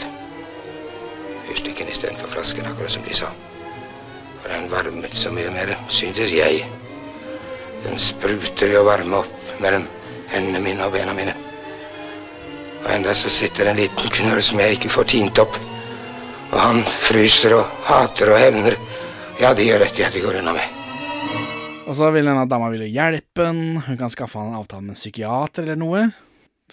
fyrstikken 1.47 1.89
istedenfor 1.91 2.29
flasken, 2.35 2.65
akkurat 2.69 2.91
som 2.93 3.03
de 3.07 3.17
sa. 3.17 3.31
For 4.43 4.51
den 4.53 4.69
varmet 4.71 5.13
så 5.17 5.31
mye 5.33 5.49
mer, 5.55 5.73
syntes 5.89 6.31
jeg. 6.35 6.65
Den 7.83 7.97
spruter 7.99 8.71
jo 8.71 8.83
varme 8.87 9.23
opp 9.23 9.59
mellom 9.63 9.87
hendene 10.33 10.61
mine 10.63 10.85
og 10.87 10.93
bena 10.95 11.13
mine. 11.17 11.33
Og 12.83 12.89
enda 12.91 13.13
så 13.15 13.31
sitter 13.31 13.69
en 13.71 13.79
liten 13.79 14.11
knøl 14.11 14.41
som 14.43 14.59
jeg 14.59 14.77
ikke 14.77 14.91
får 14.91 15.07
tint 15.13 15.39
opp. 15.41 15.55
Og 16.53 16.59
han 16.59 16.83
fryser 17.07 17.55
og 17.57 17.69
hater 17.87 18.29
og 18.33 18.39
hevner. 18.41 18.75
Ja, 19.41 19.53
de 19.57 19.65
gjør 19.65 19.81
rett 19.85 19.97
i 19.99 20.05
at 20.05 20.13
de 20.13 20.21
går 20.23 20.41
unna 20.41 20.53
meg. 20.57 20.67
Og 21.87 21.95
så 21.97 22.07
vil 22.15 22.27
denne 22.27 22.45
dama 22.47 22.69
ville 22.71 22.87
hjelpe 22.91 23.47
han. 23.49 23.63
Hun 23.87 23.97
kan 23.99 24.11
skaffe 24.13 24.39
han 24.39 24.51
en 24.53 24.59
avtale 24.61 24.85
med 24.85 24.95
en 24.95 24.99
psykiater 24.99 25.65
eller 25.65 25.79
noe. 25.79 26.03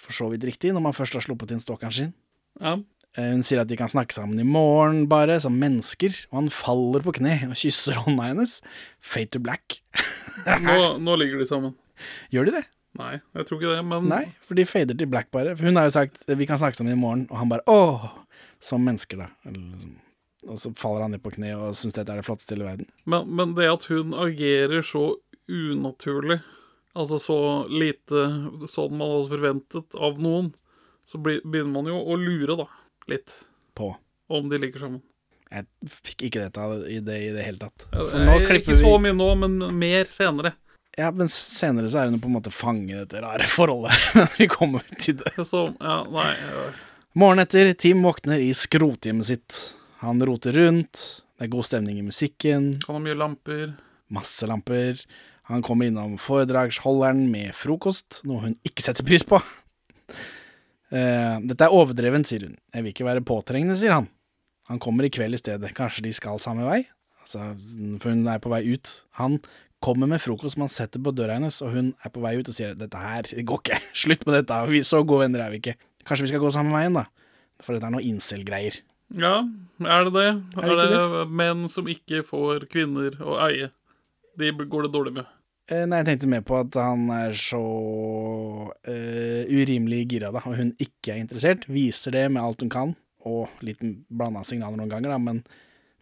For 0.01 0.15
så 0.17 0.29
vidt 0.33 0.45
riktig, 0.47 0.71
når 0.75 0.85
man 0.85 0.95
først 0.97 1.17
har 1.19 1.25
sluppet 1.25 1.51
inn 1.55 1.63
stalkeren 1.63 1.95
sin. 1.95 2.13
Ja. 2.61 2.77
Eh, 3.19 3.31
Hun 3.33 3.43
sier 3.47 3.63
at 3.63 3.71
de 3.71 3.79
kan 3.79 3.91
snakke 3.91 4.15
sammen 4.15 4.39
i 4.39 4.47
morgen, 4.47 5.07
bare, 5.11 5.41
som 5.43 5.57
mennesker. 5.59 6.15
Og 6.31 6.43
han 6.43 6.51
faller 6.55 7.03
på 7.07 7.15
kne 7.19 7.41
og 7.49 7.57
kysser 7.59 7.99
hånda 8.05 8.29
hennes. 8.31 8.59
Fate 9.03 9.35
to 9.35 9.43
black. 9.43 9.81
Nå, 10.63 10.77
nå 11.03 11.17
ligger 11.21 11.43
de 11.43 11.49
sammen. 11.49 11.75
Gjør 12.33 12.49
de 12.51 12.59
det? 12.61 12.65
Nei, 13.01 13.15
jeg 13.39 13.49
tror 13.49 13.61
ikke 13.61 13.73
det, 13.79 13.87
men 13.89 14.07
Nei, 14.11 14.25
for 14.47 14.59
de 14.59 14.67
fader 14.69 14.99
til 15.01 15.09
black, 15.11 15.31
bare. 15.35 15.57
For 15.57 15.69
hun 15.69 15.81
har 15.81 15.89
jo 15.89 15.97
sagt 15.97 16.23
vi 16.29 16.49
kan 16.49 16.61
snakke 16.61 16.79
sammen 16.79 16.95
i 16.95 17.01
morgen, 17.01 17.27
og 17.31 17.41
han 17.41 17.51
bare 17.53 17.65
åh, 17.71 18.07
som 18.61 18.85
mennesker, 18.85 19.25
da. 19.25 19.31
Eller 19.49 19.65
liksom. 19.73 19.99
Og 20.49 20.57
så 20.61 20.71
faller 20.79 21.05
han 21.05 21.13
ned 21.13 21.21
på 21.21 21.35
kne 21.35 21.51
og 21.53 21.75
syns 21.77 21.97
dette 21.97 22.13
er 22.15 22.21
det 22.21 22.25
flotteste 22.25 22.55
i 22.55 22.57
hele 22.57 22.69
verden. 22.71 22.89
Men, 23.05 23.29
men 23.37 23.53
det 23.59 23.67
at 23.69 23.85
hun 23.91 24.15
agerer 24.17 24.85
så 24.87 25.03
unaturlig, 25.51 26.39
altså 26.97 27.19
så 27.21 27.39
lite 27.69 28.25
sånn 28.71 28.97
man 28.97 29.13
hadde 29.13 29.35
forventet 29.35 29.99
av 30.01 30.21
noen, 30.23 30.53
så 31.11 31.21
begynner 31.21 31.75
man 31.75 31.91
jo 31.91 31.99
å 32.01 32.17
lure, 32.17 32.57
da, 32.63 32.69
litt, 33.11 33.35
På. 33.77 33.93
om 34.33 34.49
de 34.49 34.61
ligger 34.63 34.87
sammen. 34.87 35.03
Jeg 35.51 35.67
fikk 35.91 36.29
ikke 36.29 36.45
dette 36.47 36.65
i 36.87 37.01
det 37.03 37.17
i 37.27 37.31
det 37.35 37.45
hele 37.45 37.59
tatt. 37.59 37.85
For 37.91 38.23
nå 38.23 38.37
klipper 38.45 38.61
ikke 38.61 38.77
så 38.79 38.93
mye 39.03 39.17
nå, 39.17 39.31
men 39.43 39.57
mer 39.81 40.13
senere. 40.15 40.55
Ja, 41.01 41.09
men 41.17 41.31
senere 41.33 41.89
så 41.89 42.03
er 42.03 42.11
hun 42.11 42.21
på 42.21 42.29
en 42.29 42.37
måte 42.37 42.53
fanget 42.53 42.93
i 42.93 43.01
dette 43.01 43.23
rare 43.25 43.47
forholdet. 43.49 43.97
Men 44.19 44.29
vi 44.37 44.49
kommer 44.53 44.85
til 45.01 45.17
det. 45.23 45.33
Så, 45.49 45.71
ja, 45.81 46.01
nei 46.13 46.31
ja. 46.37 46.65
Morgenen 47.19 47.47
etter, 47.47 47.73
Tim 47.75 48.05
våkner 48.05 48.43
i 48.43 48.51
skrothjemmet 48.55 49.31
sitt. 49.31 49.57
Han 50.05 50.21
roter 50.29 50.55
rundt. 50.55 51.01
Det 51.41 51.49
er 51.49 51.53
god 51.55 51.67
stemning 51.67 51.99
i 51.99 52.05
musikken. 52.05 52.75
Kan 52.85 52.99
ha 52.99 53.03
mye 53.03 53.17
lamper. 53.17 53.73
Masse 54.13 54.47
lamper. 54.51 55.01
Han 55.51 55.65
kommer 55.67 55.89
innom 55.89 56.19
foredragsholderen 56.21 57.25
med 57.33 57.57
frokost, 57.59 58.21
noe 58.29 58.45
hun 58.45 58.59
ikke 58.67 58.85
setter 58.87 59.07
pris 59.07 59.27
på. 59.27 59.41
Eh, 60.91 61.37
dette 61.47 61.63
er 61.63 61.71
overdrevent, 61.71 62.27
sier 62.27 62.49
hun. 62.49 62.57
Jeg 62.75 62.83
vil 62.83 62.91
ikke 62.91 63.05
være 63.07 63.21
påtrengende, 63.23 63.77
sier 63.79 63.93
han. 63.95 64.09
Han 64.67 64.81
kommer 64.83 65.07
i 65.07 65.11
kveld 65.15 65.37
i 65.37 65.39
stedet. 65.39 65.71
Kanskje 65.77 66.03
de 66.03 66.11
skal 66.17 66.41
samme 66.43 66.65
vei? 66.67 66.81
Altså, 67.23 67.45
for 68.03 68.11
hun 68.11 68.25
er 68.27 68.41
på 68.43 68.51
vei 68.51 68.59
ut. 68.75 68.91
Han 69.21 69.37
kommer 69.81 70.11
med 70.11 70.21
frokost 70.23 70.55
som 70.57 70.67
han 70.67 70.73
setter 70.73 71.01
på 71.03 71.13
døra 71.17 71.39
hennes, 71.39 71.61
og 71.65 71.73
hun 71.75 71.95
er 72.05 72.13
på 72.13 72.23
vei 72.25 72.35
ut 72.39 72.49
og 72.53 72.57
sier 72.57 72.77
dette 72.79 73.01
her 73.01 73.29
det 73.31 73.47
går 73.49 73.63
ikke. 73.65 73.81
Slutt 74.05 74.27
med 74.29 74.39
dette. 74.41 74.61
Vi 74.71 74.83
så 74.87 75.03
gode 75.03 75.27
venner 75.27 75.47
er 75.47 75.55
vi 75.55 75.63
ikke. 75.63 75.77
Kanskje 76.09 76.27
vi 76.27 76.33
skal 76.35 76.45
gå 76.45 76.53
samme 76.55 76.75
veien, 76.77 76.97
da. 76.97 77.07
For 77.65 77.77
dette 77.77 77.89
er 77.89 77.95
noe 77.97 78.05
incel-greier. 78.05 78.81
Ja, 79.19 79.41
er 79.83 80.07
det 80.07 80.13
det? 80.15 80.29
Er 80.55 80.65
Er 80.71 80.77
det 80.79 80.89
det, 80.93 81.25
menn 81.35 81.67
som 81.73 81.89
ikke 81.91 82.23
får 82.29 82.69
kvinner 82.71 83.17
å 83.19 83.41
eie? 83.49 83.73
De 84.39 84.53
går 84.55 84.87
det 84.87 84.93
dårlig 84.95 85.17
med. 85.19 85.27
Eh, 85.71 85.83
Nei, 85.87 86.01
jeg 86.01 86.07
tenkte 86.09 86.31
mer 86.31 86.45
på 86.47 86.57
at 86.61 86.77
han 86.79 87.09
er 87.15 87.35
så 87.39 87.61
eh, 88.89 89.51
urimelig 89.51 90.05
gira, 90.13 90.31
da, 90.35 90.43
og 90.47 90.57
hun 90.59 90.73
ikke 90.83 91.15
er 91.15 91.21
interessert. 91.25 91.67
Viser 91.71 92.15
det 92.17 92.25
med 92.33 92.43
alt 92.43 92.63
hun 92.65 92.73
kan, 92.73 92.95
og 93.27 93.51
litt 93.67 93.83
blanda 94.09 94.43
signaler 94.47 94.81
noen 94.81 94.91
ganger, 94.93 95.13
da, 95.15 95.19
men, 95.23 95.43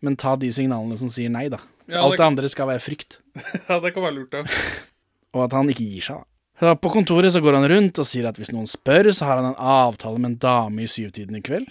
men 0.05 0.17
ta 0.21 0.37
de 0.41 0.51
signalene 0.55 0.99
som 1.01 1.11
sier 1.13 1.33
nei, 1.33 1.47
da. 1.53 1.61
Ja, 1.89 2.03
alt 2.05 2.19
det- 2.19 2.27
andre 2.27 2.49
skal 2.53 2.69
være 2.69 2.83
frykt, 2.85 3.19
Ja, 3.69 3.79
det 3.81 3.95
kan 3.95 4.05
være 4.05 4.17
lurt, 4.19 4.35
ja. 4.35 4.45
og 5.35 5.45
at 5.47 5.55
han 5.57 5.71
ikke 5.73 5.87
gir 5.89 6.05
seg, 6.11 6.21
da. 6.23 6.29
Så 6.59 6.73
på 6.83 6.91
kontoret 6.91 7.31
så 7.33 7.39
går 7.41 7.55
han 7.55 7.69
rundt 7.71 7.99
og 8.03 8.07
sier 8.11 8.27
at 8.27 8.37
hvis 8.41 8.51
noen 8.51 8.67
spør, 8.67 9.13
så 9.15 9.29
har 9.29 9.39
han 9.39 9.53
en 9.53 9.61
avtale 9.63 10.19
med 10.19 10.33
en 10.33 10.39
dame 10.43 10.83
i 10.83 10.89
syvtiden 10.91 11.37
i 11.39 11.43
kveld. 11.47 11.69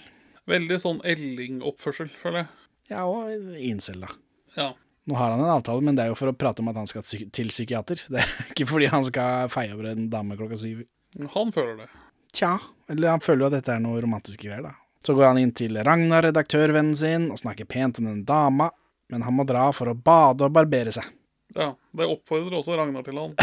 Veldig 0.48 0.78
sånn 0.80 1.02
Elling-oppførsel, 1.04 2.08
føler 2.22 2.38
jeg. 2.46 2.48
Ja, 2.94 3.02
og 3.04 3.28
incel, 3.60 4.00
da. 4.06 4.14
Ja. 4.56 4.70
Nå 5.08 5.16
har 5.20 5.34
han 5.34 5.42
en 5.44 5.52
avtale, 5.52 5.84
men 5.84 5.96
det 5.98 6.06
er 6.06 6.08
jo 6.14 6.16
for 6.16 6.32
å 6.32 6.36
prate 6.36 6.64
om 6.64 6.70
at 6.72 6.80
han 6.80 6.88
skal 6.88 7.04
til 7.04 7.52
psykiater. 7.52 8.00
Det 8.12 8.22
er 8.24 8.32
ikke 8.54 8.66
fordi 8.70 8.88
han 8.92 9.04
skal 9.04 9.52
feie 9.52 9.74
over 9.76 9.90
en 9.92 10.08
dame 10.12 10.36
klokka 10.40 10.56
syv. 10.60 10.80
Han 11.36 11.52
føler 11.52 11.82
det. 11.82 11.90
Tja, 12.36 12.54
eller 12.88 13.12
han 13.12 13.20
føler 13.24 13.44
jo 13.44 13.50
at 13.52 13.58
dette 13.58 13.76
er 13.76 13.84
noe 13.84 14.00
romantiske 14.04 14.40
greier, 14.48 14.64
da. 14.70 14.72
Så 15.04 15.12
går 15.16 15.28
han 15.30 15.38
inn 15.44 15.52
til 15.56 15.76
Ragnar, 15.84 16.24
redaktørvennen 16.30 16.96
sin, 16.96 17.28
og 17.32 17.40
snakker 17.44 17.68
pent 17.68 18.00
om 18.00 18.08
den 18.08 18.24
dama, 18.28 18.70
men 19.12 19.24
han 19.26 19.36
må 19.36 19.46
dra 19.48 19.68
for 19.76 19.90
å 19.90 19.96
bade 19.96 20.46
og 20.46 20.54
barbere 20.54 20.92
seg. 20.94 21.06
Ja, 21.56 21.72
Det 21.96 22.06
oppfordrer 22.06 22.58
også 22.58 22.76
Ragnar 22.76 23.06
til 23.06 23.18
han. 23.18 23.34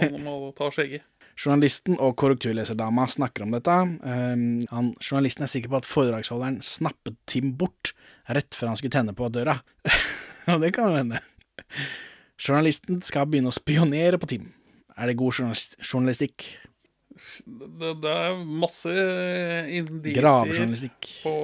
Han 0.00 0.20
må 0.26 0.36
ta 0.56 0.70
skjegget. 0.74 1.04
Journalisten 1.40 1.96
og 2.02 2.16
korrekturleserdama 2.20 3.06
snakker 3.08 3.46
om 3.46 3.54
dette. 3.54 3.72
Um, 3.72 4.60
han, 4.68 4.90
journalisten 5.00 5.46
er 5.46 5.52
sikker 5.52 5.72
på 5.72 5.78
at 5.78 5.88
foredragsholderen 5.88 6.58
snappet 6.64 7.16
Tim 7.30 7.54
bort 7.56 7.94
rett 8.28 8.56
før 8.56 8.72
han 8.72 8.80
skulle 8.80 8.96
tenne 8.96 9.14
på 9.16 9.28
døra. 9.32 9.60
Og 10.52 10.60
det 10.60 10.74
kan 10.76 10.90
jo 10.90 10.98
hende. 10.98 11.20
Journalisten 12.40 13.00
skal 13.04 13.28
begynne 13.30 13.52
å 13.52 13.56
spionere 13.56 14.20
på 14.20 14.28
Tim. 14.28 14.50
Er 14.96 15.08
det 15.08 15.16
god 15.20 15.36
journalist 15.38 15.78
journalistikk? 15.80 16.44
Det, 17.46 17.94
det 18.00 18.12
er 18.12 18.36
masse 18.44 18.92
indisier 19.76 20.26
på, 21.24 21.34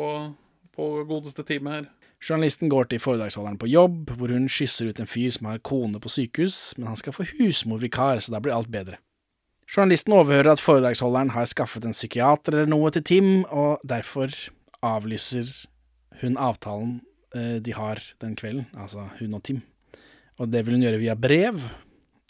på 0.76 0.88
godeste 1.08 1.44
time 1.46 1.72
her. 1.72 1.88
Journalisten 2.24 2.70
går 2.72 2.88
til 2.90 3.00
foredragsholderen 3.02 3.58
på 3.60 3.68
jobb, 3.68 4.10
hvor 4.16 4.32
hun 4.32 4.48
skysser 4.48 4.88
ut 4.88 5.00
en 5.00 5.10
fyr 5.10 5.34
som 5.34 5.50
har 5.50 5.60
kone 5.64 6.00
på 6.00 6.10
sykehus, 6.10 6.74
men 6.78 6.88
han 6.88 6.96
skal 6.98 7.14
få 7.14 7.26
husmorvikar, 7.36 8.22
så 8.24 8.32
da 8.32 8.40
blir 8.40 8.56
alt 8.56 8.72
bedre. 8.72 8.98
Journalisten 9.66 10.14
overhører 10.14 10.54
at 10.54 10.62
foredragsholderen 10.62 11.34
har 11.34 11.48
skaffet 11.50 11.84
en 11.84 11.96
psykiater 11.96 12.54
eller 12.54 12.70
noe 12.70 12.90
til 12.94 13.04
Tim, 13.04 13.30
og 13.50 13.82
derfor 13.84 14.32
avlyser 14.84 15.50
hun 16.22 16.38
avtalen 16.40 17.00
eh, 17.34 17.58
de 17.62 17.74
har 17.76 18.00
den 18.22 18.36
kvelden, 18.38 18.68
altså 18.78 19.08
hun 19.18 19.34
og 19.36 19.42
Tim. 19.44 19.60
Og 20.38 20.52
det 20.52 20.64
vil 20.64 20.76
hun 20.76 20.86
gjøre 20.86 21.02
via 21.02 21.16
brev, 21.18 21.60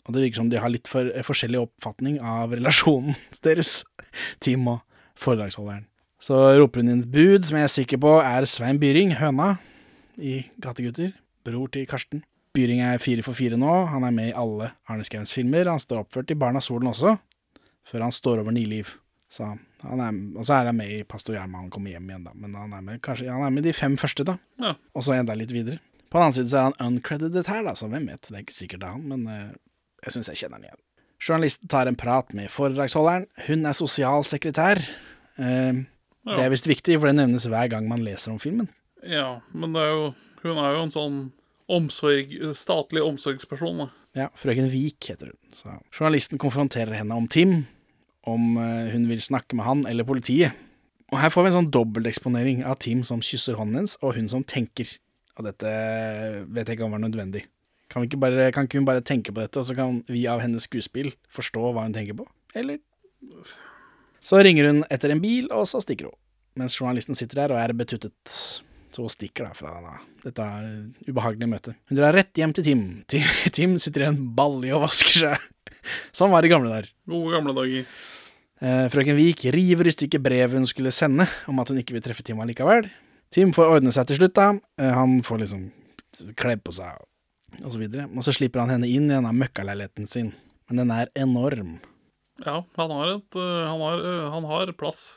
og 0.07 0.15
det 0.15 0.23
virker 0.23 0.41
som 0.41 0.51
de 0.51 0.63
har 0.63 0.73
litt 0.73 0.89
for, 0.91 1.11
eh, 1.13 1.27
forskjellig 1.27 1.61
oppfatning 1.67 2.19
av 2.23 2.57
relasjonen 2.57 3.15
deres, 3.47 3.85
Tim 4.41 4.67
og 4.73 4.83
foredragsholderen. 5.21 5.87
Så 6.23 6.35
roper 6.57 6.81
hun 6.81 6.91
inn 6.91 7.05
et 7.05 7.13
bud 7.13 7.45
som 7.45 7.59
jeg 7.59 7.69
er 7.69 7.73
sikker 7.75 8.01
på 8.01 8.17
er 8.25 8.49
Svein 8.49 8.81
Byring, 8.81 9.13
høna, 9.21 9.59
i 10.19 10.39
Gategutter, 10.63 11.13
bror 11.47 11.71
til 11.73 11.87
Karsten. 11.89 12.23
Byring 12.57 12.81
er 12.81 13.01
fire 13.03 13.25
for 13.25 13.37
fire 13.37 13.59
nå, 13.61 13.73
han 13.93 14.05
er 14.09 14.15
med 14.17 14.31
i 14.31 14.37
alle 14.37 14.71
Arne 14.89 15.05
Skauens 15.05 15.35
filmer, 15.37 15.69
han 15.69 15.83
står 15.83 16.05
oppført 16.05 16.31
i 16.33 16.39
Barna 16.41 16.63
Solen 16.65 16.89
også, 16.89 17.17
før 17.87 18.07
han 18.07 18.15
står 18.15 18.41
over 18.41 18.55
Niliv. 18.57 18.95
Så 19.29 19.51
han 19.83 20.01
er, 20.01 20.17
og 20.39 20.47
så 20.47 20.55
er 20.57 20.71
han 20.71 20.79
med 20.79 20.95
i 20.95 21.03
Pastor 21.05 21.35
Gjerman, 21.37 21.67
han 21.67 21.73
kommer 21.75 21.93
hjem 21.93 22.09
igjen 22.09 22.25
da, 22.25 22.33
men 22.39 22.55
han 22.57 22.73
er 22.73 22.85
med, 22.87 23.03
kanskje, 23.05 23.29
han 23.29 23.45
er 23.45 23.53
med 23.53 23.67
de 23.67 23.75
fem 23.77 23.99
første 24.01 24.25
da, 24.25 24.39
Ja. 24.63 24.73
og 24.95 25.05
så 25.05 25.17
enda 25.19 25.35
litt 25.37 25.53
videre. 25.53 25.83
På 26.09 26.17
den 26.19 26.29
annen 26.29 26.37
side 26.39 26.49
så 26.53 26.61
er 26.61 26.69
han 26.71 26.95
uncredited 26.95 27.51
her 27.51 27.67
da, 27.67 27.75
så 27.77 27.91
hvem 27.93 28.07
vet, 28.09 28.23
det 28.31 28.39
er 28.39 28.45
ikke 28.47 28.57
sikkert 28.57 28.81
det 28.85 28.89
er 28.89 28.97
han, 28.97 29.05
men 29.11 29.27
uh, 29.27 29.53
jeg 30.07 30.15
synes 30.15 30.31
jeg 30.33 30.41
kjenner 30.41 30.61
han 30.61 30.69
igjen. 30.71 30.83
Journalisten 31.27 31.69
tar 31.73 31.91
en 31.91 31.99
prat 31.99 32.33
med 32.37 32.49
foredragsholderen, 32.55 33.27
hun 33.49 33.67
er 33.67 33.77
sosialsekretær, 33.77 34.81
ja. 35.37 35.61
det 36.39 36.43
er 36.47 36.53
visst 36.55 36.69
viktig, 36.71 36.97
for 37.01 37.11
det 37.11 37.19
nevnes 37.19 37.49
hver 37.51 37.69
gang 37.73 37.89
man 37.91 38.05
leser 38.07 38.33
om 38.33 38.41
filmen. 38.41 38.71
Ja, 39.07 39.41
men 39.55 39.77
er 39.79 39.91
jo, 39.93 40.05
hun 40.43 40.61
er 40.61 40.77
jo 40.77 40.85
en 40.85 40.95
sånn 40.95 41.19
omsorg, 41.73 42.35
statlig 42.59 43.03
omsorgsperson. 43.05 43.85
Da. 43.85 43.89
Ja, 44.17 44.29
frøken 44.39 44.71
Vik 44.73 45.11
heter 45.11 45.33
hun. 45.33 45.41
Så. 45.57 45.73
Journalisten 45.95 46.41
konfronterer 46.41 46.97
henne 46.97 47.17
om 47.17 47.27
Tim, 47.31 47.59
om 48.27 48.57
eh, 48.61 48.93
hun 48.93 49.09
vil 49.11 49.23
snakke 49.23 49.59
med 49.59 49.67
han 49.67 49.85
eller 49.89 50.07
politiet. 50.09 50.57
Og 51.13 51.21
her 51.23 51.31
får 51.31 51.45
vi 51.45 51.51
en 51.53 51.59
sånn 51.61 51.75
dobbelteksponering 51.75 52.65
av 52.67 52.81
Tim 52.83 53.05
som 53.07 53.23
kysser 53.23 53.59
hånden 53.59 53.83
hennes, 53.83 53.99
og 54.03 54.17
hun 54.17 54.31
som 54.31 54.43
tenker. 54.47 54.89
Og 55.37 55.47
dette 55.47 55.71
vet 56.49 56.67
jeg 56.67 56.79
ikke 56.79 56.89
om 56.89 56.97
var 56.97 57.05
nødvendig. 57.05 57.45
Kan, 57.93 58.03
ikke 58.03 58.19
bare, 58.19 58.49
kan 58.55 58.67
ikke 58.67 58.81
hun 58.81 58.89
bare 58.89 59.05
tenke 59.07 59.31
på 59.31 59.43
dette, 59.45 59.61
og 59.61 59.69
så 59.69 59.77
kan 59.79 60.01
vi 60.11 60.25
av 60.31 60.43
hennes 60.43 60.67
skuespill 60.67 61.13
forstå 61.31 61.71
hva 61.71 61.87
hun 61.87 61.95
tenker 61.95 62.19
på? 62.19 62.27
Eller? 62.59 62.81
Så 64.27 64.41
ringer 64.43 64.73
hun 64.73 64.83
etter 64.91 65.13
en 65.15 65.23
bil, 65.23 65.47
og 65.55 65.69
så 65.71 65.79
stikker 65.85 66.11
hun. 66.11 66.19
Mens 66.59 66.79
journalisten 66.81 67.19
sitter 67.19 67.45
der 67.45 67.55
og 67.55 67.61
er 67.61 67.77
betuttet. 67.77 68.33
Så 68.97 69.05
stikker 69.13 69.45
da 69.45 69.53
fra 69.53 69.75
denne, 69.77 69.99
dette 70.23 70.45
ubehagelige 71.05 71.51
møtet. 71.51 71.77
Hun 71.91 71.99
drar 71.99 72.17
rett 72.17 72.39
hjem 72.39 72.55
til 72.57 72.65
Tim. 72.65 72.85
Tim, 73.13 73.27
Tim 73.53 73.75
sitter 73.83 74.07
i 74.07 74.09
en 74.09 74.21
balje 74.39 74.73
og 74.73 74.87
vasker 74.87 75.27
seg. 75.27 75.43
Sånn 76.17 76.33
var 76.33 76.41
det 76.41 76.49
i 76.49 76.55
gamle 76.55 76.73
dager. 76.73 76.89
Gode 77.13 77.35
gamle 77.35 77.53
dager. 77.59 77.91
Eh, 78.65 78.87
frøken 78.93 79.19
Vik 79.19 79.45
river 79.53 79.91
i 79.91 79.93
stykker 79.93 80.23
brevet 80.25 80.57
hun 80.57 80.69
skulle 80.69 80.95
sende, 80.97 81.27
om 81.51 81.61
at 81.61 81.69
hun 81.69 81.83
ikke 81.83 81.99
vil 81.99 82.05
treffe 82.07 82.25
Tim 82.25 82.41
allikevel. 82.41 82.89
Tim 83.35 83.53
får 83.53 83.75
ordne 83.77 83.93
seg 83.93 84.09
til 84.09 84.23
slutt, 84.23 84.37
da. 84.39 84.49
Eh, 84.81 84.95
han 84.97 85.19
får 85.27 85.43
liksom 85.45 85.69
kledd 86.41 86.65
på 86.65 86.73
seg, 86.79 86.97
og 87.61 87.69
så 87.75 87.83
videre. 87.83 88.09
Og 88.17 88.25
så 88.25 88.33
slipper 88.33 88.65
han 88.65 88.73
henne 88.79 88.89
inn 88.89 89.11
i 89.11 89.15
denne 89.19 89.35
møkkaleiligheten 89.37 90.09
sin. 90.09 90.33
Men 90.71 90.81
den 90.83 90.97
er 90.97 91.13
enorm. 91.19 91.77
Ja, 92.41 92.63
han 92.81 92.97
har, 92.97 93.13
et, 93.19 93.37
øh, 93.37 93.63
han 93.69 93.81
har, 93.81 94.01
øh, 94.09 94.25
han 94.33 94.49
har 94.49 94.73
plass 94.81 95.11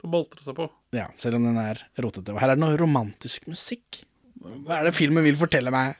til 0.00 0.10
å 0.10 0.14
boltre 0.18 0.42
seg 0.42 0.58
på. 0.58 0.68
Ja, 0.92 1.08
selv 1.16 1.38
om 1.38 1.46
den 1.48 1.58
er 1.60 1.80
rotete. 2.04 2.34
Og 2.34 2.40
her 2.42 2.52
er 2.52 2.58
det 2.58 2.64
noe 2.64 2.78
romantisk 2.80 3.46
musikk. 3.48 4.02
Hva 4.42 4.80
er 4.80 4.88
det 4.88 4.96
filmen 4.96 5.24
vil 5.24 5.38
fortelle 5.40 5.72
meg? 5.72 5.96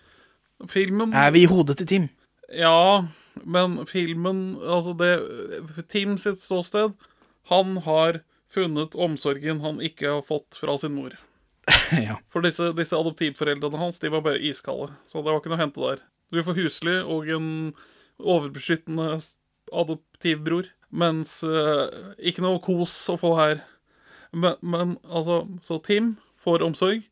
Filmen 0.71 1.15
Er 1.17 1.33
vi 1.35 1.43
i 1.43 1.51
hodet 1.51 1.79
til 1.81 1.89
Tim? 1.91 2.09
Ja, 2.55 3.09
men 3.43 3.81
filmen 3.89 4.59
Altså, 4.61 4.93
det 4.99 5.87
Tim 5.91 6.19
sitt 6.21 6.43
ståsted 6.43 6.93
Han 7.51 7.81
har 7.87 8.21
funnet 8.53 8.95
omsorgen 8.95 9.63
han 9.65 9.81
ikke 9.81 10.19
har 10.19 10.25
fått 10.27 10.59
fra 10.61 10.75
sin 10.77 10.93
mor. 10.93 11.15
ja. 12.07 12.19
For 12.29 12.45
disse, 12.45 12.69
disse 12.77 12.99
adoptivforeldrene 12.99 13.81
hans 13.81 14.01
de 14.03 14.11
var 14.13 14.25
bare 14.27 14.43
iskalde, 14.45 14.91
så 15.09 15.23
det 15.23 15.31
var 15.31 15.41
ikke 15.41 15.53
noe 15.55 15.57
å 15.57 15.63
hente 15.63 15.81
der. 15.81 16.03
Du 16.29 16.43
får 16.45 16.59
husly 16.59 16.99
og 17.01 17.31
en 17.33 17.47
overbeskyttende 18.21 19.07
adoptivbror, 19.73 20.69
mens 20.93 21.39
uh, 21.41 22.13
ikke 22.21 22.45
noe 22.45 22.61
kos 22.61 22.95
å 23.09 23.17
få 23.21 23.33
her. 23.41 23.63
Men, 24.33 24.57
men 24.61 24.97
altså, 25.09 25.45
så 25.65 25.79
Tim 25.85 26.17
får 26.41 26.65
omsorg. 26.65 27.05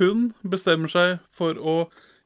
Hun 0.00 0.30
bestemmer 0.42 0.88
seg 0.92 1.18
for 1.34 1.58
å 1.60 1.76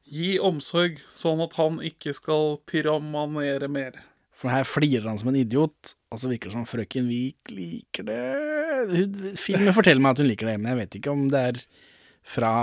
gi 0.07 0.37
omsorg, 0.39 1.01
sånn 1.11 1.41
at 1.43 1.57
han 1.59 1.81
ikke 1.83 2.13
skal 2.15 2.57
pyramanere 2.69 3.67
mer. 3.71 3.99
For 4.37 4.53
her 4.53 4.67
flirer 4.69 5.07
han 5.09 5.17
som 5.19 5.31
en 5.31 5.39
idiot, 5.39 5.95
og 6.13 6.21
så 6.21 6.29
virker 6.31 6.51
det 6.51 6.55
som 6.55 6.67
frøken 6.69 7.07
Vik 7.09 7.51
liker 7.51 8.05
det. 8.07 9.35
Filmen 9.41 9.75
forteller 9.75 10.03
meg 10.03 10.13
at 10.13 10.21
hun 10.21 10.29
liker 10.29 10.51
det, 10.51 10.59
men 10.61 10.71
jeg 10.71 10.79
vet 10.83 10.99
ikke 10.99 11.15
om 11.15 11.25
det 11.33 11.41
er 11.51 11.59
fra 12.27 12.53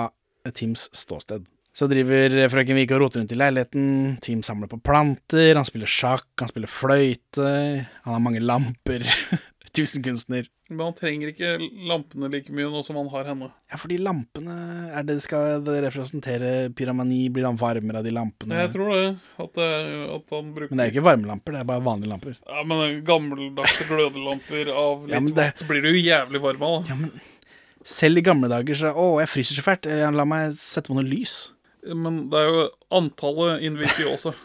Tims 0.55 0.87
ståsted. 0.95 1.45
Så 1.75 1.89
driver 1.91 2.37
frøken 2.53 2.79
Vik 2.79 2.93
og 2.95 3.03
roter 3.03 3.21
rundt 3.21 3.35
i 3.35 3.39
leiligheten, 3.39 3.87
Tim 4.23 4.45
samler 4.47 4.71
på 4.71 4.79
planter, 4.87 5.57
han 5.59 5.67
spiller 5.67 5.91
sjakk, 5.91 6.29
han 6.39 6.53
spiller 6.53 6.71
fløyte, 6.71 7.49
han 8.07 8.15
har 8.15 8.23
mange 8.23 8.43
lamper. 8.45 9.03
Tusenkunstner. 9.75 10.47
Men 10.71 10.81
han 10.87 10.95
trenger 10.97 11.29
ikke 11.29 11.49
lampene 11.91 12.31
like 12.33 12.49
mye 12.57 12.71
nå 12.73 12.81
som 12.87 12.97
han 12.97 13.09
har 13.13 13.27
henne. 13.29 13.51
Ja, 13.69 13.77
fordi 13.77 13.99
lampene 14.01 14.55
er 14.97 15.05
det 15.05 15.19
Skal 15.21 15.59
det 15.67 15.75
representere 15.85 16.53
pyramani? 16.73 17.27
Blir 17.35 17.45
han 17.45 17.59
varmere 17.61 18.01
av 18.01 18.07
de 18.07 18.15
lampene? 18.17 18.63
Jeg 18.63 18.71
tror 18.73 18.89
det. 18.95 19.03
At, 19.45 19.53
det, 19.59 19.69
at 20.15 20.33
han 20.33 20.49
bruker 20.57 20.73
Men 20.73 20.81
det 20.81 20.87
er 20.87 20.89
jo 20.89 20.95
ikke 20.97 21.05
varmelamper, 21.11 21.53
det 21.53 21.61
er 21.61 21.69
bare 21.69 21.85
vanlige 21.85 22.13
lamper. 22.15 22.39
Ja, 22.49 22.65
men 22.71 22.97
gammeldagse 23.05 23.85
glødelamper 23.91 24.73
av 24.73 25.05
litt 25.05 25.13
Ja, 25.19 25.21
det- 25.21 25.51
vått 25.53 25.69
blir 25.69 25.85
du 25.85 25.91
jo 25.93 26.01
jævlig 26.01 26.41
varm 26.47 26.63
av. 26.71 26.79
da. 26.81 26.89
Ja, 26.89 26.99
men 27.03 27.21
selv 27.85 28.17
i 28.19 28.25
gamle 28.25 28.49
dager 28.49 28.75
så 28.81 28.95
Å, 28.97 29.21
jeg 29.21 29.29
fryser 29.35 29.61
så 29.61 29.67
fælt. 29.69 29.91
La 30.17 30.25
meg 30.25 30.57
sette 30.57 30.89
på 30.89 30.97
noe 30.97 31.05
lys. 31.05 31.51
Men 31.85 32.31
det 32.33 32.41
er 32.41 32.49
jo 32.49 32.65
antallet 32.91 33.61
innvirker 33.69 34.07
jo 34.09 34.17
også. 34.17 34.35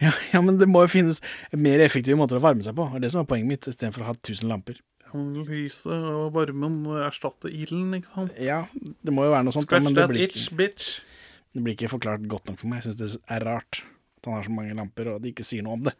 Ja, 0.00 0.14
ja, 0.32 0.40
men 0.40 0.56
det 0.56 0.64
må 0.66 0.80
jo 0.86 0.88
finnes 0.88 1.18
mer 1.52 1.82
effektive 1.84 2.16
måter 2.16 2.38
å 2.38 2.40
varme 2.40 2.64
seg 2.64 2.72
på. 2.74 2.86
Det 2.88 2.96
er 2.96 3.02
det 3.04 3.10
som 3.12 3.20
er 3.20 3.26
poenget 3.28 3.50
mitt, 3.50 3.66
istedenfor 3.68 4.00
å 4.00 4.06
ha 4.08 4.14
1000 4.16 4.48
lamper. 4.48 4.78
Lyset 5.14 5.90
og 5.92 6.32
varmen 6.36 6.80
erstatter 7.02 7.52
ilden, 7.52 7.94
ikke 7.98 8.12
sant? 8.14 8.36
Ja, 8.40 8.62
det 8.78 9.14
må 9.14 9.26
jo 9.26 9.32
være 9.34 9.48
noe 9.48 9.56
sånt, 9.56 9.68
Scratch 9.68 9.86
men 9.88 9.96
det 9.96 10.06
blir, 10.10 10.28
itch, 10.28 10.48
bitch. 10.56 10.90
det 11.56 11.64
blir 11.64 11.76
ikke 11.76 11.90
forklart 11.96 12.28
godt 12.30 12.50
nok 12.50 12.60
for 12.62 12.70
meg. 12.70 12.82
Jeg 12.84 12.90
syns 12.94 13.00
det 13.00 13.10
er 13.36 13.46
rart 13.48 13.82
at 14.20 14.28
han 14.28 14.36
har 14.36 14.46
så 14.46 14.54
mange 14.54 14.76
lamper, 14.76 15.14
og 15.14 15.22
de 15.24 15.32
ikke 15.32 15.46
sier 15.46 15.64
noe 15.66 15.78
om 15.78 15.84
det. 15.88 15.96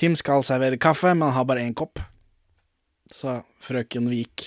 Tim 0.00 0.16
skal 0.18 0.42
servere 0.46 0.78
kaffe, 0.80 1.12
men 1.14 1.28
han 1.28 1.36
har 1.38 1.48
bare 1.48 1.62
én 1.66 1.74
kopp. 1.76 2.00
Så 3.14 3.40
frøken 3.62 4.08
Vik 4.10 4.46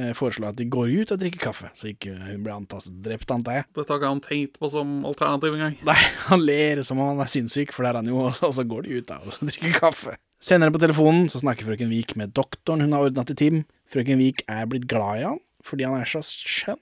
eh, 0.00 0.12
foreslår 0.16 0.54
at 0.54 0.58
de 0.58 0.66
går 0.72 0.90
ut 1.02 1.12
og 1.14 1.20
drikker 1.20 1.42
kaffe, 1.50 1.70
så 1.78 1.90
ikke 1.92 2.14
hun 2.16 2.42
blir 2.46 2.54
antastet 2.56 2.96
drept, 3.04 3.30
antar 3.34 3.60
jeg. 3.60 3.68
Dette 3.76 3.92
har 3.92 4.00
ikke 4.00 4.12
han 4.14 4.24
tenkt 4.24 4.58
på 4.62 4.70
som 4.72 5.00
alternativ 5.08 5.54
engang. 5.58 5.76
Nei, 5.86 5.98
han 6.30 6.42
ler 6.42 6.82
som 6.86 7.02
om 7.02 7.12
han 7.12 7.24
er 7.26 7.30
sinnssyk, 7.30 7.74
for 7.74 7.84
det 7.84 7.92
er 7.92 8.00
han 8.00 8.10
jo, 8.10 8.24
og 8.32 8.54
så 8.56 8.66
går 8.66 8.88
de 8.88 9.00
ut 9.00 9.10
da 9.10 9.20
og 9.22 9.38
drikker 9.44 9.78
kaffe. 9.82 10.16
Senere 10.42 10.72
på 10.74 10.80
telefonen 10.82 11.28
så 11.30 11.38
snakker 11.42 11.68
frøken 11.68 11.90
Vik 11.92 12.16
med 12.18 12.32
doktoren 12.34 12.82
hun 12.82 12.94
har 12.96 13.06
ordna 13.06 13.22
til 13.28 13.38
Tim. 13.38 13.60
Frøken 13.92 14.18
Vik 14.18 14.42
er 14.50 14.66
blitt 14.70 14.88
glad 14.90 15.20
i 15.22 15.26
han 15.28 15.40
fordi 15.62 15.84
han 15.86 16.00
er 16.02 16.08
så 16.10 16.18
skjønn. 16.26 16.80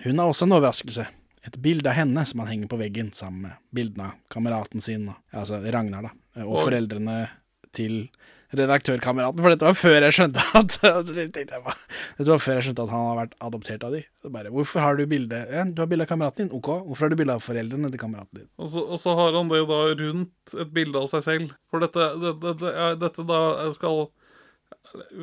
Hun 0.06 0.18
har 0.18 0.32
også 0.32 0.48
en 0.48 0.56
overraskelse. 0.58 1.06
Et 1.48 1.58
bilde 1.62 1.88
av 1.88 1.96
henne 1.96 2.26
som 2.28 2.42
han 2.42 2.50
henger 2.50 2.68
på 2.72 2.80
veggen 2.82 3.12
sammen 3.16 3.46
med 3.48 3.60
bildene 3.74 4.10
av 4.10 4.18
kameraten 4.34 4.82
sin, 4.84 5.06
altså 5.32 5.62
Ragnar, 5.64 6.10
da, 6.10 6.12
og 6.44 6.56
Og- 6.58 6.66
foreldrene 6.68 7.30
til 7.74 8.10
redaktørkameraten. 8.56 9.42
For 9.44 9.52
dette 9.52 9.68
var 9.68 9.76
før 9.76 10.06
jeg 10.08 10.16
skjønte 10.16 10.44
at 10.60 10.78
altså, 10.88 11.16
jeg 11.18 11.48
bare, 11.52 11.76
Dette 12.18 12.30
var 12.32 12.44
før 12.44 12.60
jeg 12.60 12.68
skjønte 12.68 12.86
at 12.86 12.94
han 12.94 13.08
har 13.10 13.18
vært 13.22 13.36
adoptert 13.50 13.84
av 13.88 13.96
de. 13.98 14.04
Så 14.24 14.32
bare, 14.32 14.52
Hvorfor 14.54 14.84
har 14.86 15.00
du 15.00 15.04
bilde 15.10 15.42
ja, 15.52 15.66
Du 15.68 15.82
har 15.84 15.90
bilde 15.92 16.08
av 16.08 16.12
kameraten 16.12 16.46
din, 16.48 16.54
ok. 16.56 16.70
Hvorfor 16.88 17.08
har 17.08 17.14
du 17.14 17.20
bilde 17.20 17.36
av 17.36 17.44
foreldrene 17.44 17.92
til 17.92 18.02
kameraten 18.02 18.44
din? 18.44 18.50
Og 18.62 18.72
så, 18.72 18.86
og 18.86 19.02
så 19.04 19.16
har 19.20 19.36
han 19.36 19.52
det 19.52 19.64
da 19.68 19.82
rundt 20.04 20.56
et 20.64 20.72
bilde 20.80 21.02
av 21.02 21.10
seg 21.12 21.26
selv. 21.28 21.58
For 21.72 21.84
dette, 21.84 22.08
dette, 22.24 22.38
det, 22.46 22.56
det, 22.64 22.74
er- 22.88 23.02
dette 23.04 23.28
da 23.28 23.42
skal 23.76 24.08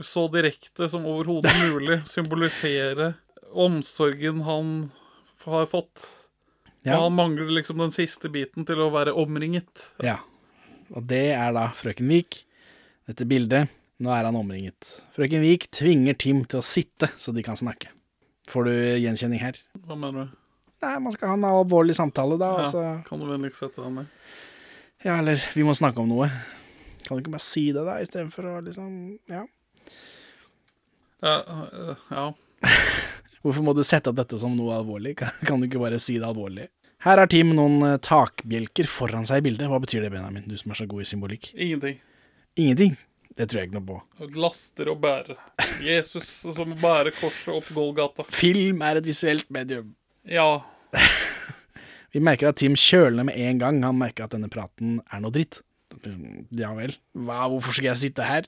så 0.04 0.26
direkte 0.28 0.90
som 0.92 1.06
overhodet 1.08 1.54
mulig 1.72 2.02
symbolisere 2.10 3.14
omsorgen 3.54 4.42
han 4.44 4.74
har 5.46 5.66
fått. 5.70 6.04
Ja. 6.84 6.98
Han 7.00 7.14
mangler 7.16 7.48
liksom 7.56 7.78
den 7.80 7.92
siste 7.94 8.28
biten 8.28 8.66
til 8.68 8.80
å 8.84 8.90
være 8.92 9.14
omringet. 9.16 9.86
Ja. 10.04 10.18
Og 10.92 11.06
det 11.08 11.30
er 11.32 11.54
da 11.56 11.70
frøken 11.76 12.10
Vik. 12.12 12.43
Dette 13.08 13.26
bildet. 13.28 13.68
Nå 14.02 14.10
er 14.10 14.26
han 14.26 14.36
omringet. 14.36 14.88
Frøken 15.14 15.42
Vik 15.44 15.68
tvinger 15.74 16.16
Tim 16.18 16.42
til 16.50 16.58
å 16.60 16.64
sitte, 16.66 17.10
så 17.20 17.32
de 17.36 17.44
kan 17.46 17.56
snakke. 17.58 17.92
Får 18.50 18.66
du 18.66 18.72
gjenkjenning 19.00 19.40
her? 19.40 19.58
Hva 19.86 19.96
mener 19.96 20.26
du? 20.26 20.40
Nei, 20.84 20.96
man 21.00 21.14
skal 21.14 21.30
ha 21.30 21.36
en 21.38 21.46
alvorlig 21.48 21.94
samtale, 21.96 22.36
da. 22.40 22.50
Ja, 22.58 22.64
Altså. 22.66 22.82
kan 23.06 23.20
du 23.22 23.28
vennligst 23.30 23.62
sette 23.62 23.80
deg 23.84 23.92
ned? 23.94 24.06
Ja, 25.04 25.18
eller 25.20 25.40
vi 25.54 25.64
må 25.64 25.72
snakke 25.76 26.00
om 26.02 26.10
noe. 26.10 26.28
Kan 27.06 27.16
du 27.16 27.22
ikke 27.22 27.36
bare 27.36 27.44
si 27.44 27.66
det, 27.72 27.84
da, 27.86 27.98
istedenfor 28.04 28.50
å 28.50 28.56
liksom 28.66 29.18
Ja. 29.30 29.44
Ja, 31.24 31.36
øh, 31.72 31.96
ja. 32.10 32.26
Hvorfor 33.44 33.64
må 33.64 33.74
du 33.76 33.82
sette 33.84 34.10
opp 34.10 34.16
dette 34.18 34.38
som 34.40 34.56
noe 34.56 34.74
alvorlig? 34.76 35.16
Kan, 35.20 35.32
kan 35.44 35.60
du 35.60 35.68
ikke 35.68 35.80
bare 35.80 36.00
si 36.02 36.18
det 36.18 36.26
alvorlig? 36.28 36.68
Her 37.04 37.20
har 37.20 37.28
Tim 37.28 37.50
noen 37.56 37.82
eh, 37.84 37.98
takbjelker 38.00 38.88
foran 38.88 39.26
seg 39.28 39.42
i 39.42 39.46
bildet. 39.50 39.68
Hva 39.68 39.80
betyr 39.82 40.04
det, 40.06 40.10
Benjamin? 40.12 40.46
Du 40.48 40.56
som 40.56 40.72
er 40.72 40.80
så 40.80 40.86
god 40.88 41.04
i 41.04 41.08
symbolikk. 41.08 41.50
Ingenting. 41.56 41.98
Ingenting. 42.60 42.96
Det 43.34 43.48
tror 43.50 43.60
jeg 43.60 43.68
ikke 43.68 43.80
noe 43.80 43.88
på. 43.88 44.28
Laster 44.38 44.90
og 44.92 45.00
bære. 45.02 45.34
Jesus 45.82 46.28
som 46.44 46.74
bærer 46.78 47.10
korset 47.18 47.50
opp 47.50 47.70
Golgata. 47.74 48.26
Film 48.30 48.82
er 48.86 49.00
et 49.00 49.08
visuelt 49.08 49.48
medium. 49.54 49.90
Ja. 50.30 50.62
Vi 52.14 52.22
merker 52.22 52.52
at 52.52 52.60
Tim 52.62 52.76
kjøler 52.78 53.26
med 53.26 53.34
en 53.42 53.58
gang 53.58 53.80
han 53.82 53.98
merker 53.98 54.28
at 54.28 54.36
denne 54.36 54.50
praten 54.52 55.00
er 55.10 55.24
noe 55.24 55.34
dritt. 55.34 55.64
Ja 56.54 56.70
vel. 56.76 56.94
Hva, 57.14 57.44
hvorfor 57.50 57.74
skal 57.74 57.90
jeg 57.92 58.02
sitte 58.04 58.26
her? 58.26 58.46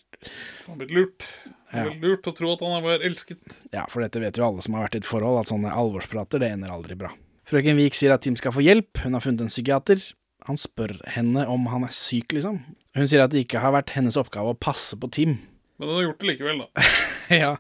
Han 0.66 0.76
har 0.76 0.80
blitt 0.84 0.94
lurt. 0.94 1.26
Ja. 1.72 1.82
blitt 1.88 2.04
lurt 2.04 2.28
å 2.30 2.34
tro 2.36 2.52
at 2.54 2.62
han 2.62 2.86
er 2.86 3.06
elsket. 3.06 3.58
Ja, 3.74 3.88
for 3.90 4.04
dette 4.04 4.22
vet 4.22 4.38
jo 4.38 4.46
alle 4.46 4.62
som 4.62 4.76
har 4.78 4.86
vært 4.86 4.98
i 4.98 5.02
et 5.02 5.08
forhold, 5.08 5.40
at 5.42 5.50
sånne 5.50 5.72
alvorsprater, 5.74 6.42
det 6.42 6.52
ender 6.54 6.70
aldri 6.74 6.94
bra. 6.98 7.10
Frøken 7.46 7.78
Vik 7.78 7.98
sier 7.98 8.14
at 8.14 8.22
Tim 8.26 8.38
skal 8.38 8.54
få 8.54 8.62
hjelp, 8.62 9.02
hun 9.02 9.18
har 9.18 9.22
funnet 9.22 9.44
en 9.46 9.52
psykiater. 9.52 10.02
Han 10.46 10.58
spør 10.60 10.94
henne 11.10 11.42
om 11.50 11.66
han 11.72 11.84
er 11.86 11.94
syk, 11.94 12.30
liksom. 12.36 12.60
Hun 12.94 13.08
sier 13.10 13.24
at 13.24 13.32
det 13.32 13.42
ikke 13.44 13.62
har 13.64 13.74
vært 13.74 13.92
hennes 13.96 14.18
oppgave 14.18 14.54
å 14.54 14.58
passe 14.58 14.94
på 14.98 15.10
Tim. 15.12 15.40
Men 15.76 15.90
hun 15.90 15.98
har 15.98 16.04
gjort 16.06 16.22
det 16.22 16.28
likevel, 16.30 16.60
da. 16.62 16.84
ja, 17.42 17.54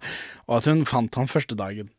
og 0.46 0.60
at 0.60 0.68
hun 0.70 0.84
fant 0.88 1.18
han 1.18 1.30
første 1.30 1.58
dagen. 1.58 1.90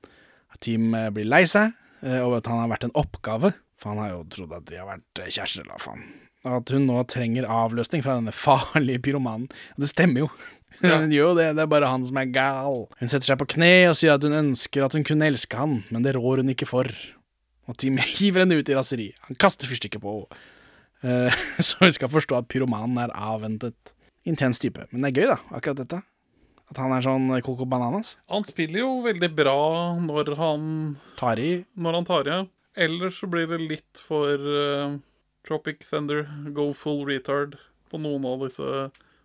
At 0.53 0.63
Tim 0.65 0.95
eh, 0.95 1.09
blir 1.13 1.27
lei 1.27 1.43
seg, 1.49 1.75
over 2.01 2.37
og 2.37 2.37
at 2.39 2.47
han 2.51 2.61
har 2.61 2.71
vært 2.71 2.87
en 2.87 2.95
oppgave, 2.97 3.51
for 3.77 3.91
han 3.91 4.01
har 4.01 4.13
jo 4.13 4.23
trodd 4.31 4.55
at 4.55 4.65
de 4.69 4.79
har 4.79 4.87
vært 4.87 5.21
eh, 5.21 5.29
kjærester, 5.33 5.65
eller 5.65 5.75
hva 5.75 5.83
faen. 5.83 6.07
Og 6.47 6.53
at 6.61 6.71
hun 6.71 6.87
nå 6.87 7.03
trenger 7.11 7.49
avløsning 7.51 8.05
fra 8.05 8.15
denne 8.21 8.35
farlige 8.45 9.03
pyromanen. 9.09 9.51
Det 9.75 9.91
stemmer 9.91 10.25
jo. 10.25 10.31
Hun 10.77 11.09
gjør 11.09 11.31
jo 11.31 11.37
det, 11.39 11.45
det 11.57 11.63
er 11.63 11.69
bare 11.71 11.87
han 11.89 12.03
som 12.05 12.17
er 12.21 12.27
gal. 12.29 12.83
Hun 12.99 13.09
setter 13.09 13.31
seg 13.31 13.39
på 13.41 13.47
kne 13.55 13.87
og 13.89 13.95
sier 13.97 14.13
at 14.13 14.21
hun 14.21 14.35
ønsker 14.37 14.83
at 14.85 14.93
hun 14.93 15.01
kunne 15.07 15.25
elske 15.25 15.57
han, 15.57 15.79
men 15.89 16.03
det 16.05 16.13
rår 16.13 16.43
hun 16.43 16.51
ikke 16.53 16.67
for. 16.69 16.91
Og 17.65 17.79
Tim 17.81 17.97
hiver 17.97 18.43
henne 18.43 18.59
ut 18.59 18.69
i 18.69 18.75
raseri. 18.77 19.07
Han 19.25 19.39
kaster 19.41 19.65
fyrstikker 19.65 20.03
på 20.03 20.19
henne. 20.19 20.43
Eh, 21.05 21.33
så 21.67 21.85
vi 21.85 21.93
skal 21.95 22.11
forstå 22.13 22.39
at 22.41 22.49
pyromanen 22.51 22.99
er 23.05 23.13
avventet. 23.13 23.93
Intens 24.27 24.59
type. 24.59 24.83
Men 24.91 25.05
det 25.05 25.11
er 25.13 25.19
gøy, 25.21 25.27
da, 25.31 25.37
akkurat 25.55 25.81
dette. 25.83 26.01
At 26.67 26.79
han 26.81 26.91
er 26.91 27.05
sånn 27.05 27.29
Coco 27.45 27.63
Bananas. 27.69 28.17
Han 28.27 28.43
spiller 28.43 28.81
jo 28.81 28.89
veldig 29.05 29.29
bra 29.37 29.59
når 30.03 30.33
han, 30.35 30.65
Tar 31.19 31.39
i. 31.39 31.51
når 31.79 31.95
han 32.01 32.07
tar 32.09 32.27
i. 32.27 32.39
Ellers 32.77 33.21
så 33.21 33.29
blir 33.31 33.47
det 33.47 33.61
litt 33.63 34.01
for 34.03 34.35
uh, 34.35 34.97
Tropic 35.47 35.85
Thunder, 35.87 36.25
Go 36.51 36.73
Full 36.75 37.05
Retard 37.07 37.55
på 37.87 38.01
noen 38.03 38.27
av 38.27 38.43
disse 38.43 38.67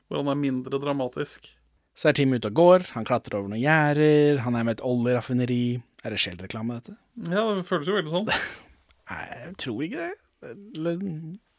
hvor 0.07 0.21
han 0.21 0.31
er 0.31 0.39
mindre 0.39 0.79
dramatisk. 0.79 1.51
Så 1.99 2.09
er 2.13 2.17
Tim 2.17 2.33
ute 2.33 2.49
og 2.49 2.57
går, 2.57 2.87
han 2.95 3.05
klatrer 3.09 3.41
over 3.41 3.51
noen 3.51 3.61
gjerder, 3.61 4.39
han 4.47 4.55
er 4.57 4.65
med 4.69 4.79
et 4.79 4.85
oljeraffineri. 4.87 5.65
Er 6.07 6.15
det 6.15 6.23
Shell-reklame, 6.23 6.79
dette? 6.79 6.95
Ja, 7.27 7.43
det 7.59 7.67
føles 7.69 7.91
jo 7.91 7.99
veldig 7.99 8.13
sånn. 8.15 8.31
Nei, 9.11 9.25
jeg 9.43 9.53
tror 9.67 9.83
ikke 9.87 10.07
det. 10.07 10.55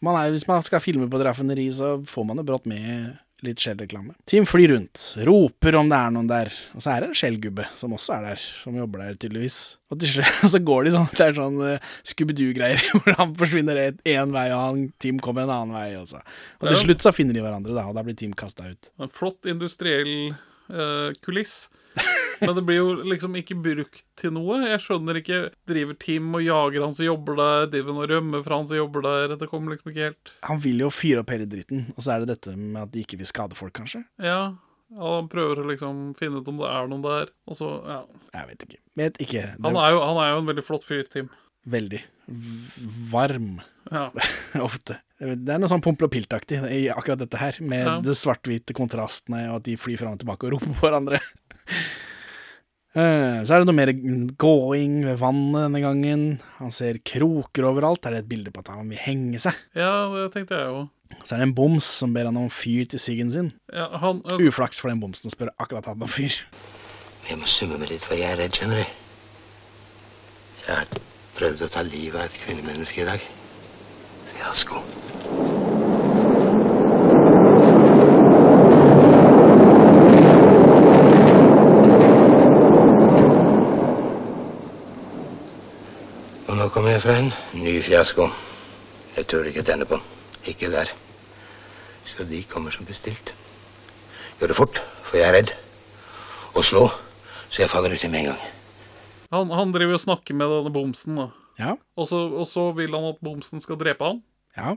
Man 0.04 0.18
er, 0.20 0.34
hvis 0.34 0.48
man 0.50 0.64
skal 0.66 0.84
filme 0.84 1.08
på 1.10 1.20
et 1.20 1.28
raffineri, 1.30 1.70
så 1.76 1.96
får 2.10 2.26
man 2.28 2.42
jo 2.42 2.48
brått 2.48 2.68
med 2.70 3.14
litt 3.44 3.60
Shell-reklame. 3.60 4.14
Tim 4.30 4.46
flyr 4.48 4.72
rundt, 4.72 5.02
roper 5.28 5.76
om 5.76 5.90
det 5.92 6.00
er 6.00 6.14
noen 6.16 6.30
der, 6.30 6.52
og 6.76 6.84
så 6.84 6.94
er 6.94 7.04
det 7.04 7.10
en 7.10 7.18
Shell-gubbe 7.20 7.66
som 7.80 7.96
også 7.96 8.16
er 8.18 8.28
der, 8.30 8.46
som 8.64 8.78
jobber 8.80 9.04
der 9.04 9.18
tydeligvis. 9.20 9.58
Og 9.92 10.00
til 10.02 10.14
slutt 10.16 10.46
så 10.56 10.62
går 10.64 10.88
de 10.88 10.96
sånn, 10.96 11.10
det 11.12 11.26
er 11.26 11.38
sånn 11.38 11.60
uh, 11.60 11.92
Scooby-Doo-greier, 12.14 12.88
hvor 12.96 13.20
han 13.20 13.36
forsvinner 13.40 13.82
én 13.84 14.36
vei, 14.36 14.48
og 14.56 14.64
han, 14.64 14.82
Tim 15.04 15.20
kommer 15.24 15.46
en 15.46 15.56
annen 15.58 15.76
vei 15.76 15.90
også. 16.00 16.24
Og 16.62 16.70
til 16.70 16.82
slutt 16.86 17.06
så 17.06 17.16
finner 17.16 17.36
de 17.36 17.44
hverandre, 17.44 17.76
da, 17.76 17.86
og 17.90 18.00
da 18.00 18.06
blir 18.08 18.18
Tim 18.20 18.36
kasta 18.38 18.72
ut. 18.72 18.92
En 19.04 19.12
flott 19.12 19.52
industriell 19.52 20.34
uh, 20.72 21.12
kuliss. 21.26 21.66
Men 22.44 22.56
det 22.58 22.64
blir 22.68 22.80
jo 22.80 22.88
liksom 23.08 23.36
ikke 23.40 23.56
brukt 23.64 24.02
til 24.20 24.34
noe. 24.36 24.58
Jeg 24.68 24.82
skjønner 24.84 25.20
ikke 25.22 25.38
Driver 25.70 25.96
Tim 26.02 26.34
og 26.36 26.44
jager 26.44 26.84
han 26.84 26.96
som 26.98 27.06
jobber 27.06 27.38
der? 27.40 27.68
Driver 27.72 27.94
han 27.94 28.02
og 28.04 28.10
rømmer 28.12 28.44
fra 28.44 28.58
han 28.60 28.68
som 28.68 28.80
jobber 28.80 29.06
der? 29.06 29.36
Det 29.40 29.48
kommer 29.52 29.76
liksom 29.76 29.94
ikke 29.94 30.08
helt 30.10 30.34
Han 30.50 30.60
vil 30.66 30.84
jo 30.84 30.90
fyre 30.92 31.24
opp 31.24 31.32
hele 31.32 31.48
dritten, 31.48 31.86
og 31.96 32.04
så 32.04 32.16
er 32.18 32.24
det 32.26 32.34
dette 32.36 32.56
med 32.58 32.82
at 32.84 32.92
de 32.96 33.04
ikke 33.06 33.20
vil 33.22 33.30
skade 33.30 33.56
folk, 33.60 33.76
kanskje? 33.80 34.04
Ja. 34.20 34.42
ja 34.92 35.14
han 35.20 35.30
prøver 35.32 35.62
å 35.64 35.70
liksom 35.70 36.04
finne 36.20 36.42
ut 36.44 36.52
om 36.52 36.60
det 36.60 36.74
er 36.74 36.92
noen 36.92 37.06
der. 37.06 37.32
Og 37.48 37.60
så, 37.62 37.70
ja. 37.88 38.02
Jeg 38.34 38.50
vet 38.52 38.68
ikke. 38.68 38.82
Vet 39.04 39.22
ikke. 39.24 39.46
Det 39.56 39.70
Han 39.70 39.80
er 39.86 39.96
jo, 39.96 40.04
han 40.04 40.20
er 40.26 40.34
jo 40.34 40.42
en 40.44 40.52
veldig 40.52 40.68
flott 40.68 40.84
fyr, 40.90 41.06
Tim. 41.14 41.32
Veldig 41.64 42.02
v- 42.28 42.90
varm, 43.14 43.54
Ja. 43.92 44.10
ofte. 44.64 44.98
Det 45.24 45.54
er 45.54 45.60
noe 45.62 45.70
sånn 45.72 45.80
Pompel 45.84 46.10
og 46.10 46.12
Pilt-aktig 46.12 46.58
i 46.68 46.82
akkurat 46.92 47.22
dette 47.22 47.40
her, 47.40 47.56
med 47.64 47.86
Ja. 47.86 47.94
det 48.04 48.16
svart-hvite 48.20 48.76
kontrastene, 48.76 49.46
og 49.54 49.62
at 49.62 49.68
de 49.70 49.78
flyr 49.80 50.02
fram 50.02 50.18
og 50.18 50.20
tilbake 50.20 50.48
og 50.50 50.58
roper 50.58 50.74
på 50.74 50.82
hverandre. 50.84 51.22
Eh, 52.96 53.40
Så 53.44 53.56
er 53.56 53.64
det 53.64 53.66
noe 53.66 53.74
mer 53.78 53.90
gåing 54.38 55.00
ved 55.08 55.18
vannet 55.18 55.64
denne 55.66 55.80
gangen. 55.82 56.26
Han 56.60 56.70
ser 56.72 57.00
kroker 57.02 57.66
overalt. 57.66 58.06
Er 58.06 58.12
det 58.18 58.20
et 58.24 58.30
bilde 58.30 58.52
på 58.54 58.62
at 58.62 58.70
han 58.70 58.90
vil 58.92 59.02
henge 59.02 59.40
seg? 59.42 59.58
ja, 59.76 59.94
det 60.14 60.28
tenkte 60.36 60.60
jeg 60.60 60.68
jo. 60.70 60.84
Så 61.24 61.34
er 61.36 61.42
det 61.44 61.48
en 61.50 61.56
boms 61.58 61.86
som 61.86 62.14
ber 62.14 62.26
han 62.30 62.38
om 62.38 62.50
fyr 62.50 62.86
til 62.90 63.00
siggen 63.02 63.32
sin. 63.34 63.52
Ja, 63.74 63.88
han, 64.02 64.22
Uflaks 64.42 64.80
for 64.82 64.90
den 64.90 65.02
bomsen 65.02 65.30
spør 65.34 65.52
akkurat 65.62 65.86
han 65.90 66.02
om 66.02 66.10
fyr. 66.10 66.34
Jeg 67.30 67.38
må 67.40 67.46
summe 67.48 67.78
meg 67.80 67.90
litt, 67.94 68.04
for 68.04 68.18
jeg 68.18 68.32
er 68.34 68.42
redd, 68.42 68.58
skjønner 68.58 68.82
du. 68.84 69.00
Jeg 70.68 70.76
har 70.76 71.02
prøvd 71.38 71.66
å 71.66 71.72
ta 71.72 71.82
livet 71.86 72.18
av 72.20 72.26
et 72.30 72.40
kvinnemenneske 72.46 73.02
i 73.06 73.10
dag. 73.10 73.26
Fiasko. 74.34 74.82
Nå 86.64 86.70
kommer 86.72 86.94
jeg 86.96 87.04
fra 87.04 87.16
en 87.20 87.32
ny 87.60 87.76
fiasko. 87.84 88.30
Jeg 89.18 89.28
tør 89.30 89.48
ikke 89.50 89.64
tenne 89.68 89.86
på 89.88 89.98
den. 90.00 90.06
Ikke 90.48 90.70
der. 90.72 90.90
Så 92.08 92.26
de 92.28 92.42
kommer 92.48 92.72
som 92.74 92.88
bestilt. 92.88 93.34
Gjør 94.40 94.52
det 94.52 94.58
fort, 94.58 94.80
for 95.04 95.20
jeg 95.20 95.28
er 95.30 95.36
redd. 95.38 95.52
Og 96.54 96.64
slå, 96.68 96.86
så 97.50 97.64
jeg 97.64 97.72
faller 97.72 97.94
uti 97.96 98.08
med 98.12 98.24
en 98.24 98.32
gang. 98.32 98.42
han, 99.34 99.50
han 99.50 99.72
driver 99.74 99.98
og 99.98 100.04
snakker 100.04 100.36
med 100.38 100.52
denne 100.52 100.72
bomsen, 100.74 101.18
da. 101.18 101.28
Ja, 101.60 101.76
Og 101.98 102.08
så, 102.10 102.18
og 102.34 102.48
så 102.50 102.72
vil 102.74 102.94
han 102.96 103.12
at 103.12 103.20
bomsen 103.22 103.62
skal 103.62 103.78
drepe 103.78 104.06
han. 104.08 104.24
ja. 104.58 104.76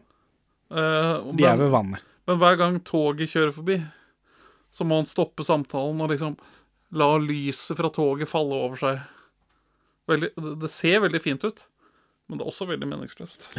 Eh, 0.67 1.33
De 1.39 1.45
er 1.47 1.57
ved 1.57 1.71
vannet. 1.71 2.03
Men 2.27 2.39
hver 2.41 2.57
gang 2.59 2.81
toget 2.85 3.31
kjører 3.31 3.53
forbi, 3.55 3.77
så 4.75 4.85
må 4.85 4.97
han 4.99 5.07
stoppe 5.07 5.45
samtalen 5.47 6.01
og 6.03 6.11
liksom 6.11 6.35
la 6.99 7.07
lyset 7.23 7.79
fra 7.79 7.89
toget 7.95 8.29
falle 8.29 8.59
over 8.67 8.77
seg. 8.81 8.99
Veldig, 10.11 10.33
det, 10.37 10.55
det 10.65 10.71
ser 10.75 11.01
veldig 11.05 11.21
fint 11.23 11.45
ut, 11.47 11.63
men 12.27 12.39
det 12.39 12.45
er 12.45 12.53
også 12.53 12.69
veldig 12.73 12.91
meningsløst. 12.95 13.49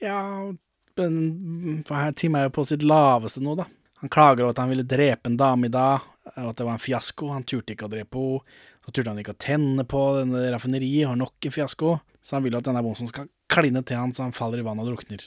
Ja, 0.00 0.48
men 0.96 1.82
Tim 2.16 2.36
er 2.38 2.46
jo 2.46 2.52
på 2.56 2.62
sitt 2.64 2.80
laveste 2.80 3.42
nå, 3.44 3.52
da. 3.58 3.66
Han 4.00 4.08
klager 4.08 4.46
over 4.46 4.54
at 4.54 4.60
han 4.62 4.70
ville 4.72 4.86
drepe 4.88 5.28
en 5.28 5.36
dame 5.36 5.68
i 5.68 5.72
dag, 5.74 6.06
og 6.30 6.46
at 6.54 6.56
det 6.56 6.64
var 6.64 6.78
en 6.78 6.80
fiasko. 6.80 7.28
Han 7.34 7.44
turte 7.44 7.74
ikke 7.74 7.84
å 7.84 7.92
drepe 7.92 8.16
henne. 8.16 8.56
Så 8.80 8.94
turte 8.96 9.12
han 9.12 9.20
ikke 9.20 9.34
å 9.34 9.42
tenne 9.44 9.84
på 9.84 10.00
denne 10.16 10.46
raffineriet, 10.54 11.04
har 11.10 11.18
nok 11.20 11.44
en 11.44 11.52
fiasko. 11.52 11.98
Så 12.24 12.38
han 12.38 12.46
vil 12.46 12.56
jo 12.56 12.62
at 12.62 12.70
denne 12.70 12.80
bomsen 12.84 13.10
skal 13.10 13.28
kline 13.52 13.82
til 13.84 14.00
han 14.00 14.14
så 14.16 14.24
han 14.24 14.32
faller 14.32 14.62
i 14.62 14.64
vannet 14.64 14.86
og 14.86 14.94
drukner. 14.94 15.26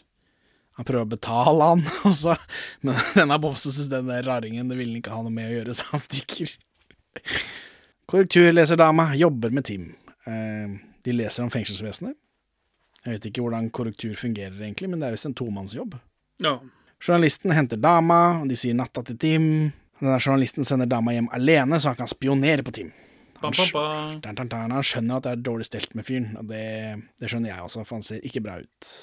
Han 0.79 0.87
prøver 0.87 1.05
å 1.05 1.11
betale 1.11 1.67
han, 1.69 1.83
og 2.09 2.15
så, 2.17 2.33
men 2.81 2.97
denne 3.19 3.37
bomsen 3.41 3.75
synes 3.75 3.91
denne 3.93 4.23
raringen 4.25 4.71
det 4.71 4.79
vil 4.79 4.97
ikke 4.97 5.13
ha 5.13 5.21
noe 5.21 5.33
med 5.33 5.51
å 5.51 5.53
gjøre, 5.59 5.77
så 5.77 5.85
han 5.91 6.01
stikker. 6.01 6.55
Korrekturleserdama 8.09 9.11
jobber 9.21 9.53
med 9.53 9.69
Tim. 9.69 9.85
Eh, 10.25 10.73
de 11.03 11.15
leser 11.15 11.45
om 11.45 11.51
fengselsvesenet. 11.53 12.15
Jeg 13.03 13.17
vet 13.17 13.25
ikke 13.27 13.43
hvordan 13.43 13.69
korrektur 13.75 14.15
fungerer 14.15 14.55
egentlig, 14.61 14.89
men 14.89 15.01
det 15.01 15.09
er 15.09 15.15
visst 15.17 15.27
en 15.27 15.35
tomannsjobb. 15.35 15.97
Ja. 16.43 16.57
Journalisten 17.03 17.51
henter 17.51 17.79
dama, 17.83 18.19
og 18.41 18.51
de 18.51 18.55
sier 18.59 18.77
natta 18.77 19.03
til 19.03 19.17
Tim. 19.19 19.47
Denne 19.99 20.19
journalisten 20.21 20.67
sender 20.67 20.87
dama 20.87 21.11
hjem 21.15 21.27
alene, 21.35 21.79
så 21.79 21.91
han 21.91 21.99
kan 21.99 22.11
spionere 22.11 22.63
på 22.63 22.71
Tim. 22.75 22.93
Han, 23.43 23.51
skjønner 23.51 25.17
at 25.17 25.25
det 25.25 25.31
er 25.33 25.41
dårlig 25.43 25.67
stelt 25.67 25.91
med 25.99 26.07
fyren, 26.07 26.29
og 26.39 26.47
det, 26.47 26.63
det 27.19 27.27
skjønner 27.27 27.51
jeg 27.51 27.65
også, 27.65 27.83
for 27.83 27.99
han 27.99 28.05
ser 28.07 28.23
ikke 28.23 28.43
bra 28.45 28.55
ut. 28.63 28.93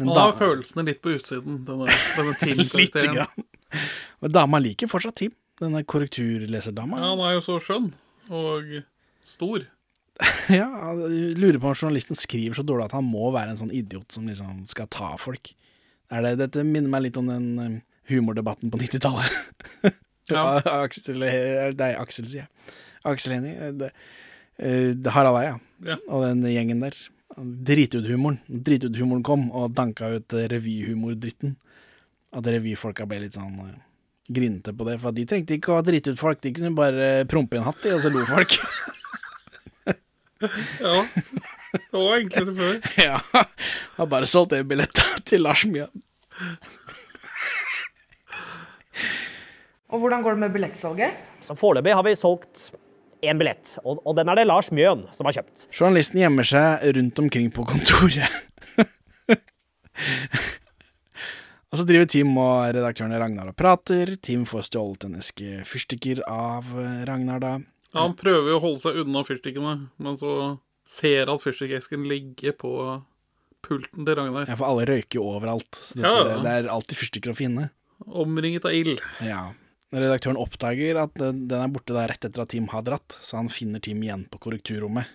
Men 0.00 0.08
Han 0.08 0.16
har 0.16 0.30
har 0.32 0.38
følelsene 0.40 0.86
litt 0.88 1.02
på 1.04 1.12
utsiden, 1.18 1.60
denne, 1.68 1.92
denne 2.16 2.32
Lite 2.48 2.64
Tim-karakteren. 2.64 3.18
grann. 3.20 3.84
Og 4.24 4.32
dama 4.32 4.60
liker 4.62 4.88
fortsatt 4.88 5.20
Tim, 5.20 5.36
denne 5.60 5.84
korrekturleserdama. 5.84 6.98
Ja, 7.02 7.12
han 7.12 7.22
er 7.28 7.36
jo 7.36 7.44
så 7.44 7.60
skjønn 7.62 7.92
og 8.32 8.72
stor. 9.28 9.68
Ja, 10.54 10.68
jeg 11.00 11.34
lurer 11.40 11.58
på 11.58 11.70
om 11.72 11.74
journalisten 11.76 12.16
skriver 12.18 12.54
så 12.58 12.62
dårlig 12.66 12.84
at 12.90 12.94
han 12.96 13.06
må 13.08 13.30
være 13.34 13.54
en 13.54 13.60
sånn 13.60 13.72
idiot 13.74 14.12
som 14.14 14.26
liksom 14.28 14.62
skal 14.70 14.86
ta 14.92 15.14
folk. 15.20 15.50
Er 16.12 16.22
det, 16.22 16.34
dette 16.42 16.62
minner 16.66 16.90
meg 16.92 17.06
litt 17.08 17.16
om 17.18 17.26
den 17.32 17.46
um, 17.58 17.78
humordebatten 18.10 18.70
på 18.74 18.80
90-tallet. 18.82 19.34
Ja. 20.32 20.56
Aksel, 20.80 21.20
er 21.28 21.74
Aksel, 22.00 22.24
sier 22.30 22.46
jeg. 22.46 22.76
Aksel 23.04 23.34
Hennie. 23.34 23.58
eh, 23.60 23.72
det- 23.76 23.90
eh, 24.56 24.94
det 24.96 25.12
Harald 25.12 25.36
Eia 25.36 25.58
Ja. 25.84 25.98
og 26.08 26.22
den 26.24 26.40
gjengen 26.48 26.80
der. 26.80 26.94
Drituthumoren. 27.36 28.38
Drituthumoren 28.48 29.22
kom 29.26 29.50
og 29.52 29.74
danka 29.76 30.08
ut 30.14 30.32
eh, 30.32 30.46
revyhumordritten. 30.48 31.56
At 32.32 32.48
revyfolka 32.48 33.04
ble 33.06 33.20
litt 33.26 33.36
sånn 33.36 33.58
grinete 34.32 34.72
på 34.72 34.86
det. 34.88 34.96
For 35.04 35.12
de 35.12 35.26
trengte 35.28 35.58
ikke 35.58 35.74
å 35.74 35.82
ha 35.82 35.84
dritt 35.84 36.08
ut 36.08 36.16
folk, 36.22 36.40
de 36.40 36.54
kunne 36.56 36.72
bare 36.74 37.26
prompe 37.28 37.58
i 37.58 37.60
en 37.60 37.68
hatt, 37.68 37.82
de, 37.84 37.92
og 37.92 38.00
så 38.06 38.08
lo 38.14 38.24
folk. 38.24 38.56
Ja. 40.80 41.04
Det 41.74 41.98
var 41.98 42.20
enklere 42.20 42.54
før. 42.54 42.76
Ja, 43.08 43.18
har 43.96 44.06
bare 44.10 44.28
solgt 44.30 44.52
en 44.54 44.68
billett 44.70 45.00
til 45.28 45.42
Lars 45.42 45.64
Mjøen. 45.66 46.04
Og 49.90 50.00
hvordan 50.02 50.22
går 50.24 50.34
det 50.36 50.42
med 50.44 50.54
billettsalget? 50.54 51.18
Så 51.44 51.54
Foreløpig 51.58 51.94
har 51.94 52.04
vi 52.06 52.14
solgt 52.18 52.70
én 53.24 53.38
billett, 53.40 53.76
og, 53.84 54.00
og 54.04 54.16
den 54.18 54.28
er 54.30 54.38
det 54.38 54.46
Lars 54.48 54.70
Mjøen 54.74 55.06
som 55.14 55.26
har 55.28 55.36
kjøpt. 55.38 55.68
Journalisten 55.74 56.20
gjemmer 56.22 56.46
seg 56.48 56.82
rundt 56.96 57.20
omkring 57.22 57.50
på 57.54 57.66
kontoret. 57.68 58.30
og 61.70 61.78
så 61.78 61.86
driver 61.88 62.10
Tim 62.10 62.34
og 62.38 62.74
redaktørene 62.74 63.20
Ragnar 63.22 63.50
og 63.52 63.58
prater. 63.58 64.16
Tim 64.22 64.46
får 64.50 64.62
stjålet 64.70 65.06
en 65.08 65.20
eske 65.22 65.62
fyrstikker 65.68 66.24
av 66.30 66.68
Ragnar 67.08 67.42
da. 67.42 67.54
Ja, 67.94 68.02
han 68.02 68.16
prøver 68.18 68.50
jo 68.50 68.58
å 68.58 68.62
holde 68.64 68.82
seg 68.82 68.96
unna 69.04 69.22
fyrstikkene, 69.24 69.74
men 70.02 70.16
så 70.18 70.58
ser 70.84 71.30
at 71.30 71.42
fyrstikkesken 71.44 72.04
ligger 72.10 72.52
på 72.58 72.72
pulten 73.64 74.04
til 74.04 74.16
Ragnar. 74.18 74.48
Ja, 74.50 74.56
for 74.58 74.68
alle 74.68 74.84
røyker 74.90 75.20
jo 75.20 75.28
overalt. 75.38 75.78
Så 75.78 75.96
dette, 76.00 76.10
Ja, 76.10 76.24
ja. 76.34 76.40
det 76.44 76.54
er 76.58 76.70
alltid 76.74 76.98
fyrstikker 77.00 77.32
å 77.32 77.38
finne. 77.38 77.70
Omringet 78.04 78.66
av 78.68 78.74
ild. 78.76 79.00
Ja. 79.24 79.52
Redaktøren 79.94 80.36
oppdager 80.42 80.98
at 81.04 81.14
den 81.14 81.46
er 81.54 81.70
borte 81.72 81.94
der 81.94 82.10
rett 82.10 82.26
etter 82.26 82.42
at 82.42 82.50
Tim 82.50 82.66
har 82.74 82.82
dratt, 82.82 83.14
så 83.22 83.38
han 83.38 83.48
finner 83.48 83.80
Tim 83.80 84.02
igjen 84.02 84.26
på 84.28 84.40
korrekturrommet. 84.42 85.06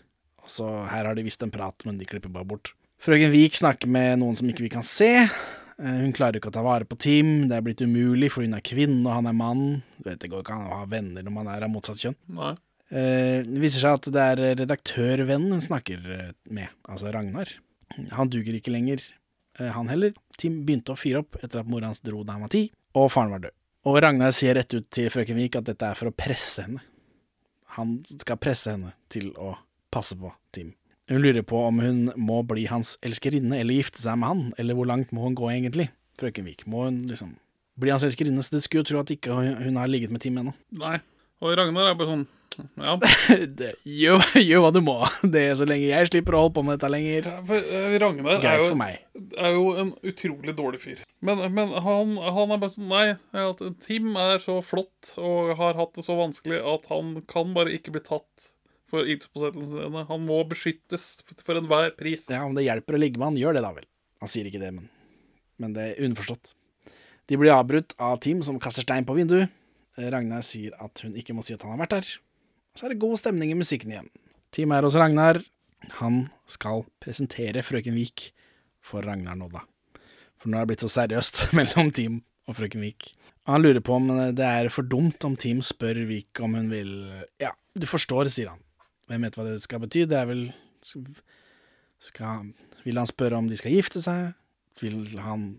Og 0.42 0.50
så 0.50 0.70
her 0.90 1.06
har 1.06 1.16
de 1.20 1.26
visst 1.28 1.44
en 1.44 1.52
prat, 1.54 1.76
men 1.86 2.00
de 2.00 2.08
klipper 2.08 2.32
bare 2.32 2.48
bort. 2.48 2.72
Frøken 3.04 3.32
Vik 3.36 3.60
snakker 3.60 3.88
med 3.92 4.18
noen 4.24 4.36
som 4.40 4.48
ikke 4.50 4.64
vi 4.66 4.72
kan 4.74 4.84
se. 4.88 5.12
Eh, 5.28 6.00
Hun 6.02 6.12
klarer 6.16 6.40
ikke 6.40 6.50
å 6.50 6.56
ta 6.56 6.64
vare 6.66 6.88
på 6.88 6.98
Tim, 7.00 7.48
det 7.52 7.60
er 7.60 7.62
blitt 7.68 7.84
umulig, 7.84 8.32
for 8.32 8.42
hun 8.44 8.56
er 8.58 8.64
kvinne 8.66 9.04
og 9.06 9.14
han 9.20 9.28
er 9.30 9.38
mann. 9.38 9.84
Du 10.00 10.10
vet, 10.10 10.20
Det 10.20 10.32
går 10.32 10.42
ikke 10.44 10.56
an 10.58 10.72
å 10.72 10.80
ha 10.82 10.86
venner 10.90 11.24
når 11.28 11.32
man 11.38 11.48
er 11.48 11.64
av 11.68 11.70
motsatt 11.72 12.00
kjønn. 12.02 12.18
Nei. 12.40 12.56
Eh, 12.90 13.44
Det 13.46 13.62
viser 13.62 13.84
seg 13.86 13.98
at 14.00 14.08
det 14.14 14.24
er 14.34 14.42
redaktørvennen 14.64 15.52
hun 15.54 15.62
snakker 15.62 16.00
eh, 16.16 16.32
med, 16.50 16.72
altså 16.90 17.12
Ragnar. 17.14 17.52
Han 18.16 18.30
duger 18.34 18.56
ikke 18.58 18.74
lenger, 18.74 19.04
eh, 19.60 19.70
han 19.76 19.90
heller. 19.92 20.14
Tim 20.42 20.64
begynte 20.66 20.94
å 20.96 21.00
fyre 21.00 21.22
opp 21.24 21.38
etter 21.44 21.62
at 21.62 21.70
mora 21.70 21.90
hans 21.92 22.02
dro 22.02 22.24
da 22.24 22.34
han 22.38 22.46
var 22.48 22.54
ti, 22.54 22.68
og 22.98 23.12
faren 23.14 23.36
var 23.36 23.44
død. 23.46 23.56
Og 23.90 24.00
Ragnar 24.04 24.34
sier 24.36 24.58
rett 24.58 24.74
ut 24.76 24.90
til 24.92 25.10
frøken 25.14 25.38
Vik 25.40 25.56
at 25.56 25.70
dette 25.70 25.86
er 25.88 25.96
for 25.98 26.10
å 26.12 26.16
presse 26.16 26.66
henne. 26.66 26.82
Han 27.78 28.00
skal 28.10 28.40
presse 28.42 28.74
henne 28.74 28.96
til 29.14 29.30
å 29.40 29.54
passe 29.94 30.18
på 30.20 30.32
Tim. 30.56 30.74
Hun 31.10 31.22
lurer 31.24 31.42
på 31.48 31.58
om 31.66 31.80
hun 31.82 32.02
må 32.20 32.42
bli 32.46 32.66
hans 32.70 32.98
elskerinne 33.06 33.58
eller 33.58 33.80
gifte 33.80 34.02
seg 34.04 34.18
med 34.20 34.30
han, 34.30 34.42
eller 34.62 34.78
hvor 34.78 34.90
langt 34.90 35.14
må 35.16 35.24
hun 35.26 35.38
gå 35.38 35.48
egentlig? 35.54 35.88
Frøken 36.20 36.46
Vik, 36.46 36.66
må 36.70 36.84
hun 36.90 37.00
liksom 37.10 37.32
bli 37.80 37.94
hans 37.94 38.04
elskerinne? 38.06 38.44
Så 38.46 38.58
det 38.58 38.64
skulle 38.66 38.84
jo 38.84 38.90
tro 38.92 39.00
at 39.06 39.14
ikke 39.16 39.38
hun 39.64 39.80
har 39.80 39.90
ligget 39.90 40.12
med 40.14 40.22
Tim 40.26 40.38
ennå. 40.42 40.54
Nei. 40.82 41.00
Og 41.40 41.56
Ragnar 41.58 41.92
er 41.94 41.98
bare 42.00 42.14
sånn 42.16 42.28
Ja. 42.76 42.98
Det- 43.60 43.76
Gjør, 43.88 44.24
gjør 44.44 44.64
hva 44.66 44.72
du 44.76 44.80
må. 44.84 44.96
Det 45.24 45.44
er 45.52 45.54
så 45.56 45.68
lenge 45.70 45.86
jeg 45.88 46.10
slipper 46.10 46.36
å 46.36 46.42
holde 46.44 46.56
på 46.58 46.64
med 46.68 46.76
dette 46.76 46.90
lenger. 46.92 47.30
For 47.48 47.56
eh, 47.78 47.94
Ragnar 48.02 48.42
er 48.44 48.60
jo, 48.60 48.74
er 49.40 49.54
jo 49.56 49.66
en 49.80 49.94
utrolig 50.12 50.56
dårlig 50.58 50.82
fyr. 50.84 51.04
Men, 51.24 51.46
men 51.56 51.72
han, 51.86 52.18
han 52.20 52.52
er 52.56 52.60
bare 52.60 52.74
sånn 52.76 52.90
Nei, 52.92 53.06
at 53.46 53.64
Tim 53.86 54.12
er 54.20 54.42
så 54.44 54.58
flott 54.66 55.14
og 55.20 55.54
har 55.62 55.80
hatt 55.80 55.96
det 55.96 56.04
så 56.08 56.18
vanskelig 56.20 56.60
at 56.74 56.90
han 56.92 57.14
kan 57.32 57.54
bare 57.56 57.72
ikke 57.78 57.96
bli 57.96 58.04
tatt 58.04 58.50
for 58.90 59.06
ildspåsettelsene. 59.08 60.04
Han 60.10 60.24
må 60.28 60.42
beskyttes 60.50 61.20
for 61.46 61.60
enhver 61.62 61.92
pris. 61.96 62.26
Ja, 62.34 62.42
Om 62.50 62.56
det 62.58 62.66
hjelper 62.68 62.98
å 62.98 63.02
ligge 63.06 63.22
med 63.22 63.30
han, 63.30 63.40
gjør 63.40 63.60
det 63.60 63.64
da 63.68 63.72
vel. 63.78 63.86
Han 64.20 64.32
sier 64.34 64.50
ikke 64.50 64.60
det, 64.66 64.74
men, 64.76 64.90
men 65.62 65.76
det 65.78 65.84
er 65.94 66.04
underforstått. 66.10 66.56
De 67.30 67.38
blir 67.38 67.54
avbrutt 67.54 67.94
av 68.02 68.18
Tim 68.26 68.42
som 68.44 68.58
kaster 68.60 68.84
stein 68.84 69.06
på 69.08 69.14
vinduet. 69.16 69.54
Ragnar 70.14 70.44
sier 70.46 70.76
at 70.80 71.04
hun 71.04 71.16
ikke 71.20 71.36
må 71.36 71.44
si 71.46 71.56
at 71.56 71.64
han 71.66 71.76
har 71.76 71.84
vært 71.84 71.96
der. 71.98 72.10
Så 72.78 72.86
er 72.86 72.94
det 72.94 73.02
god 73.02 73.20
stemning 73.20 73.52
i 73.52 73.58
musikken 73.60 73.92
igjen. 73.92 74.10
Team 74.56 74.72
er 74.74 74.86
hos 74.88 74.98
Ragnar. 74.98 75.42
Han 76.00 76.28
skal 76.50 76.86
presentere 77.04 77.64
frøken 77.66 77.96
Vik 77.98 78.30
for 78.86 79.06
Ragnar 79.06 79.38
nå, 79.40 79.50
da. 79.52 79.66
For 80.40 80.52
nå 80.52 80.60
er 80.60 80.66
det 80.66 80.74
blitt 80.74 80.86
så 80.86 80.92
seriøst 80.94 81.48
mellom 81.58 81.92
Team 81.96 82.22
og 82.50 82.58
frøken 82.60 82.84
Vik. 82.86 83.12
Han 83.50 83.64
lurer 83.64 83.82
på 83.82 83.96
om 83.98 84.10
det 84.38 84.46
er 84.46 84.70
for 84.74 84.86
dumt 84.86 85.24
om 85.26 85.36
Team 85.40 85.64
spør 85.66 86.04
Vik 86.10 86.42
om 86.46 86.58
hun 86.58 86.70
vil 86.72 86.92
Ja, 87.42 87.54
du 87.74 87.88
forstår, 87.90 88.30
sier 88.34 88.54
han. 88.54 88.62
Hvem 89.10 89.26
vet 89.26 89.38
hva 89.40 89.48
det 89.48 89.62
skal 89.64 89.82
bety? 89.82 90.04
Det 90.10 90.18
er 90.20 90.28
vel 90.30 90.44
skal, 90.86 92.52
Vil 92.86 93.00
han 93.02 93.10
spørre 93.10 93.40
om 93.42 93.50
de 93.50 93.58
skal 93.58 93.74
gifte 93.74 94.04
seg? 94.04 94.36
Vil 94.80 95.02
han 95.20 95.50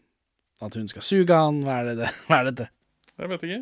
at 0.60 0.76
hun 0.76 0.88
skal 0.92 1.04
suge 1.04 1.34
han? 1.34 1.62
Hva 1.66 1.80
er, 1.82 1.94
det? 1.98 2.10
Hva 2.28 2.40
er 2.40 2.50
dette? 2.52 2.68
Jeg 3.18 3.32
vet 3.32 3.46
ikke. 3.48 3.60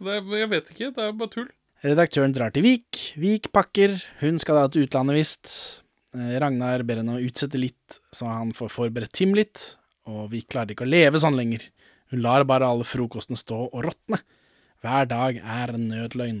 Er, 0.00 0.22
jeg 0.40 0.50
vet 0.50 0.70
ikke. 0.72 0.90
Det 0.96 1.04
er 1.04 1.16
bare 1.16 1.32
tull. 1.34 1.48
Redaktøren 1.84 2.34
drar 2.36 2.52
til 2.52 2.64
Vik. 2.64 3.00
Vik 3.20 3.50
pakker. 3.56 3.98
Hun 4.20 4.38
skal 4.40 4.58
da 4.60 4.66
til 4.72 4.84
utlandet, 4.86 5.16
visst. 5.16 5.50
Eh, 6.16 6.34
Ragnar 6.42 6.82
ber 6.88 7.00
henne 7.00 7.16
å 7.18 7.22
utsette 7.24 7.60
litt, 7.60 8.00
så 8.12 8.28
han 8.28 8.50
får 8.56 8.72
forberedt 8.74 9.14
Tim 9.16 9.32
litt. 9.36 9.74
Og 10.10 10.28
Vik 10.32 10.48
klarer 10.52 10.74
ikke 10.74 10.84
å 10.88 10.90
leve 10.90 11.20
sånn 11.22 11.38
lenger. 11.38 11.64
Hun 12.10 12.24
lar 12.24 12.44
bare 12.48 12.68
alle 12.68 12.86
frokostene 12.88 13.38
stå 13.38 13.62
og 13.68 13.84
råtne. 13.86 14.18
Hver 14.84 15.06
dag 15.10 15.38
er 15.40 15.74
en 15.76 15.86
nødløgn. 15.92 16.40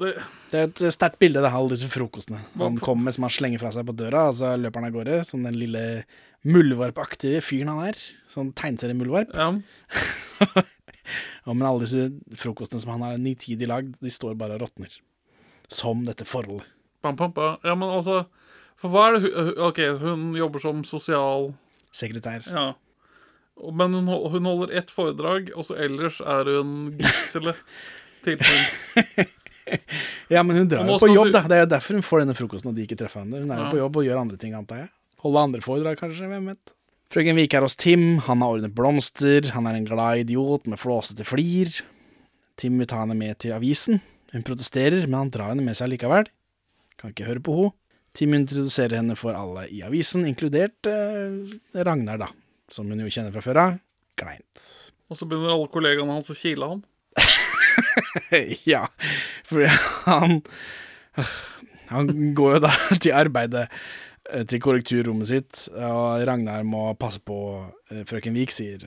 Det, 0.00 0.14
Det 0.50 0.58
er 0.62 0.68
et 0.70 0.82
sterkt 0.94 1.18
bilde, 1.20 1.42
det, 1.44 1.50
alle 1.52 1.74
disse 1.74 1.90
frokostene. 1.92 2.40
Han 2.56 2.78
kommer 2.80 3.12
som 3.12 3.26
han 3.26 3.34
slenger 3.34 3.60
fra 3.60 3.72
seg 3.74 3.84
på 3.84 3.92
døra, 3.98 4.28
og 4.30 4.38
så 4.38 4.54
løper 4.56 4.80
han 4.80 4.88
av 4.88 4.94
gårde, 4.96 5.18
som 5.28 5.42
den 5.44 5.58
lille 5.60 5.82
muldvarpaktige 6.48 7.42
fyren 7.44 7.68
han 7.74 7.90
er. 7.90 7.98
Sånn 8.32 8.54
tegneseriemuldvarp. 8.56 9.34
ja. 9.36 9.50
Ja, 11.46 11.52
men 11.54 11.64
alle 11.68 11.84
disse 11.86 12.08
frokostene 12.40 12.80
som 12.82 12.90
han 12.94 13.02
har 13.06 13.18
nitidig 13.18 13.68
lagd, 13.70 13.94
de 14.00 14.10
står 14.12 14.36
bare 14.40 14.56
og 14.58 14.64
råtner. 14.66 14.92
Som 15.70 16.04
dette 16.08 16.24
forholdet. 16.26 16.66
Bam, 17.02 17.16
bam, 17.16 17.32
bam. 17.32 17.56
Ja, 17.64 17.74
men 17.74 17.88
altså 17.88 18.26
For 18.80 18.90
hva 18.92 19.06
er 19.08 19.18
det 19.18 19.30
hun 19.32 19.58
OK, 19.68 19.78
hun 20.02 20.24
jobber 20.36 20.60
som 20.60 20.84
sosial 20.84 21.52
Sekretær. 21.92 22.44
Ja. 22.46 22.68
Men 23.72 23.92
hun, 23.94 24.06
hun 24.08 24.46
holder 24.48 24.70
ett 24.78 24.90
foredrag, 24.94 25.50
og 25.56 25.66
så 25.68 25.74
ellers 25.76 26.20
er 26.22 26.48
hun 26.48 26.94
gisselet 27.00 27.58
til 28.24 28.38
hun. 28.40 29.26
Ja, 30.30 30.42
men 30.42 30.56
hun 30.56 30.68
drar 30.70 30.86
jo 30.88 30.96
på 30.98 31.08
jobb, 31.12 31.28
du- 31.28 31.34
da. 31.36 31.42
Det 31.46 31.56
er 31.56 31.60
jo 31.64 31.70
derfor 31.70 31.94
hun 31.98 32.02
får 32.06 32.22
denne 32.24 32.34
frokosten 32.34 32.70
og 32.72 32.74
de 32.78 32.82
ikke 32.86 32.96
treffer 32.98 33.20
henne. 33.22 33.38
Hun 33.44 33.50
er 33.52 33.58
jo 33.60 33.64
Ja. 33.66 33.70
på 33.70 33.78
jobb 33.78 33.96
og 34.00 34.04
gjør 34.06 34.18
andre 34.20 34.36
ting, 34.40 34.54
antar 34.54 34.80
jeg. 34.84 34.88
Holde 35.22 35.38
andre 35.46 35.60
foredrag, 35.62 35.98
kanskje. 36.00 36.26
Hvem 36.26 36.46
vet. 36.50 36.72
Frøken 37.10 37.34
Vik 37.34 37.56
er 37.58 37.64
hos 37.66 37.74
Tim, 37.74 38.20
han 38.22 38.38
har 38.38 38.52
ordnet 38.54 38.74
blomster, 38.76 39.48
han 39.50 39.66
er 39.66 39.74
en 39.74 39.86
glad 39.88 40.20
idiot 40.20 40.68
med 40.70 40.78
flåsete 40.78 41.24
flir. 41.26 41.80
Tim 42.60 42.76
vil 42.78 42.86
ta 42.86 43.00
henne 43.00 43.16
med 43.18 43.40
til 43.42 43.56
avisen. 43.56 43.98
Hun 44.30 44.44
protesterer, 44.46 45.08
men 45.08 45.16
han 45.18 45.32
drar 45.34 45.50
henne 45.50 45.64
med 45.66 45.74
seg 45.74 45.90
likevel. 45.90 46.28
Kan 47.00 47.10
ikke 47.10 47.26
høre 47.26 47.42
på 47.42 47.56
henne. 47.56 47.74
Tim 48.14 48.34
introduserer 48.34 48.96
henne 48.98 49.16
for 49.18 49.34
alle 49.38 49.68
i 49.70 49.80
avisen, 49.86 50.24
inkludert 50.26 50.86
eh, 50.90 51.50
Ragnar, 51.78 52.18
da, 52.18 52.26
som 52.70 52.88
hun 52.90 53.02
jo 53.02 53.10
kjenner 53.10 53.34
fra 53.34 53.42
før 53.44 53.60
av. 53.62 53.76
Kleint. 54.18 54.64
Og 55.10 55.18
så 55.18 55.26
begynner 55.26 55.54
alle 55.54 55.70
kollegaene 55.70 56.16
hans 56.16 56.30
å 56.30 56.38
kile 56.38 56.72
han. 56.72 56.84
ja, 58.70 58.84
fordi 59.50 59.70
han 60.06 60.40
Han 61.90 62.34
går 62.38 62.52
jo 62.54 62.62
da 62.62 62.72
til 63.02 63.14
arbeidet 63.18 63.64
til 64.50 64.60
korrekturrommet 64.62 65.28
sitt, 65.30 65.64
og 65.74 66.24
Ragnar 66.28 66.62
må 66.66 66.88
passe 67.00 67.20
på 67.24 67.36
eh, 67.90 68.04
frøken 68.08 68.36
Vik, 68.36 68.52
sier, 68.54 68.84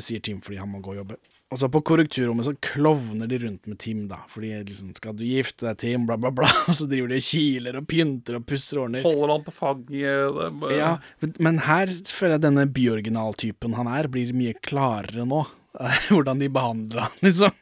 sier 0.00 0.20
Tim 0.24 0.40
fordi 0.44 0.58
han 0.62 0.70
må 0.72 0.80
gå 0.84 0.94
og 0.96 1.00
jobbe. 1.02 1.20
Og 1.52 1.58
så 1.60 1.68
på 1.70 1.82
korrekturrommet 1.86 2.46
så 2.48 2.54
klovner 2.64 3.28
de 3.30 3.36
rundt 3.44 3.68
med 3.70 3.78
Tim, 3.78 4.06
da, 4.10 4.16
fordi 4.32 4.48
liksom 4.66 4.94
skal 4.96 5.14
du 5.14 5.22
gifte 5.28 5.68
deg, 5.68 5.76
Tim, 5.78 6.06
bla, 6.08 6.16
bla, 6.18 6.32
bla, 6.34 6.48
og 6.70 6.74
så 6.74 6.88
driver 6.90 7.12
de 7.12 7.18
og 7.20 7.26
kiler 7.28 7.76
og 7.78 7.86
pynter 7.90 8.38
og 8.40 8.46
pusser 8.48 8.80
og 8.80 8.86
ordner. 8.88 9.04
Holder 9.06 9.32
han 9.36 9.44
på 9.46 9.54
fanget. 9.54 10.40
Bare... 10.64 10.78
Ja, 10.80 10.88
men- 11.22 11.36
men 11.46 11.60
her 11.68 11.92
føler 12.10 12.36
jeg 12.38 12.44
denne 12.48 12.64
byoriginaltypen 12.74 13.76
han 13.78 13.90
er, 13.92 14.08
blir 14.10 14.32
mye 14.34 14.56
klarere 14.66 15.28
nå. 15.30 15.44
Hvordan 16.08 16.42
de 16.42 16.48
behandler 16.54 17.06
han, 17.06 17.14
liksom. 17.22 17.54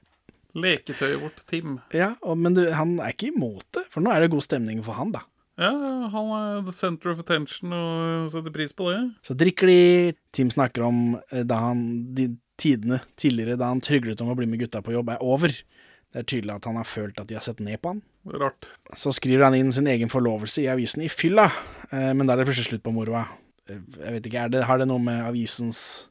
Leketøyet 0.53 1.21
vårt, 1.23 1.39
Tim. 1.49 1.79
Ja, 1.97 2.11
og, 2.21 2.37
men 2.41 2.57
du, 2.57 2.63
han 2.77 2.99
er 3.01 3.15
ikke 3.15 3.31
imot 3.33 3.65
det, 3.77 3.87
for 3.93 4.05
nå 4.05 4.13
er 4.13 4.21
det 4.25 4.33
god 4.35 4.45
stemning 4.45 4.83
for 4.85 4.97
han, 4.99 5.13
da. 5.15 5.23
Ja, 5.61 5.71
han 6.13 6.31
er 6.33 6.63
the 6.65 6.73
center 6.73 7.13
of 7.13 7.21
attention 7.21 7.75
og 7.77 8.31
setter 8.33 8.55
pris 8.55 8.73
på 8.77 8.89
det. 8.89 9.01
Så 9.27 9.37
drikker 9.37 9.69
de. 9.69 10.15
Tim 10.33 10.49
snakker 10.53 10.87
om 10.87 11.03
eh, 11.31 11.43
da 11.45 11.59
han, 11.67 11.83
de 12.17 12.31
tidene 12.63 13.03
tidligere 13.21 13.59
da 13.61 13.69
han 13.73 13.83
tryglet 13.85 14.21
om 14.25 14.31
å 14.33 14.37
bli 14.39 14.47
med 14.49 14.63
gutta 14.63 14.81
på 14.85 14.95
jobb, 14.95 15.13
er 15.13 15.21
over. 15.25 15.53
Det 16.13 16.21
er 16.23 16.29
tydelig 16.29 16.55
at 16.57 16.67
han 16.69 16.79
har 16.81 16.89
følt 16.89 17.21
at 17.21 17.29
de 17.29 17.37
har 17.37 17.45
sett 17.45 17.61
ned 17.65 17.81
på 17.85 17.93
han. 17.95 18.01
Rart. 18.39 18.69
Så 18.97 19.13
skriver 19.17 19.47
han 19.49 19.57
inn 19.59 19.73
sin 19.75 19.89
egen 19.91 20.11
forlovelse 20.13 20.63
i 20.65 20.69
avisen 20.73 21.05
i 21.05 21.11
fylla, 21.13 21.49
eh, 21.91 22.13
men 22.17 22.25
da 22.29 22.35
er 22.37 22.43
det 22.43 22.49
plutselig 22.51 22.71
slutt 22.71 22.85
på 22.87 22.95
moroa. 22.97 23.27
Eh, 23.69 23.81
Jeg 23.99 24.17
vet 24.17 24.31
ikke, 24.31 24.47
er 24.47 24.53
det, 24.57 24.65
Har 24.69 24.81
det 24.81 24.89
noe 24.89 25.03
med 25.03 25.21
avisens 25.27 26.09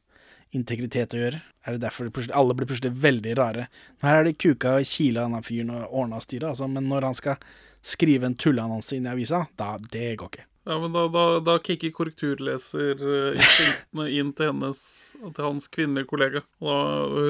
integritet 0.53 1.13
å 1.15 1.21
gjøre? 1.21 1.41
Er 1.65 1.75
det 1.77 1.83
derfor 1.83 2.09
det 2.09 2.29
alle 2.33 2.55
blir 2.57 2.67
plutselig 2.69 2.93
veldig 2.97 3.35
rare? 3.37 3.67
Her 4.01 4.19
er 4.19 4.23
det 4.27 4.37
kuka 4.41 4.77
og 4.79 4.85
kila 4.89 5.27
denne 5.27 5.41
fyren 5.45 5.69
og 5.77 5.93
ordna 5.93 6.17
og 6.21 6.25
styra, 6.25 6.49
altså, 6.53 6.67
men 6.69 6.89
når 6.89 7.09
han 7.09 7.17
skal 7.17 7.37
skrive 7.81 8.25
en 8.29 8.37
tulleannonse 8.39 8.95
inn 8.97 9.07
i 9.09 9.13
avisa, 9.13 9.39
da 9.57 9.67
Det 9.91 10.13
går 10.21 10.29
ikke. 10.33 10.45
Ja, 10.69 10.75
men 10.77 10.93
da, 10.93 11.07
da, 11.09 11.21
da 11.41 11.55
kicker 11.57 11.89
korrekturleserinstinktene 11.97 14.03
inn 14.13 14.29
til 14.37 14.45
hennes 14.51 14.77
til 15.17 15.41
hans 15.45 15.65
kvinnelige 15.73 16.05
kollega. 16.11 16.39
Og 16.61 16.67
da, 16.69 16.75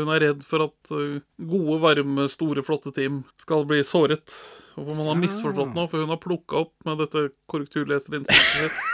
hun 0.02 0.12
er 0.16 0.24
redd 0.26 0.42
for 0.48 0.60
at 0.68 0.80
uh, 0.92 1.22
gode, 1.40 1.78
varme, 1.84 2.24
store, 2.32 2.62
flotte 2.68 2.92
team 2.96 3.16
skal 3.42 3.64
bli 3.70 3.80
såret. 3.88 4.28
Og 4.76 4.82
for 4.84 4.96
man 5.00 5.10
har 5.14 5.20
misforstått 5.22 5.74
noe, 5.76 5.88
for 5.92 5.98
hun 6.04 6.12
har 6.12 6.20
plukka 6.24 6.54
opp 6.66 6.76
med 6.88 6.96
dette 7.06 7.20
korrekturleserinstinktet 7.52 8.58
sitt. 8.58 8.76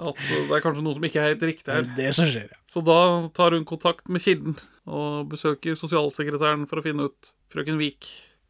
At 0.00 0.16
uh, 0.16 0.46
det 0.46 0.54
er 0.56 0.62
kanskje 0.64 0.84
noe 0.86 0.96
som 0.96 1.04
ikke 1.10 1.20
er 1.20 1.30
helt 1.34 1.46
riktig 1.50 1.66
Det 1.66 1.74
her. 1.74 1.82
er 1.90 1.94
det 1.98 2.10
som 2.16 2.26
skjer, 2.30 2.48
ja. 2.54 2.58
Så 2.70 2.78
da 2.86 2.98
tar 3.36 3.50
hun 3.58 3.66
kontakt 3.68 4.04
med 4.08 4.22
kilden 4.24 4.54
og 4.86 5.26
besøker 5.34 5.74
sosialsekretæren 5.78 6.64
for 6.70 6.76
å 6.80 6.84
finne 6.86 7.02
ut 7.10 7.20
frøken 7.50 7.78
Vik. 7.82 8.02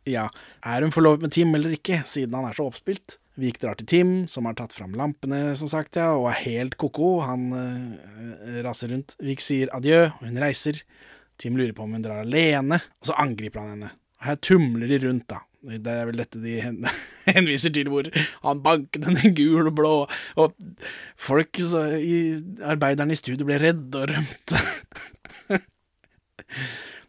Ja, 0.08 0.28
er 0.64 0.84
hun 0.84 0.94
forlovet 0.94 1.24
med 1.24 1.32
Tim 1.34 1.52
eller 1.56 1.74
ikke, 1.76 2.00
siden 2.08 2.36
han 2.38 2.48
er 2.48 2.56
så 2.56 2.68
oppspilt? 2.70 3.18
Vik 3.40 3.60
drar 3.62 3.76
til 3.78 3.88
Tim, 3.88 4.10
som 4.28 4.48
har 4.48 4.56
tatt 4.58 4.74
fram 4.76 4.96
lampene, 4.98 5.54
som 5.56 5.70
sagt, 5.70 5.96
ja, 5.96 6.10
og 6.16 6.28
er 6.32 6.40
helt 6.42 6.76
ko-ko. 6.80 7.20
Han 7.24 7.46
øh, 7.56 8.58
raser 8.66 8.92
rundt. 8.92 9.14
Vik 9.22 9.44
sier 9.44 9.70
adjø, 9.76 10.08
og 10.10 10.26
hun 10.26 10.40
reiser. 10.42 10.82
Tim 11.40 11.56
lurer 11.56 11.72
på 11.76 11.86
om 11.86 11.94
hun 11.96 12.04
drar 12.04 12.24
alene, 12.24 12.80
og 13.00 13.08
så 13.08 13.16
angriper 13.22 13.62
han 13.62 13.76
henne. 13.76 13.94
Her 14.20 14.36
tumler 14.44 14.90
de 14.90 15.00
rundt, 15.06 15.28
da. 15.30 15.40
Det 15.60 15.92
er 15.92 16.06
vel 16.08 16.20
dette 16.20 16.40
de 16.40 16.58
henviser 17.36 17.72
til, 17.76 17.88
hvor 17.92 18.08
han 18.44 18.62
banket 18.64 19.08
henne 19.08 19.32
gul 19.36 19.68
og 19.68 19.74
blå, 19.76 19.94
og 20.40 20.54
folk 21.20 21.60
så, 21.60 21.86
i 21.96 22.40
arbeiderne 22.64 23.16
i 23.16 23.20
studio 23.20 23.48
ble 23.48 23.60
redde 23.62 24.04
og 24.04 24.08
rømte. 24.12 24.64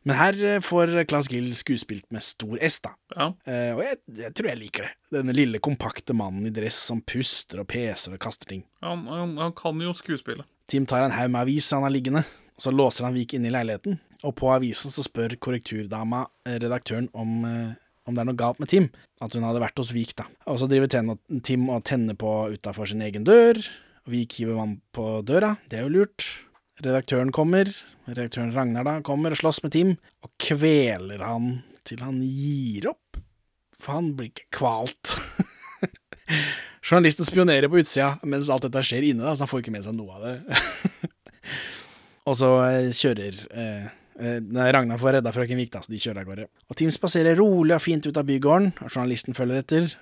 Men 0.08 0.18
her 0.18 0.38
eh, 0.44 0.62
får 0.66 0.94
Claes 1.10 1.30
Gill 1.30 1.52
skuespilt 1.58 2.08
med 2.14 2.26
stor 2.26 2.58
S, 2.66 2.80
da. 2.82 2.96
Ja. 3.16 3.28
Eh, 3.46 3.72
og 3.76 3.84
jeg, 3.86 4.00
jeg 4.24 4.34
tror 4.38 4.50
jeg 4.50 4.62
liker 4.64 4.88
det. 4.88 4.94
Denne 5.18 5.36
lille, 5.36 5.62
kompakte 5.64 6.16
mannen 6.18 6.48
i 6.50 6.54
dress 6.56 6.80
som 6.90 7.04
puster 7.06 7.62
og 7.62 7.70
peser 7.70 8.16
og 8.16 8.24
kaster 8.24 8.50
ting. 8.50 8.64
Han, 8.86 9.06
han, 9.12 9.36
han 9.42 9.54
kan 9.58 9.82
jo 9.84 9.94
skuespille. 9.98 10.48
Tim 10.72 10.88
tar 10.90 11.06
en 11.06 11.14
haug 11.14 11.34
med 11.34 11.44
aviser 11.44 11.78
han 11.78 11.86
har 11.86 11.94
liggende, 11.94 12.24
og 12.56 12.66
så 12.66 12.74
låser 12.74 13.06
han 13.06 13.16
Vik 13.18 13.36
inne 13.38 13.52
i 13.52 13.54
leiligheten. 13.54 14.00
Og 14.26 14.36
på 14.38 14.50
avisen 14.54 14.94
så 14.94 15.06
spør 15.06 15.36
korrekturdama 15.42 16.26
eh, 16.48 16.58
redaktøren 16.62 17.10
om, 17.18 17.40
eh, 17.46 17.72
om 18.08 18.18
det 18.18 18.24
er 18.24 18.30
noe 18.30 18.40
galt 18.40 18.62
med 18.62 18.72
Tim. 18.74 18.90
At 19.22 19.36
hun 19.38 19.46
hadde 19.46 19.62
vært 19.62 19.82
hos 19.82 19.94
Vik, 19.94 20.16
da. 20.18 20.26
Og 20.50 20.62
så 20.62 20.70
driver 20.70 20.90
Tim 20.90 21.70
og 21.70 21.84
tenner 21.86 22.18
på 22.18 22.36
utafor 22.56 22.90
sin 22.90 23.04
egen 23.06 23.26
dør. 23.28 23.62
Og 24.06 24.16
Vik 24.16 24.40
hiver 24.40 24.58
vann 24.58 24.80
på 24.96 25.20
døra, 25.26 25.56
det 25.70 25.78
er 25.78 25.86
jo 25.86 25.94
lurt. 26.00 26.26
Redaktøren 26.82 27.30
kommer, 27.30 27.70
redaktøren 28.10 28.54
Ragnar 28.56 28.86
da, 28.88 28.94
kommer 29.06 29.36
og 29.36 29.38
slåss 29.38 29.60
med 29.62 29.74
Tim, 29.76 29.92
og 30.26 30.32
kveler 30.42 31.22
han 31.22 31.60
til 31.86 32.02
han 32.02 32.18
gir 32.26 32.88
opp. 32.90 33.20
For 33.82 34.00
han 34.00 34.12
blir 34.18 34.32
ikke 34.32 34.48
kvalt. 34.58 35.14
Journalisten 36.88 37.28
spionerer 37.28 37.70
på 37.70 37.82
utsida 37.82 38.16
mens 38.26 38.50
alt 38.50 38.66
dette 38.66 38.82
skjer 38.88 39.12
inne, 39.12 39.26
da, 39.26 39.36
så 39.36 39.46
han 39.46 39.52
får 39.52 39.62
ikke 39.62 39.76
med 39.76 39.86
seg 39.86 39.98
noe 39.98 40.18
av 40.18 40.26
det. 40.26 40.62
og 42.30 42.38
så 42.40 42.52
eh, 42.66 42.90
kjører 42.98 43.42
eh, 43.54 43.90
eh, 44.18 44.38
nei, 44.42 44.70
Ragnar 44.74 45.02
får 45.02 45.20
redda 45.20 45.34
frøken 45.36 45.62
Vik, 45.62 45.74
da, 45.76 45.84
så 45.86 45.94
de 45.94 46.02
kjører 46.02 46.24
av 46.24 46.32
gårde. 46.32 46.48
Og 46.66 46.82
Tim 46.82 46.94
spaserer 46.94 47.38
rolig 47.38 47.78
og 47.78 47.86
fint 47.86 48.10
ut 48.10 48.18
av 48.18 48.26
bygården, 48.30 48.74
og 48.82 48.90
journalisten 48.90 49.38
følger 49.38 49.62
etter. 49.62 49.94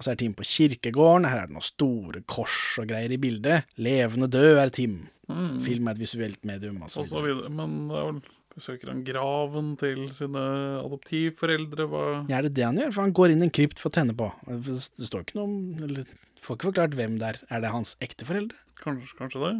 Og 0.00 0.06
så 0.06 0.14
er 0.14 0.20
Tim 0.22 0.32
på 0.32 0.46
kirkegården, 0.48 1.28
her 1.28 1.42
er 1.42 1.48
det 1.50 1.52
noen 1.58 1.66
store 1.66 2.22
kors 2.24 2.78
og 2.80 2.88
greier 2.88 3.12
i 3.12 3.20
bildet. 3.20 3.68
Levende 3.76 4.30
død 4.32 4.62
er 4.62 4.72
Tim. 4.72 4.94
Film 5.28 5.90
er 5.90 5.98
et 5.98 6.00
visuelt 6.00 6.40
medium. 6.48 6.78
Altså. 6.86 7.04
og 7.04 7.10
så 7.10 7.20
videre. 7.22 7.50
Men 7.52 7.82
det 7.90 7.98
er 8.00 8.06
vel 8.08 8.22
besøker 8.54 8.90
han 8.90 9.02
graven 9.06 9.74
til 9.80 10.06
sine 10.16 10.40
adoptivforeldre? 10.80 11.86
Hva 11.90 12.04
Ja, 12.30 12.40
er 12.40 12.48
det 12.48 12.54
det 12.56 12.64
han 12.66 12.80
gjør? 12.80 12.94
For 12.96 13.04
han 13.04 13.14
går 13.16 13.34
inn 13.34 13.44
i 13.44 13.48
en 13.48 13.54
krypt 13.60 13.82
for 13.82 13.92
å 13.92 13.96
tenne 14.00 14.16
på. 14.16 14.30
Det 14.48 14.80
står 15.06 15.26
ikke 15.26 15.38
noe 15.38 15.48
om 15.48 15.84
eller, 15.86 16.08
Får 16.40 16.56
ikke 16.56 16.70
forklart 16.70 16.96
hvem 16.96 17.18
det 17.20 17.26
er. 17.34 17.38
Er 17.52 17.60
det 17.60 17.74
hans 17.74 17.92
ekteforeldre? 18.00 18.56
Kanskje, 18.80 19.12
kanskje 19.18 19.42
det? 19.44 19.52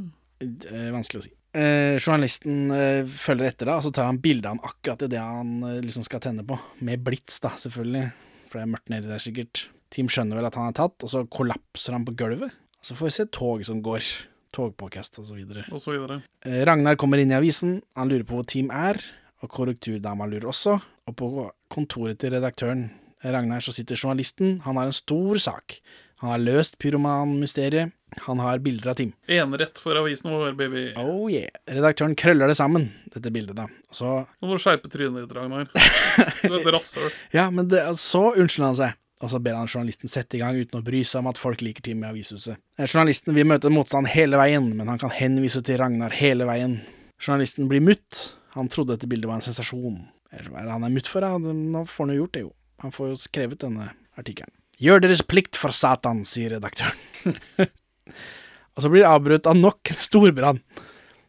Eh, 0.71 0.89
vanskelig 0.95 1.21
å 1.21 1.25
si. 1.27 1.35
Eh, 1.53 1.99
journalisten 2.01 2.71
eh, 2.73 3.03
følger 3.05 3.51
etter, 3.51 3.69
da, 3.69 3.77
og 3.77 3.85
så 3.85 3.93
tar 3.93 4.09
han 4.09 4.21
bilde 4.23 4.49
av 4.49 4.57
han 4.57 4.65
akkurat 4.65 5.05
idet 5.05 5.21
han 5.21 5.51
eh, 5.69 5.83
liksom 5.85 6.07
skal 6.09 6.23
tenne 6.25 6.47
på. 6.49 6.57
Med 6.87 7.05
blits, 7.05 7.37
da, 7.45 7.53
selvfølgelig. 7.61 8.07
For 8.49 8.59
det 8.59 8.65
er 8.65 8.73
mørkt 8.73 8.93
nedi 8.95 9.13
der, 9.13 9.21
sikkert. 9.21 9.67
Team 9.91 10.11
skjønner 10.13 10.39
vel 10.39 10.49
at 10.49 10.59
han 10.59 10.71
er 10.71 10.77
tatt, 10.79 10.97
og 11.03 11.11
så 11.13 11.25
kollapser 11.31 11.97
han 11.97 12.07
på 12.07 12.15
gulvet. 12.19 12.55
Så 12.83 12.97
får 12.97 13.11
vi 13.11 13.15
se 13.19 13.27
tog 13.35 13.65
som 13.67 13.83
går. 13.85 14.05
Togpåkast 14.51 15.21
og 15.23 15.29
så 15.29 15.37
videre. 15.39 15.63
Og 15.71 15.79
så 15.79 15.93
videre. 15.95 16.17
Eh, 16.43 16.65
Ragnar 16.67 16.97
kommer 16.99 17.21
inn 17.23 17.31
i 17.31 17.37
avisen, 17.37 17.77
han 17.95 18.11
lurer 18.11 18.25
på 18.27 18.35
hvor 18.35 18.49
Team 18.51 18.73
er, 18.75 18.99
og 19.45 19.53
korrekturdama 19.55 20.27
lurer 20.27 20.49
også. 20.51 20.81
Og 21.07 21.15
på 21.19 21.29
kontoret 21.71 22.19
til 22.19 22.35
redaktøren 22.35 22.89
Ragnar 23.23 23.63
så 23.63 23.71
sitter 23.77 24.01
journalisten, 24.01 24.59
han 24.65 24.79
har 24.81 24.91
en 24.91 24.97
stor 24.97 25.39
sak. 25.39 25.79
Han 26.21 26.33
har 26.35 26.43
løst 26.43 26.79
pyromanmysteriet, 26.83 27.93
han 28.27 28.41
har 28.43 28.59
bilder 28.65 28.91
av 28.91 28.97
Team. 28.99 29.13
Enerett 29.31 29.79
for 29.81 29.97
avisen 29.97 30.33
vår, 30.33 30.57
baby. 30.59 30.83
Oh 30.99 31.31
yeah. 31.33 31.49
Redaktøren 31.71 32.17
krøller 32.19 32.51
det 32.51 32.59
sammen, 32.59 32.89
dette 33.15 33.31
bildet, 33.33 33.55
da. 33.57 33.69
Så 33.95 34.25
Nå 34.41 34.51
må 34.51 34.59
du 34.59 34.65
skjerpe 34.65 34.91
trynet 34.93 35.25
ditt, 35.25 35.37
Ragnar. 35.37 35.71
Du 36.43 36.51
er 36.51 36.59
et 36.59 36.73
rasshøl. 36.75 37.13
Ja, 37.37 37.47
men 37.55 37.71
det, 37.71 37.85
så 38.01 38.33
unnskylder 38.35 38.67
han 38.73 38.81
seg. 38.83 38.99
Og 39.21 39.29
så 39.33 39.41
ber 39.43 39.59
han 39.59 39.69
journalisten 39.69 40.09
sette 40.09 40.39
i 40.39 40.41
gang 40.41 40.57
uten 40.57 40.81
å 40.81 40.85
bry 40.85 41.03
seg 41.05 41.21
om 41.21 41.29
at 41.29 41.41
folk 41.41 41.61
liker 41.65 41.85
Tim 41.85 42.05
i 42.05 42.09
avishuset. 42.09 42.57
Eh, 42.79 42.87
Journalisten 42.87 43.37
vil 43.37 43.49
møte 43.49 43.73
motstand 43.73 44.09
hele 44.15 44.41
veien, 44.41 44.71
men 44.79 44.89
han 44.89 45.01
kan 45.01 45.13
henvise 45.13 45.61
til 45.65 45.77
Ragnar 45.81 46.15
hele 46.17 46.47
veien. 46.49 46.79
Journalisten 47.21 47.69
blir 47.69 47.85
mutt. 47.85 48.31
Han 48.57 48.71
trodde 48.73 48.97
dette 48.97 49.11
bildet 49.11 49.29
var 49.29 49.39
en 49.39 49.45
sensasjon. 49.45 49.99
Eller 50.33 50.49
hva 50.49 50.63
er 50.63 50.71
det 50.71 50.77
han 50.79 50.87
er 50.89 50.95
mutt 50.95 51.11
for? 51.11 51.27
Ja? 51.27 51.37
Nå 51.37 51.85
får 51.91 52.07
han 52.07 52.15
jo 52.15 52.23
gjort 52.23 52.37
det, 52.37 52.45
jo. 52.47 52.55
Han 52.81 52.95
får 52.97 53.11
jo 53.11 53.19
skrevet 53.21 53.61
denne 53.61 53.91
artikkelen. 54.19 54.55
Gjør 54.81 55.03
deres 55.05 55.21
plikt 55.29 55.59
for 55.61 55.77
Satan, 55.77 56.23
sier 56.25 56.55
redaktøren. 56.55 57.37
og 58.73 58.81
så 58.81 58.89
blir 58.89 59.05
det 59.05 59.11
avbrutt 59.11 59.51
av 59.51 59.59
nok 59.59 59.93
en 59.93 60.01
storbrann. 60.01 60.63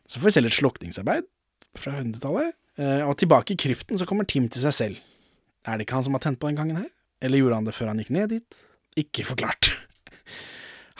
Så 0.08 0.22
får 0.22 0.30
vi 0.30 0.36
se 0.38 0.44
litt 0.46 0.56
slukningsarbeid 0.56 1.28
fra 1.80 1.98
100-tallet. 2.00 2.56
Eh, 2.80 3.04
og 3.04 3.18
tilbake 3.20 3.58
i 3.58 3.60
krypten 3.60 4.00
så 4.00 4.08
kommer 4.08 4.28
Tim 4.30 4.48
til 4.48 4.64
seg 4.64 4.78
selv. 4.78 5.04
Er 5.68 5.76
det 5.76 5.86
ikke 5.86 6.00
han 6.00 6.08
som 6.08 6.16
har 6.16 6.24
tent 6.24 6.40
på 6.40 6.48
den 6.48 6.62
gangen 6.62 6.80
her? 6.80 6.88
Eller 7.22 7.42
gjorde 7.42 7.62
han 7.62 7.70
det 7.70 7.78
før 7.78 7.94
han 7.94 8.02
gikk 8.02 8.12
ned 8.16 8.36
dit? 8.36 8.62
Ikke 9.00 9.26
forklart. 9.28 9.72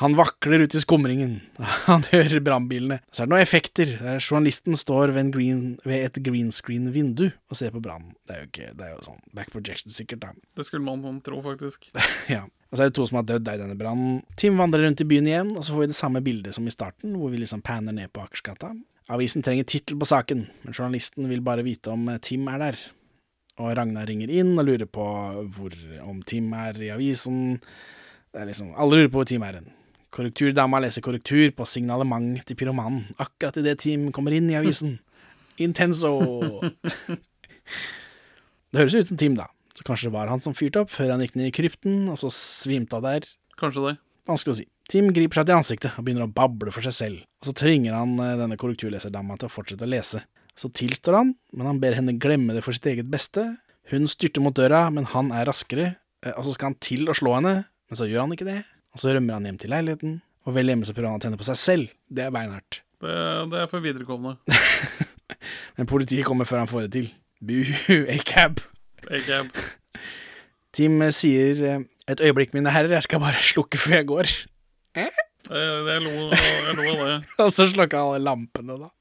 Han 0.02 0.16
vakler 0.18 0.64
ut 0.66 0.76
i 0.76 0.80
skumringen. 0.82 1.34
Han 1.86 2.02
hører 2.10 2.42
brannbilene. 2.42 2.96
Så 3.14 3.22
er 3.22 3.28
det 3.28 3.34
noen 3.36 3.44
effekter. 3.44 3.92
Der 4.02 4.18
journalisten 4.18 4.74
står 4.80 5.12
ved, 5.14 5.20
en 5.22 5.30
green, 5.36 5.60
ved 5.86 6.08
et 6.08 6.18
green 6.26 6.50
screen-vindu 6.50 7.28
og 7.30 7.60
ser 7.60 7.70
på 7.76 7.84
brannen. 7.86 8.16
Det 8.26 8.34
er 8.34 8.40
jo 8.40 8.48
ikke, 8.50 8.70
det 8.80 8.88
er 8.88 8.96
jo 8.96 9.04
sånn 9.06 9.20
back 9.38 9.52
projection 9.54 9.94
sikkert, 9.94 10.24
da. 10.24 10.32
Det 10.58 10.66
skulle 10.66 10.88
man 10.88 11.04
sånn 11.06 11.20
tro, 11.22 11.44
faktisk. 11.46 11.92
Ja. 12.32 12.48
Og 12.72 12.80
så 12.80 12.88
er 12.88 12.90
det 12.90 12.96
to 12.98 13.06
som 13.06 13.20
har 13.20 13.28
dødd 13.30 13.52
i 13.52 13.60
denne 13.62 13.78
brannen. 13.78 14.24
Tim 14.42 14.58
vandrer 14.58 14.88
rundt 14.88 15.04
i 15.06 15.08
byen 15.12 15.30
igjen, 15.30 15.54
og 15.54 15.68
så 15.68 15.76
får 15.76 15.84
vi 15.84 15.92
det 15.92 16.00
samme 16.00 16.24
bildet 16.26 16.58
som 16.58 16.66
i 16.66 16.74
starten, 16.74 17.14
hvor 17.22 17.30
vi 17.36 17.44
liksom 17.44 17.62
panner 17.68 17.94
ned 17.94 18.10
på 18.16 18.24
Akersgata. 18.26 18.72
Avisen 19.12 19.46
trenger 19.46 19.70
tittel 19.70 20.02
på 20.02 20.10
saken, 20.10 20.48
men 20.64 20.74
journalisten 20.74 21.30
vil 21.30 21.46
bare 21.46 21.68
vite 21.68 21.94
om 21.94 22.10
eh, 22.10 22.18
Tim 22.26 22.50
er 22.50 22.66
der. 22.66 22.82
Og 23.62 23.76
Ragnar 23.78 24.10
ringer 24.10 24.32
inn 24.34 24.56
og 24.58 24.66
lurer 24.68 24.90
på 24.90 25.06
hvor, 25.54 25.76
om 26.04 26.24
Tim 26.28 26.50
er 26.58 26.80
i 26.82 26.90
avisen. 26.94 27.60
Det 28.32 28.42
er 28.42 28.50
liksom, 28.50 28.74
Alle 28.80 28.98
lurer 28.98 29.14
på 29.14 29.22
hvor 29.22 29.30
Tim 29.30 29.46
er 29.46 29.60
hen. 29.60 29.70
Korrekturdama 30.12 30.82
leser 30.84 31.04
korrektur 31.06 31.54
på 31.56 31.68
signalement 31.70 32.42
til 32.48 32.58
pyromanen, 32.60 33.06
akkurat 33.22 33.62
idet 33.62 33.78
Tim 33.86 34.10
kommer 34.12 34.36
inn 34.36 34.50
i 34.52 34.58
avisen. 34.60 34.98
Intenso! 35.64 36.18
Det 38.72 38.80
høres 38.80 38.96
ut 38.98 39.12
som 39.12 39.20
Tim, 39.20 39.38
da. 39.40 39.48
Så 39.78 39.86
kanskje 39.88 40.10
det 40.10 40.16
var 40.18 40.32
han 40.32 40.44
som 40.44 40.56
fyrte 40.56 40.84
opp 40.84 40.92
før 40.92 41.14
han 41.14 41.24
gikk 41.24 41.38
ned 41.40 41.52
i 41.52 41.56
krypten, 41.56 42.04
og 42.12 42.20
så 42.20 42.32
svimte 42.34 43.00
av 43.00 43.08
der. 43.08 43.28
Kanskje 43.60 43.86
det. 43.88 43.96
Vanskelig 44.28 44.54
å 44.54 44.60
si. 44.60 44.68
Tim 44.92 45.08
griper 45.16 45.40
seg 45.40 45.48
til 45.48 45.58
ansiktet 45.58 45.96
og 45.96 46.06
begynner 46.06 46.28
å 46.28 46.34
bable 46.36 46.74
for 46.76 46.84
seg 46.84 46.96
selv, 46.96 47.24
og 47.40 47.48
så 47.48 47.56
tvinger 47.64 47.96
han 47.96 48.18
eh, 48.20 48.36
denne 48.40 48.58
korrekturleserdama 48.60 49.38
til 49.40 49.48
å 49.48 49.54
fortsette 49.54 49.88
å 49.88 49.92
lese. 49.92 50.26
Så 50.60 50.70
tilstår 50.76 51.18
han, 51.18 51.34
men 51.56 51.70
han 51.70 51.80
ber 51.82 51.96
henne 51.98 52.18
glemme 52.22 52.56
det 52.56 52.64
for 52.66 52.76
sitt 52.76 52.88
eget 52.92 53.10
beste. 53.12 53.46
Hun 53.92 54.08
styrter 54.12 54.44
mot 54.44 54.56
døra, 54.56 54.86
men 54.94 55.08
han 55.14 55.32
er 55.36 55.48
raskere, 55.50 55.96
eh, 56.26 56.36
og 56.36 56.46
så 56.46 56.56
skal 56.56 56.72
han 56.72 56.80
til 56.84 57.10
å 57.10 57.16
slå 57.18 57.38
henne, 57.40 57.56
men 57.90 58.00
så 58.00 58.08
gjør 58.10 58.26
han 58.26 58.36
ikke 58.36 58.50
det. 58.50 58.60
Og 58.92 59.04
så 59.04 59.16
rømmer 59.16 59.40
han 59.40 59.48
hjem 59.48 59.60
til 59.62 59.72
leiligheten, 59.74 60.20
og 60.46 60.56
vel 60.58 60.72
hjemme 60.72 60.88
så 60.88 60.96
prøver 60.96 61.12
han 61.14 61.22
å 61.22 61.24
tenne 61.24 61.40
på 61.40 61.48
seg 61.48 61.60
selv. 61.60 61.96
Det 62.12 62.28
er 62.28 62.34
beinhardt. 62.36 62.82
Det, 63.02 63.10
det 63.50 63.58
er 63.58 63.70
for 63.72 63.82
viderekomne. 63.82 64.36
Men 65.74 65.88
politiet 65.90 66.22
kommer 66.28 66.46
før 66.46 66.60
han 66.62 66.70
får 66.70 66.84
det 66.86 66.92
til. 66.94 67.08
Buhu, 67.42 67.96
A-cab. 68.14 68.62
Tim 70.78 71.02
eh, 71.02 71.14
sier 71.16 71.64
eh, 71.66 71.88
et 72.12 72.22
øyeblikk, 72.22 72.54
mine 72.54 72.70
herrer, 72.70 72.94
jeg 73.00 73.08
skal 73.08 73.24
bare 73.24 73.42
slukke 73.42 73.80
før 73.82 73.98
jeg 73.98 74.08
går. 74.12 74.34
Eh? 75.02 75.24
jeg, 75.50 75.88
jeg 75.88 76.04
lo 76.06 76.86
av 76.92 77.02
det. 77.02 77.18
Og 77.42 77.50
så 77.56 77.66
slukker 77.72 77.98
han 77.98 78.12
alle 78.12 78.22
lampene, 78.28 78.78
da. 78.86 78.92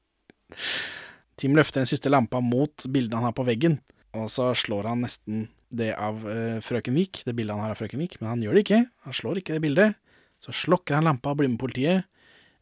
Tim 1.41 1.57
løfter 1.57 1.81
den 1.81 1.89
siste 1.89 2.11
lampa 2.11 2.37
mot 2.43 2.85
bildet 2.85 3.17
han 3.17 3.25
har 3.25 3.33
på 3.33 3.45
veggen, 3.47 3.79
og 4.13 4.27
så 4.29 4.51
slår 4.57 4.91
han 4.91 5.01
nesten 5.07 5.47
det 5.73 5.93
av 5.95 6.21
eh, 6.29 6.59
Frøken 6.61 6.93
Vik, 6.93 7.23
det 7.25 7.33
bildet 7.33 7.55
han 7.55 7.63
har 7.65 7.73
av 7.73 7.79
Frøken 7.79 8.01
Vik, 8.03 8.19
men 8.19 8.29
han 8.29 8.43
gjør 8.43 8.57
det 8.57 8.65
ikke. 8.65 8.81
Han 9.07 9.15
slår 9.17 9.39
ikke 9.41 9.55
det 9.55 9.63
bildet. 9.63 9.97
Så 10.43 10.53
slokker 10.57 10.97
han 10.97 11.07
lampa 11.07 11.31
og 11.31 11.39
blir 11.39 11.49
med 11.49 11.61
politiet. 11.61 12.05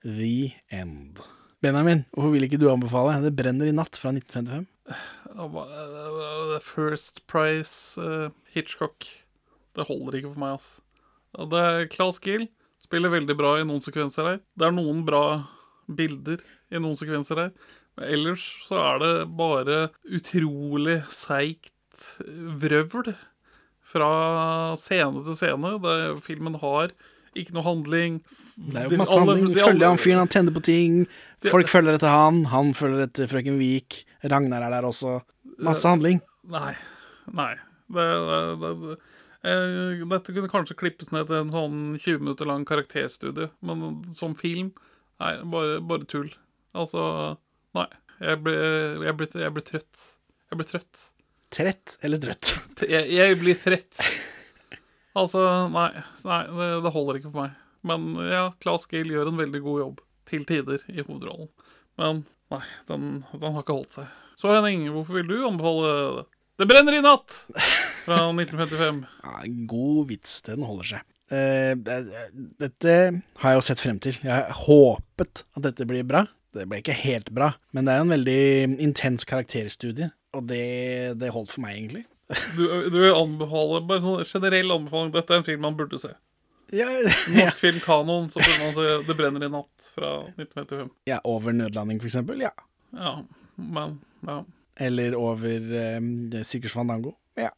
The 0.05 0.53
end. 0.71 1.19
Benjamin, 1.59 2.05
hvorfor 2.15 2.31
vil 2.31 2.45
ikke 2.47 2.59
du 2.61 2.69
anbefale 2.71 3.17
Det 3.19 3.33
brenner 3.35 3.67
i 3.67 3.75
natt 3.75 3.97
fra 3.99 4.13
1955? 4.15 4.67
Det 4.87 6.55
er 6.55 6.63
First 6.63 7.25
Price 7.27 7.99
uh, 7.99 8.31
Hitchcock. 8.53 9.03
Det 9.75 9.87
holder 9.89 10.19
ikke 10.19 10.31
for 10.31 10.43
meg, 10.45 10.55
altså. 10.59 11.49
Det 11.51 11.65
er 11.65 11.89
Claes 11.91 12.21
Gill. 12.23 12.47
Spiller 12.83 13.11
veldig 13.11 13.35
bra 13.37 13.57
i 13.59 13.67
noen 13.67 13.83
sekvenser 13.83 14.27
her. 14.27 14.39
Det 14.55 14.69
er 14.69 14.75
noen 14.75 15.03
bra 15.07 15.23
bilder 15.85 16.41
i 16.71 16.79
noen 16.79 16.97
sekvenser 16.97 17.43
her. 17.43 17.51
Ellers 18.05 18.43
så 18.67 18.79
er 18.79 18.99
det 19.03 19.13
bare 19.37 19.79
utrolig 20.15 21.01
seigt 21.11 21.71
vrøvl 22.61 23.13
fra 23.89 24.09
scene 24.79 25.23
til 25.25 25.37
scene. 25.39 25.71
Det, 25.83 25.95
filmen 26.25 26.55
har 26.61 26.91
ikke 27.37 27.53
noe 27.55 27.65
handling. 27.65 28.19
Det 28.57 28.75
er 28.83 28.89
jo 28.93 28.99
masse 29.01 29.15
alle- 29.17 29.35
handling. 29.37 29.55
Du 29.55 29.61
Følger 29.63 29.87
han 29.87 29.97
fyren, 30.01 30.21
han 30.23 30.27
tenner 30.31 30.55
på 30.55 30.63
ting. 30.65 31.07
De- 31.41 31.49
Folk 31.53 31.67
følger 31.67 31.95
etter 31.97 32.09
han, 32.13 32.43
han 32.53 32.73
følger 32.73 33.05
etter 33.07 33.27
frøken 33.31 33.57
Vik. 33.59 34.03
Ragnar 34.23 34.61
er 34.65 34.69
der 34.75 34.87
også. 34.89 35.21
Masse 35.59 35.87
handling. 35.87 36.21
Nei. 36.49 36.75
Nei. 37.33 37.55
Det, 37.89 38.05
det. 38.61 38.97
Eh, 39.43 40.03
dette 40.05 40.33
kunne 40.35 40.49
kanskje 40.51 40.75
klippes 40.77 41.11
ned 41.15 41.27
til 41.29 41.37
en 41.39 41.51
sånn 41.53 41.77
20 41.97 42.19
minutter 42.19 42.45
lang 42.45 42.65
karakterstudie, 42.67 43.49
men 43.63 44.03
som 44.13 44.35
film 44.35 44.73
Nei, 45.19 45.33
bare, 45.51 45.79
bare 45.83 46.05
tull. 46.07 46.29
Altså 46.75 47.37
Nei. 47.77 47.87
Jeg 48.19 48.41
blir, 48.43 48.57
jeg 49.05 49.15
blir, 49.15 49.35
jeg 49.43 49.55
blir 49.55 49.65
trøtt. 49.67 50.03
Jeg 50.49 50.59
blir 50.59 50.67
trøtt. 50.67 51.05
Trett 51.53 51.95
eller 52.05 52.21
trøtt? 52.21 52.51
Jeg, 52.83 53.07
jeg 53.15 53.37
blir 53.41 53.57
trett. 53.59 54.01
Altså, 55.17 55.41
nei. 55.73 55.89
nei 56.27 56.41
det, 56.47 56.69
det 56.85 56.93
holder 56.93 57.19
ikke 57.19 57.31
for 57.31 57.45
meg. 57.45 57.55
Men 57.87 58.09
ja, 58.27 58.49
Claes 58.61 58.87
Gill 58.91 59.13
gjør 59.13 59.31
en 59.31 59.39
veldig 59.39 59.61
god 59.65 59.83
jobb. 59.83 60.01
Til 60.29 60.43
tider 60.45 60.83
i 60.91 60.99
hovedrollen. 61.01 61.49
Men 61.99 62.23
nei, 62.53 62.63
den, 62.89 63.07
den 63.31 63.55
har 63.55 63.63
ikke 63.63 63.77
holdt 63.79 64.01
seg. 64.01 64.11
Så 64.39 64.51
Henning, 64.53 64.85
hvorfor 64.93 65.19
vil 65.19 65.27
du 65.27 65.39
anbefale 65.47 66.25
Det 66.59 66.67
brenner 66.69 66.95
i 66.95 67.03
natt! 67.03 67.41
Fra 68.05 68.19
1955. 68.35 69.01
Ja, 69.23 69.39
god 69.71 70.11
vits, 70.11 70.37
den 70.47 70.67
holder 70.67 70.91
seg. 70.93 71.07
Eh, 71.29 71.73
dette 71.77 72.93
har 73.41 73.53
jeg 73.53 73.59
jo 73.59 73.65
sett 73.67 73.83
frem 73.83 73.99
til. 74.01 74.17
Jeg 74.23 74.33
har 74.33 74.53
håpet 74.65 75.43
at 75.55 75.65
dette 75.65 75.87
blir 75.89 76.07
bra. 76.07 76.25
Det 76.55 76.65
ble 76.69 76.79
ikke 76.81 76.95
helt 76.97 77.29
bra, 77.35 77.51
men 77.75 77.85
det 77.85 77.93
er 77.93 78.03
en 78.03 78.13
veldig 78.13 78.39
intens 78.81 79.25
karakterstudie, 79.29 80.09
og 80.33 80.47
det, 80.49 80.63
det 81.21 81.29
holdt 81.35 81.53
for 81.53 81.61
meg, 81.65 81.75
egentlig. 81.77 82.05
Du, 82.53 82.65
du 82.93 82.99
anbefaler 83.09 83.85
Bare 83.89 84.03
sånn 84.03 84.25
generell 84.29 84.69
anbefaling. 84.75 85.13
Dette 85.15 85.33
er 85.33 85.39
en 85.41 85.45
film 85.47 85.63
man 85.65 85.77
burde 85.79 85.97
se. 86.01 86.11
Ja, 86.69 86.85
Norsk 87.33 87.57
filmkanon, 87.63 88.27
så 88.29 88.41
burde 88.43 88.59
man 88.61 88.75
se 88.75 88.91
Det 89.07 89.15
brenner 89.17 89.45
i 89.47 89.49
natt 89.49 89.87
fra 89.95 90.11
1955. 90.35 90.91
ja 91.09 91.17
over 91.25 91.55
nødlanding, 91.57 92.01
for 92.01 92.09
eksempel. 92.11 92.43
Ja. 92.45 92.51
Ja, 92.93 93.15
men 93.57 93.97
ja. 94.27 94.43
Eller 94.79 95.17
over 95.17 95.73
um, 95.97 96.11
Sikkers 96.45 96.75
Fandango. 96.77 97.15
Ja. 97.35 97.49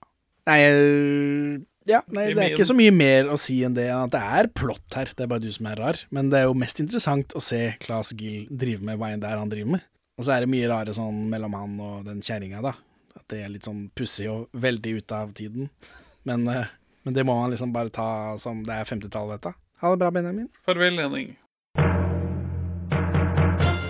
Nei, 0.49 0.57
eh, 0.65 1.59
ja, 1.89 2.01
nei, 2.13 2.27
det 2.35 2.43
er 2.43 2.53
ikke 2.53 2.67
så 2.69 2.75
mye 2.77 2.93
mer 2.93 3.31
å 3.33 3.37
si 3.41 3.61
enn 3.65 3.73
det 3.77 3.87
enn 3.89 4.05
at 4.05 4.13
det 4.13 4.21
er 4.21 4.49
plott 4.53 4.97
her. 4.97 5.09
Det 5.17 5.25
er 5.25 5.31
bare 5.31 5.43
du 5.43 5.49
som 5.53 5.69
er 5.71 5.79
rar. 5.81 6.01
Men 6.13 6.29
det 6.33 6.41
er 6.41 6.49
jo 6.49 6.57
mest 6.57 6.81
interessant 6.83 7.33
å 7.37 7.41
se 7.43 7.61
Claes 7.81 8.13
Gill 8.17 8.45
drive 8.49 8.85
med 8.85 8.99
hva 9.01 9.09
enn 9.13 9.23
det 9.23 9.31
er 9.31 9.41
han 9.41 9.51
driver 9.51 9.77
med. 9.77 9.87
Og 10.19 10.27
så 10.27 10.35
er 10.35 10.43
det 10.43 10.51
mye 10.53 10.69
rare 10.69 10.93
sånn 10.93 11.23
mellom 11.31 11.55
han 11.57 11.79
og 11.81 12.05
den 12.05 12.21
kjerringa, 12.25 12.61
da. 12.61 12.75
At 13.17 13.25
det 13.33 13.41
er 13.41 13.53
litt 13.53 13.65
sånn 13.65 13.87
pussig 13.97 14.29
og 14.29 14.51
veldig 14.53 14.99
ute 14.99 15.17
av 15.17 15.33
tiden. 15.37 15.71
Men, 16.29 16.45
eh, 16.51 16.69
men 17.07 17.17
det 17.17 17.25
må 17.25 17.33
man 17.39 17.53
liksom 17.53 17.73
bare 17.73 17.89
ta 17.93 18.37
som 18.41 18.61
det 18.67 18.75
er 18.75 18.85
50-tallet, 18.85 19.41
dette. 19.41 19.55
Ha 19.81 19.89
det 19.89 20.01
bra, 20.03 20.11
Benjamin. 20.13 20.51
Farvel, 20.67 21.01
Henning. 21.01 21.31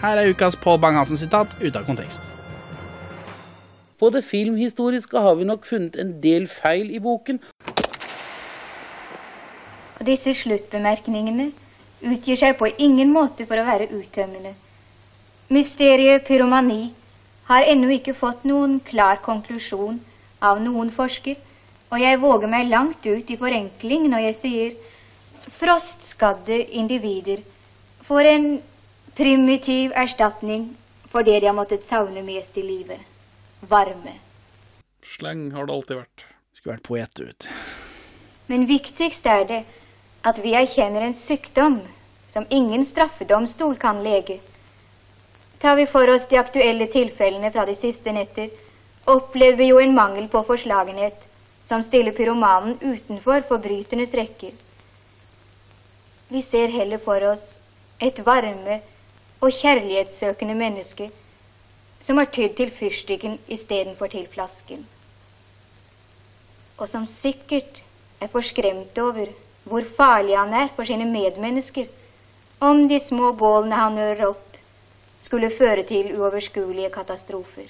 Her 0.00 0.18
er 0.20 0.28
ukas 0.28 0.56
Pål 0.60 0.78
Bang-Hansen-sitat 0.82 1.54
ute 1.60 1.78
av 1.78 1.86
kontekst. 1.88 2.20
På 3.96 4.10
det 4.12 4.24
filmhistoriske 4.28 5.20
har 5.24 5.38
vi 5.38 5.46
nok 5.48 5.64
funnet 5.64 5.96
en 5.96 6.10
del 6.20 6.44
feil 6.52 6.90
i 6.92 7.00
boken. 7.00 7.38
Og 9.96 10.02
disse 10.04 10.34
sluttbemerkningene 10.36 11.48
utgir 12.04 12.36
seg 12.36 12.58
på 12.60 12.68
ingen 12.76 13.14
måte 13.14 13.48
for 13.48 13.56
å 13.56 13.64
være 13.64 13.88
uttømmende. 13.96 14.52
Mysteriet 15.48 16.26
pyromani 16.28 16.92
har 17.48 17.64
ennå 17.64 17.88
ikke 17.96 18.18
fått 18.18 18.44
noen 18.44 18.80
klar 18.84 19.22
konklusjon 19.24 20.02
av 20.44 20.60
noen 20.60 20.92
forsker, 20.92 21.40
og 21.88 22.02
jeg 22.02 22.20
våger 22.20 22.52
meg 22.52 22.68
langt 22.68 23.06
ut 23.06 23.30
i 23.30 23.40
forenkling 23.40 24.10
når 24.12 24.28
jeg 24.28 24.40
sier 24.42 24.72
frostskadde 25.56 26.58
individer 26.76 27.40
får 28.04 28.28
en 28.34 28.48
primitiv 29.16 29.92
erstatning 29.96 30.76
for 31.08 31.24
det 31.24 31.40
de 31.40 31.46
har 31.46 31.56
måttet 31.56 31.86
savne 31.88 32.22
mest 32.22 32.58
i 32.58 32.62
livet 32.62 33.00
varme. 33.60 34.12
Sleng 35.16 35.50
har 35.54 35.66
det 35.66 35.72
alltid 35.72 35.96
vært. 35.96 36.24
Skulle 36.54 36.74
vært 36.76 36.88
poet, 36.88 37.20
ut. 37.20 37.46
Men 38.46 38.66
viktigst 38.68 39.26
er 39.26 39.46
det 39.48 39.62
at 40.26 40.40
vi 40.42 40.52
erkjenner 40.58 41.06
en 41.06 41.16
sykdom 41.16 41.80
som 42.32 42.46
ingen 42.50 42.84
straffedomstol 42.84 43.76
kan 43.80 44.02
lege. 44.04 44.40
Tar 45.62 45.76
vi 45.76 45.86
for 45.88 46.10
oss 46.12 46.26
de 46.28 46.36
aktuelle 46.36 46.86
tilfellene 46.92 47.50
fra 47.54 47.64
de 47.64 47.74
siste 47.78 48.12
netter, 48.12 48.50
opplever 49.06 49.56
vi 49.56 49.70
jo 49.70 49.78
en 49.80 49.94
mangel 49.94 50.26
på 50.28 50.42
forslagenhet 50.44 51.22
som 51.66 51.82
stiller 51.82 52.12
pyromanen 52.12 52.76
utenfor 52.82 53.46
forbryternes 53.48 54.12
rekker. 54.14 54.52
Vi 56.28 56.42
ser 56.42 56.68
heller 56.74 56.98
for 56.98 57.22
oss 57.30 57.56
et 58.02 58.18
varme 58.26 58.80
og 59.40 59.52
kjærlighetssøkende 59.52 60.54
menneske 60.54 61.10
som 62.00 62.20
har 62.20 62.30
tydd 62.32 62.56
til 62.56 62.70
fyrstikken 62.70 63.38
istedenfor 63.48 64.06
til 64.12 64.26
flasken. 64.30 64.86
Og 66.78 66.88
som 66.88 67.06
sikkert 67.06 67.82
er 68.20 68.30
forskremt 68.32 68.98
over 68.98 69.32
hvor 69.64 69.84
farlig 69.96 70.36
han 70.38 70.54
er 70.54 70.68
for 70.76 70.86
sine 70.86 71.08
medmennesker 71.10 71.88
om 72.60 72.88
de 72.88 73.00
små 73.00 73.32
bålene 73.32 73.76
han 73.76 73.98
ører 73.98 74.28
opp, 74.28 74.56
skulle 75.20 75.50
føre 75.50 75.82
til 75.88 76.12
uoverskuelige 76.14 76.92
katastrofer. 76.94 77.66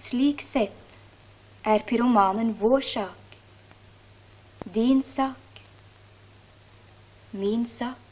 Slik 0.00 0.42
sett 0.42 0.96
er 1.64 1.84
pyromanen 1.88 2.54
vår 2.60 2.80
sak, 2.80 3.36
din 4.74 5.02
sak, 5.02 5.60
min 7.32 7.66
sak. 7.68 8.03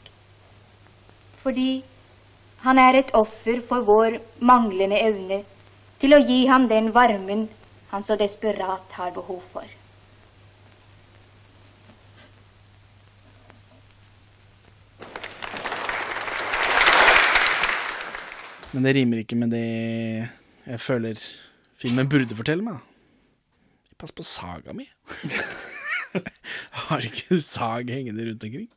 Fordi 1.43 1.83
han 2.63 2.79
er 2.79 2.95
et 2.95 3.11
offer 3.19 3.59
for 3.67 3.83
vår 3.83 4.17
manglende 4.39 4.99
evne 5.03 5.43
til 5.99 6.15
å 6.15 6.21
gi 6.23 6.45
ham 6.47 6.69
den 6.71 6.93
varmen 6.95 7.47
han 7.91 8.03
så 8.03 8.15
desperat 8.19 8.95
har 8.97 9.11
behov 9.15 9.43
for. 9.51 9.67
Men 18.73 18.87
det 18.87 18.95
rimer 18.97 19.21
ikke 19.21 19.37
med 19.37 19.51
det 19.53 19.65
jeg 20.63 20.79
føler 20.81 21.19
filmen 21.77 22.09
burde 22.09 22.33
fortelle 22.39 22.65
meg. 22.65 22.79
Pass 24.01 24.15
på 24.15 24.25
saga 24.25 24.73
mi. 24.73 24.87
Har 26.87 27.05
ikke 27.05 27.37
sag 27.43 27.91
hengende 27.93 28.25
rundt 28.25 28.47
omkring? 28.47 28.71